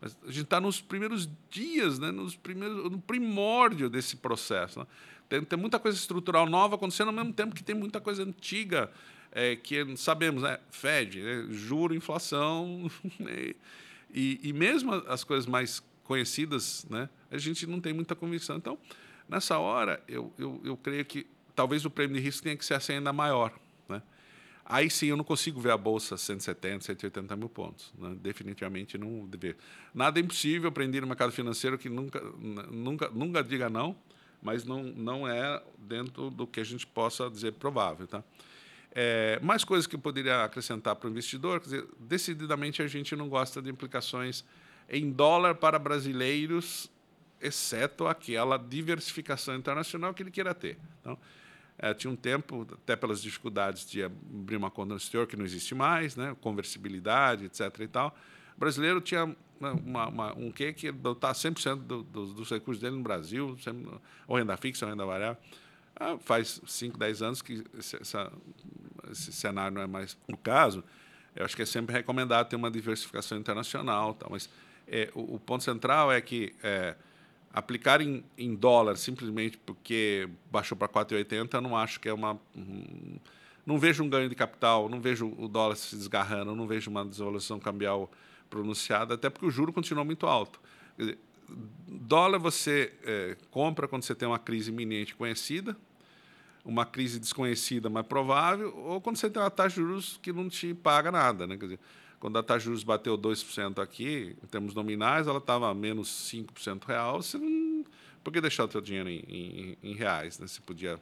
Mas 0.00 0.16
a 0.22 0.26
gente 0.28 0.44
está 0.44 0.58
nos 0.58 0.80
primeiros 0.80 1.28
dias, 1.50 1.98
né? 1.98 2.10
nos 2.10 2.34
primeiros, 2.34 2.90
no 2.90 2.98
primórdio 2.98 3.90
desse 3.90 4.16
processo. 4.16 4.80
Né? 4.80 4.86
Tem, 5.28 5.44
tem, 5.44 5.58
muita 5.58 5.78
coisa 5.78 5.98
estrutural 5.98 6.46
nova 6.46 6.76
acontecendo 6.76 7.08
ao 7.08 7.12
mesmo 7.12 7.34
tempo 7.34 7.54
que 7.54 7.62
tem 7.62 7.74
muita 7.74 8.00
coisa 8.00 8.22
antiga 8.22 8.90
é, 9.30 9.56
que 9.56 9.94
sabemos, 9.98 10.42
né? 10.42 10.58
Fed, 10.70 11.20
né? 11.20 11.46
juro, 11.50 11.94
inflação. 11.94 12.90
Né? 13.20 13.54
e, 14.14 14.40
e 14.42 14.52
mesmo 14.54 14.94
as 14.94 15.22
coisas 15.24 15.44
mais 15.44 15.82
conhecidas, 16.02 16.86
né? 16.88 17.10
a 17.30 17.36
gente 17.36 17.66
não 17.66 17.78
tem 17.78 17.92
muita 17.92 18.14
convicção. 18.14 18.56
Então, 18.56 18.78
nessa 19.28 19.58
hora, 19.58 20.02
eu, 20.08 20.32
eu, 20.38 20.58
eu 20.64 20.76
creio 20.78 21.04
que 21.04 21.26
talvez 21.54 21.84
o 21.84 21.90
prêmio 21.90 22.16
de 22.16 22.22
risco 22.22 22.42
tenha 22.42 22.56
que 22.56 22.64
ser 22.64 22.72
assim 22.72 22.94
ainda 22.94 23.12
maior. 23.12 23.52
Aí 24.70 24.90
sim 24.90 25.06
eu 25.06 25.16
não 25.16 25.24
consigo 25.24 25.58
ver 25.58 25.70
a 25.70 25.78
bolsa 25.78 26.18
170, 26.18 26.84
180 26.84 27.34
mil 27.36 27.48
pontos. 27.48 27.90
Né? 27.96 28.14
Definitivamente 28.20 28.98
não 28.98 29.26
dever. 29.26 29.56
Nada 29.94 30.20
é 30.20 30.22
impossível 30.22 30.68
aprender 30.68 31.00
no 31.00 31.06
mercado 31.06 31.32
financeiro 31.32 31.78
que 31.78 31.88
nunca, 31.88 32.20
nunca, 32.70 33.08
nunca 33.08 33.42
diga 33.42 33.70
não, 33.70 33.96
mas 34.42 34.66
não, 34.66 34.82
não 34.82 35.26
é 35.26 35.62
dentro 35.78 36.28
do 36.28 36.46
que 36.46 36.60
a 36.60 36.64
gente 36.64 36.86
possa 36.86 37.30
dizer 37.30 37.54
provável. 37.54 38.06
Tá? 38.06 38.22
É, 38.92 39.40
mais 39.42 39.64
coisas 39.64 39.86
que 39.86 39.96
eu 39.96 40.00
poderia 40.00 40.44
acrescentar 40.44 40.96
para 40.96 41.08
o 41.08 41.10
investidor, 41.10 41.60
dizer, 41.60 41.86
decididamente 41.98 42.82
a 42.82 42.86
gente 42.86 43.16
não 43.16 43.26
gosta 43.26 43.62
de 43.62 43.70
implicações 43.70 44.44
em 44.86 45.10
dólar 45.10 45.54
para 45.54 45.78
brasileiros, 45.78 46.90
exceto 47.40 48.06
aquela 48.06 48.58
diversificação 48.58 49.54
internacional 49.54 50.12
que 50.12 50.22
ele 50.22 50.30
queira 50.30 50.54
ter. 50.54 50.76
Então, 51.00 51.18
é, 51.78 51.94
tinha 51.94 52.10
um 52.10 52.16
tempo, 52.16 52.66
até 52.72 52.96
pelas 52.96 53.22
dificuldades 53.22 53.88
de 53.88 54.02
abrir 54.02 54.56
uma 54.56 54.70
conta 54.70 54.90
no 54.90 54.96
exterior, 54.96 55.26
que 55.26 55.36
não 55.36 55.44
existe 55.44 55.74
mais, 55.74 56.16
né? 56.16 56.36
conversibilidade, 56.40 57.44
etc. 57.44 57.80
e 57.80 57.88
tal. 57.88 58.16
O 58.56 58.60
brasileiro 58.60 59.00
tinha 59.00 59.34
uma, 59.60 60.08
uma, 60.08 60.32
um 60.36 60.50
quê 60.50 60.72
que 60.72 60.90
botar 60.90 61.32
100% 61.32 61.76
do, 61.76 62.02
do, 62.02 62.26
dos 62.26 62.50
recursos 62.50 62.82
dele 62.82 62.96
no 62.96 63.02
Brasil, 63.02 63.56
sempre, 63.62 63.88
ou 64.26 64.36
renda 64.36 64.56
fixa, 64.56 64.84
ou 64.84 64.90
renda 64.90 65.06
variável. 65.06 65.40
Ah, 65.94 66.16
faz 66.18 66.60
5, 66.66 66.98
10 66.98 67.22
anos 67.22 67.42
que 67.42 67.64
essa, 67.76 68.32
esse 69.10 69.32
cenário 69.32 69.74
não 69.74 69.82
é 69.82 69.86
mais 69.86 70.16
o 70.28 70.36
caso. 70.36 70.84
Eu 71.34 71.44
acho 71.44 71.54
que 71.54 71.62
é 71.62 71.66
sempre 71.66 71.94
recomendado 71.94 72.48
ter 72.48 72.56
uma 72.56 72.70
diversificação 72.70 73.38
internacional. 73.38 74.14
Tal, 74.14 74.30
mas 74.30 74.48
é, 74.86 75.10
o, 75.14 75.34
o, 75.34 75.40
ponto 75.40 75.62
central 75.62 76.10
é 76.10 76.20
que 76.20 76.54
é, 76.62 76.94
aplicar 77.52 78.00
em, 78.00 78.24
em 78.36 78.54
dólar 78.54 78.96
simplesmente 78.96 79.58
porque 79.58 80.28
baixou 80.50 80.76
para 80.76 80.88
4,80, 80.88 81.60
não 81.60 81.76
acho 81.76 82.00
que 82.00 82.08
é 82.08 82.12
uma. 82.12 82.38
Um, 82.56 83.16
não 83.66 83.78
vejo 83.78 84.02
um 84.02 84.08
ganho 84.08 84.28
de 84.28 84.34
capital, 84.34 84.88
não 84.88 85.00
vejo 85.00 85.34
o 85.36 85.46
dólar 85.46 85.76
se 85.76 85.94
desgarrando, 85.94 86.54
não 86.54 86.66
vejo 86.66 86.90
uma 86.90 87.04
desvalorização 87.04 87.60
cambial 87.60 88.10
pronunciada, 88.48 89.14
até 89.14 89.28
porque 89.28 89.44
o 89.44 89.50
juro 89.50 89.72
continua 89.74 90.04
muito 90.04 90.26
alto. 90.26 90.58
Dizer, 90.96 91.18
dólar 91.86 92.38
você 92.38 92.94
é, 93.04 93.36
compra 93.50 93.86
quando 93.86 94.04
você 94.04 94.14
tem 94.14 94.26
uma 94.26 94.38
crise 94.38 94.70
iminente 94.70 95.14
conhecida, 95.14 95.76
uma 96.64 96.84
crise 96.84 97.18
desconhecida, 97.18 97.88
mas 97.88 98.06
provável, 98.06 98.76
ou 98.76 99.00
quando 99.00 99.16
você 99.16 99.28
tem 99.28 99.40
uma 99.40 99.50
taxa 99.50 99.80
de 99.80 99.86
juros 99.86 100.18
que 100.22 100.32
não 100.32 100.48
te 100.48 100.74
paga 100.74 101.10
nada. 101.10 101.46
Né? 101.46 101.56
Quer 101.56 101.64
dizer, 101.64 101.80
quando 102.20 102.38
a 102.38 102.42
taxa 102.42 102.60
de 102.60 102.64
juros 102.66 102.82
bateu 102.82 103.16
2% 103.16 103.82
aqui, 103.82 104.36
em 104.42 104.46
termos 104.46 104.74
nominais, 104.74 105.26
ela 105.26 105.38
estava 105.38 105.72
menos 105.74 106.08
5% 106.32 106.84
real. 106.84 107.22
Você 107.22 107.38
não, 107.38 107.84
por 108.24 108.32
que 108.32 108.40
deixar 108.40 108.64
o 108.64 108.70
seu 108.70 108.80
dinheiro 108.80 109.08
em, 109.08 109.24
em, 109.28 109.78
em 109.82 109.94
reais? 109.94 110.38
Né? 110.38 110.46
Você 110.46 110.60
podia 110.60 111.00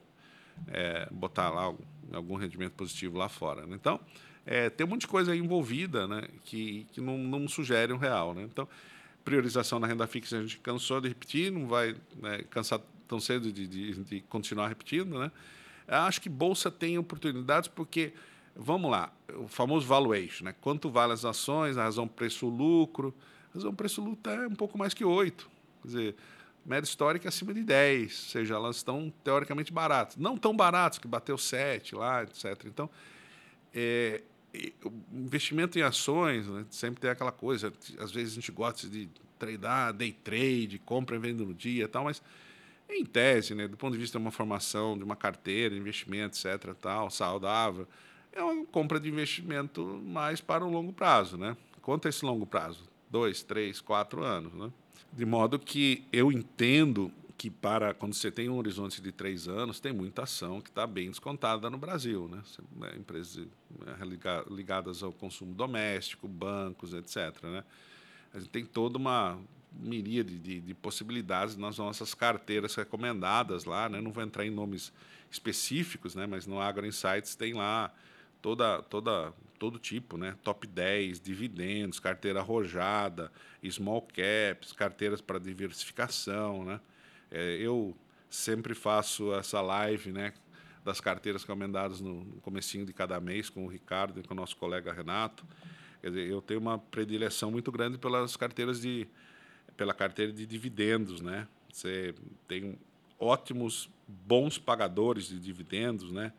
é, 0.68 1.08
botar 1.10 1.50
lá 1.50 1.62
algum, 1.62 1.84
algum, 2.12 2.36
rendimento 2.36 2.72
positivo 2.72 3.16
lá 3.16 3.28
fora. 3.28 3.66
Né? 3.66 3.76
Então, 3.76 3.98
é, 4.44 4.68
tem 4.68 4.86
um 4.86 4.90
monte 4.90 5.02
de 5.02 5.08
coisa 5.08 5.34
envolvida 5.34 6.06
né? 6.06 6.22
que, 6.44 6.86
que 6.92 7.00
não, 7.00 7.16
não 7.16 7.48
sugere 7.48 7.92
um 7.92 7.98
real. 7.98 8.34
Né? 8.34 8.42
Então, 8.42 8.68
priorização 9.24 9.78
na 9.78 9.86
renda 9.86 10.06
fixa 10.06 10.38
a 10.38 10.42
gente 10.42 10.58
cansou 10.58 11.00
de 11.00 11.08
repetir, 11.08 11.50
não 11.50 11.66
vai 11.66 11.96
né, 12.16 12.44
cansar 12.50 12.80
tão 13.08 13.18
cedo 13.18 13.50
de, 13.50 13.66
de, 13.66 14.04
de 14.04 14.20
continuar 14.22 14.68
repetindo. 14.68 15.18
Né? 15.18 15.32
Acho 15.88 16.20
que 16.20 16.28
Bolsa 16.28 16.70
tem 16.70 16.98
oportunidades 16.98 17.68
porque 17.68 18.12
vamos 18.56 18.90
lá, 18.90 19.12
o 19.34 19.46
famoso 19.46 19.86
valuation, 19.86 20.44
né? 20.44 20.54
Quanto 20.60 20.90
vale 20.90 21.12
as 21.12 21.24
ações, 21.24 21.76
a 21.76 21.84
razão 21.84 22.08
preço-lucro. 22.08 23.14
A 23.50 23.54
razão 23.54 23.74
preço-lucro 23.74 24.32
é 24.32 24.46
um 24.46 24.54
pouco 24.54 24.78
mais 24.78 24.94
que 24.94 25.04
8. 25.04 25.50
Quer 25.82 25.88
dizer, 25.88 26.16
média 26.64 26.88
histórica 26.88 27.28
é 27.28 27.30
acima 27.30 27.54
de 27.54 27.62
10, 27.62 28.02
ou 28.02 28.30
seja, 28.30 28.54
elas 28.54 28.76
estão 28.76 29.12
teoricamente 29.22 29.72
baratas. 29.72 30.16
Não 30.16 30.36
tão 30.36 30.56
baratas, 30.56 30.98
que 30.98 31.06
bateu 31.06 31.38
7 31.38 31.94
lá, 31.94 32.22
etc. 32.22 32.64
Então, 32.66 32.90
é, 33.74 34.22
investimento 35.12 35.78
em 35.78 35.82
ações 35.82 36.46
né, 36.46 36.64
sempre 36.70 37.00
tem 37.00 37.10
aquela 37.10 37.32
coisa, 37.32 37.72
às 37.98 38.10
vezes 38.10 38.32
a 38.32 38.34
gente 38.36 38.52
gosta 38.52 38.88
de 38.88 39.08
tradar, 39.38 39.92
day 39.92 40.12
trade, 40.12 40.80
compra 40.84 41.16
e 41.16 41.18
venda 41.18 41.44
no 41.44 41.54
dia 41.54 41.84
e 41.84 41.88
tal, 41.88 42.04
mas 42.04 42.22
em 42.88 43.04
tese, 43.04 43.54
né, 43.54 43.68
do 43.68 43.76
ponto 43.76 43.92
de 43.92 43.98
vista 43.98 44.18
de 44.18 44.24
uma 44.24 44.30
formação, 44.30 44.96
de 44.96 45.04
uma 45.04 45.16
carteira, 45.16 45.74
investimento, 45.76 46.36
etc., 46.38 46.72
tal, 46.80 47.10
saudável, 47.10 47.86
é 48.36 48.42
uma 48.42 48.66
compra 48.66 49.00
de 49.00 49.08
investimento 49.08 49.84
mais 50.04 50.40
para 50.40 50.64
o 50.64 50.70
longo 50.70 50.92
prazo. 50.92 51.36
Né? 51.36 51.56
Quanto 51.80 52.06
é 52.06 52.10
esse 52.10 52.24
longo 52.24 52.46
prazo? 52.46 52.84
Dois, 53.10 53.42
três, 53.42 53.80
quatro 53.80 54.22
anos. 54.22 54.52
Né? 54.52 54.70
De 55.12 55.24
modo 55.24 55.58
que 55.58 56.04
eu 56.12 56.30
entendo 56.30 57.10
que 57.38 57.50
para 57.50 57.92
quando 57.92 58.14
você 58.14 58.30
tem 58.30 58.48
um 58.48 58.56
horizonte 58.56 59.00
de 59.00 59.12
três 59.12 59.46
anos, 59.46 59.78
tem 59.78 59.92
muita 59.92 60.22
ação 60.22 60.60
que 60.60 60.70
está 60.70 60.86
bem 60.86 61.10
descontada 61.10 61.68
no 61.70 61.78
Brasil. 61.78 62.28
Né? 62.28 62.42
né 62.76 62.94
empresas 62.96 63.46
né, 63.78 63.96
ligadas 64.50 65.02
ao 65.02 65.12
consumo 65.12 65.54
doméstico, 65.54 66.28
bancos, 66.28 66.92
etc. 66.92 67.42
Né? 67.44 67.64
A 68.34 68.38
gente 68.38 68.50
tem 68.50 68.64
toda 68.64 68.98
uma 68.98 69.38
miríade 69.72 70.38
de, 70.38 70.60
de, 70.60 70.74
possibilidades 70.74 71.56
nas 71.56 71.76
nossas 71.76 72.14
carteiras 72.14 72.74
recomendadas 72.74 73.64
lá. 73.64 73.88
Né? 73.88 74.00
Não 74.00 74.12
vou 74.12 74.22
entrar 74.22 74.44
em 74.44 74.50
nomes 74.50 74.92
específicos, 75.30 76.14
né? 76.14 76.26
mas 76.26 76.46
no 76.46 76.60
Agro 76.60 76.86
Insights 76.86 77.34
tem 77.34 77.52
lá 77.52 77.92
toda, 78.40 78.82
toda, 78.82 79.32
todo 79.58 79.78
tipo, 79.78 80.16
né? 80.16 80.36
Top 80.42 80.66
10, 80.66 81.20
dividendos, 81.20 81.98
carteira 81.98 82.40
arrojada, 82.40 83.30
small 83.70 84.02
caps, 84.02 84.72
carteiras 84.72 85.20
para 85.20 85.38
diversificação, 85.38 86.64
né? 86.64 86.80
É, 87.30 87.56
eu 87.56 87.96
sempre 88.30 88.74
faço 88.74 89.34
essa 89.34 89.60
live, 89.60 90.12
né? 90.12 90.32
Das 90.84 91.00
carteiras 91.00 91.42
recomendadas 91.42 92.00
no, 92.00 92.24
comecinho 92.42 92.86
de 92.86 92.92
cada 92.92 93.20
mês 93.20 93.50
com 93.50 93.64
o 93.64 93.68
Ricardo 93.68 94.20
e 94.20 94.22
com 94.22 94.34
o 94.34 94.36
nosso 94.36 94.56
colega 94.56 94.92
Renato. 94.92 95.44
Quer 96.00 96.10
dizer, 96.10 96.30
eu 96.30 96.40
tenho 96.40 96.60
uma 96.60 96.78
predileção 96.78 97.50
muito 97.50 97.72
grande 97.72 97.98
pelas 97.98 98.36
carteiras 98.36 98.80
de 98.80 99.08
pela 99.76 99.92
carteira 99.92 100.32
de 100.32 100.46
dividendos, 100.46 101.20
né? 101.20 101.46
Você 101.70 102.14
tem 102.48 102.78
ótimos, 103.18 103.90
bons 104.08 104.58
pagadores 104.58 105.28
de 105.28 105.38
dividendos, 105.38 106.10
né? 106.10 106.32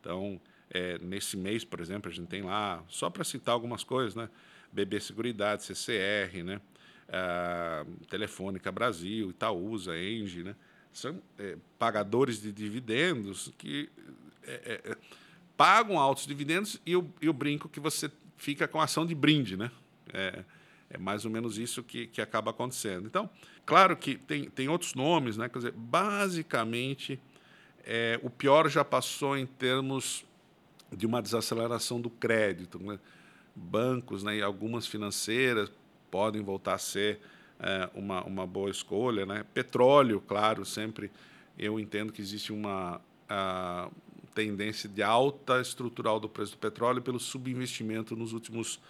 Então, 0.00 0.40
é, 0.74 0.98
nesse 0.98 1.36
mês, 1.36 1.64
por 1.64 1.80
exemplo, 1.80 2.10
a 2.10 2.14
gente 2.14 2.26
tem 2.26 2.42
lá, 2.42 2.82
só 2.88 3.08
para 3.08 3.22
citar 3.22 3.54
algumas 3.54 3.84
coisas, 3.84 4.16
né? 4.16 4.28
BB 4.72 5.00
Seguridade, 5.00 5.62
CCR, 5.62 6.42
né? 6.42 6.60
Ah, 7.08 7.86
Telefônica 8.10 8.72
Brasil, 8.72 9.30
Itaúsa, 9.30 9.96
Engie, 9.96 10.42
né? 10.42 10.56
São 10.92 11.22
é, 11.38 11.56
pagadores 11.78 12.42
de 12.42 12.50
dividendos 12.50 13.52
que 13.56 13.88
é, 14.42 14.52
é, 14.84 14.90
é, 14.90 14.96
pagam 15.56 15.98
altos 15.98 16.26
dividendos 16.26 16.80
e 16.84 16.92
eu, 16.92 17.08
eu 17.20 17.32
brinco 17.32 17.68
que 17.68 17.78
você 17.78 18.10
fica 18.36 18.66
com 18.66 18.80
ação 18.80 19.06
de 19.06 19.14
brinde, 19.14 19.56
né? 19.56 19.70
É, 20.12 20.44
é 20.90 20.98
mais 20.98 21.24
ou 21.24 21.30
menos 21.30 21.56
isso 21.56 21.84
que, 21.84 22.08
que 22.08 22.20
acaba 22.20 22.50
acontecendo. 22.50 23.06
Então, 23.06 23.30
claro 23.64 23.96
que 23.96 24.16
tem, 24.16 24.50
tem 24.50 24.68
outros 24.68 24.94
nomes, 24.94 25.36
né? 25.36 25.48
Quer 25.48 25.58
dizer, 25.58 25.72
basicamente, 25.72 27.20
é, 27.84 28.18
o 28.24 28.30
pior 28.30 28.68
já 28.68 28.84
passou 28.84 29.36
em 29.36 29.46
termos 29.46 30.24
de 30.96 31.06
uma 31.06 31.20
desaceleração 31.20 32.00
do 32.00 32.10
crédito. 32.10 32.78
Né? 32.78 32.98
Bancos 33.54 34.22
né, 34.22 34.36
e 34.36 34.42
algumas 34.42 34.86
financeiras 34.86 35.70
podem 36.10 36.42
voltar 36.42 36.74
a 36.74 36.78
ser 36.78 37.20
é, 37.58 37.88
uma, 37.94 38.22
uma 38.24 38.46
boa 38.46 38.70
escolha. 38.70 39.26
Né? 39.26 39.44
Petróleo, 39.54 40.20
claro, 40.20 40.64
sempre 40.64 41.10
eu 41.58 41.78
entendo 41.78 42.12
que 42.12 42.20
existe 42.20 42.52
uma 42.52 43.00
tendência 44.34 44.88
de 44.88 45.02
alta 45.02 45.60
estrutural 45.60 46.20
do 46.20 46.28
preço 46.28 46.52
do 46.52 46.58
petróleo 46.58 47.00
pelo 47.00 47.18
subinvestimento 47.18 48.14
nos 48.16 48.32
últimos 48.32 48.80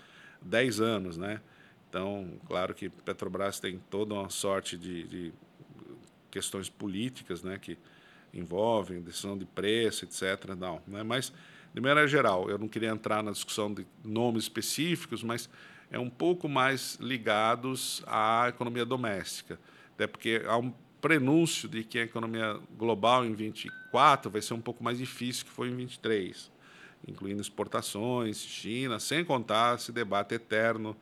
10 0.43 0.81
anos. 0.81 1.17
Né? 1.17 1.41
Então, 1.89 2.33
claro 2.47 2.75
que 2.75 2.89
Petrobras 2.89 3.61
tem 3.61 3.79
toda 3.91 4.15
uma 4.15 4.31
sorte 4.31 4.77
de, 4.77 5.05
de 5.05 5.33
questões 6.31 6.69
políticas 6.69 7.43
né, 7.43 7.59
que 7.59 7.79
envolvem 8.33 9.01
decisão 9.01 9.39
de 9.39 9.45
preço, 9.45 10.05
etc. 10.05 10.57
Não, 10.59 10.83
né? 10.87 11.03
Mas 11.05 11.33
de 11.75 11.81
maneira 11.81 12.07
geral, 12.07 12.49
eu 12.49 12.57
não 12.57 12.69
queria 12.69 12.91
entrar 12.91 13.21
na 13.21 13.33
discussão 13.33 13.75
de 13.75 13.85
nomes 14.05 14.45
específicos, 14.45 15.25
mas 15.25 15.51
é 15.91 15.99
um 15.99 16.09
pouco 16.09 16.49
mais 16.49 16.97
ligados 17.01 18.01
à 18.07 18.47
economia 18.49 18.85
doméstica, 18.85 19.59
até 19.95 20.07
porque 20.07 20.41
há 20.47 20.57
um 20.57 20.73
prenúncio 21.01 21.69
de 21.69 21.83
que 21.83 21.99
a 21.99 22.03
economia 22.03 22.59
global 22.79 23.27
em 23.27 23.35
24 23.35 24.31
vai 24.31 24.41
ser 24.41 24.55
um 24.55 24.61
pouco 24.61 24.85
mais 24.85 24.99
difícil 24.99 25.45
que 25.45 25.51
foi 25.51 25.69
em 25.69 25.75
23, 25.75 26.51
incluindo 27.09 27.43
exportações, 27.43 28.39
China, 28.39 29.01
sem 29.01 29.25
contar 29.25 29.75
esse 29.75 29.91
debate 29.91 30.37
eterno 30.37 30.97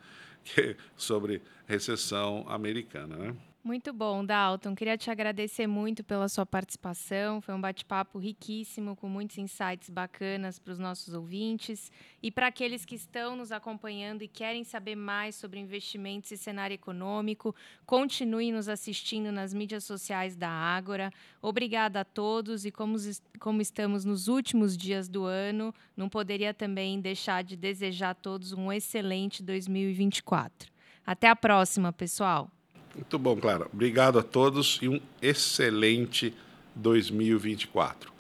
sobre 0.97 1.43
recessão 1.67 2.47
americana. 2.49 3.15
Né? 3.17 3.37
Muito 3.65 3.93
bom, 3.93 4.25
Dalton. 4.25 4.75
Queria 4.75 4.99
te 4.99 5.09
agradecer 5.09 5.69
muito 5.69 6.03
pela 6.03 6.29
sua 6.29 6.45
participação. 6.45 7.41
Foi 7.41 7.55
um 7.55 7.61
bate-papo 7.61 8.19
riquíssimo, 8.19 8.97
com 8.97 9.09
muitos 9.09 9.39
insights 9.39 9.89
bacanas 9.89 10.59
para 10.59 10.73
os 10.73 10.81
nossos 10.81 11.15
ouvintes. 11.15 11.89
E 12.21 12.29
para 12.29 12.49
aqueles 12.49 12.85
que 12.85 12.97
estão 12.97 13.37
nos 13.37 13.53
acompanhando 13.53 14.23
e 14.23 14.27
querem 14.27 14.65
saber 14.65 14.97
mais 14.97 15.37
sobre 15.37 15.61
investimentos 15.61 16.33
e 16.33 16.37
cenário 16.37 16.75
econômico, 16.75 17.55
continuem 17.87 18.51
nos 18.51 18.69
assistindo 18.69 19.31
nas 19.31 19.55
mídias 19.55 19.85
sociais 19.85 20.35
da 20.35 20.51
Ágora. 20.51 21.13
Obrigada 21.41 22.01
a 22.01 22.05
todos. 22.05 22.65
E 22.65 22.73
como, 22.73 22.99
como 23.39 23.63
estamos 23.63 24.05
nos 24.05 24.27
últimos 24.27 24.77
dias 24.77 25.09
do 25.09 25.25
ano, 25.25 25.73
não 25.97 26.09
poderia 26.09 26.53
também 26.53 27.01
deixar 27.01 27.45
de 27.45 27.57
desejar 27.57 28.11
a 28.11 28.15
todos 28.15 28.53
um 28.53 28.73
excelente 28.73 29.41
2024. 29.41 30.73
Até 31.07 31.29
a 31.29 31.37
próxima, 31.37 31.93
pessoal! 31.93 32.51
Muito 32.95 33.19
bom, 33.19 33.37
Clara. 33.37 33.67
Obrigado 33.73 34.19
a 34.19 34.23
todos 34.23 34.79
e 34.83 34.89
um 34.89 35.01
excelente 35.21 36.35
2024. 36.75 38.13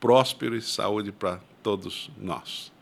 Próspero 0.00 0.56
e 0.56 0.62
saúde 0.62 1.12
para 1.12 1.40
todos 1.62 2.10
nós. 2.18 2.72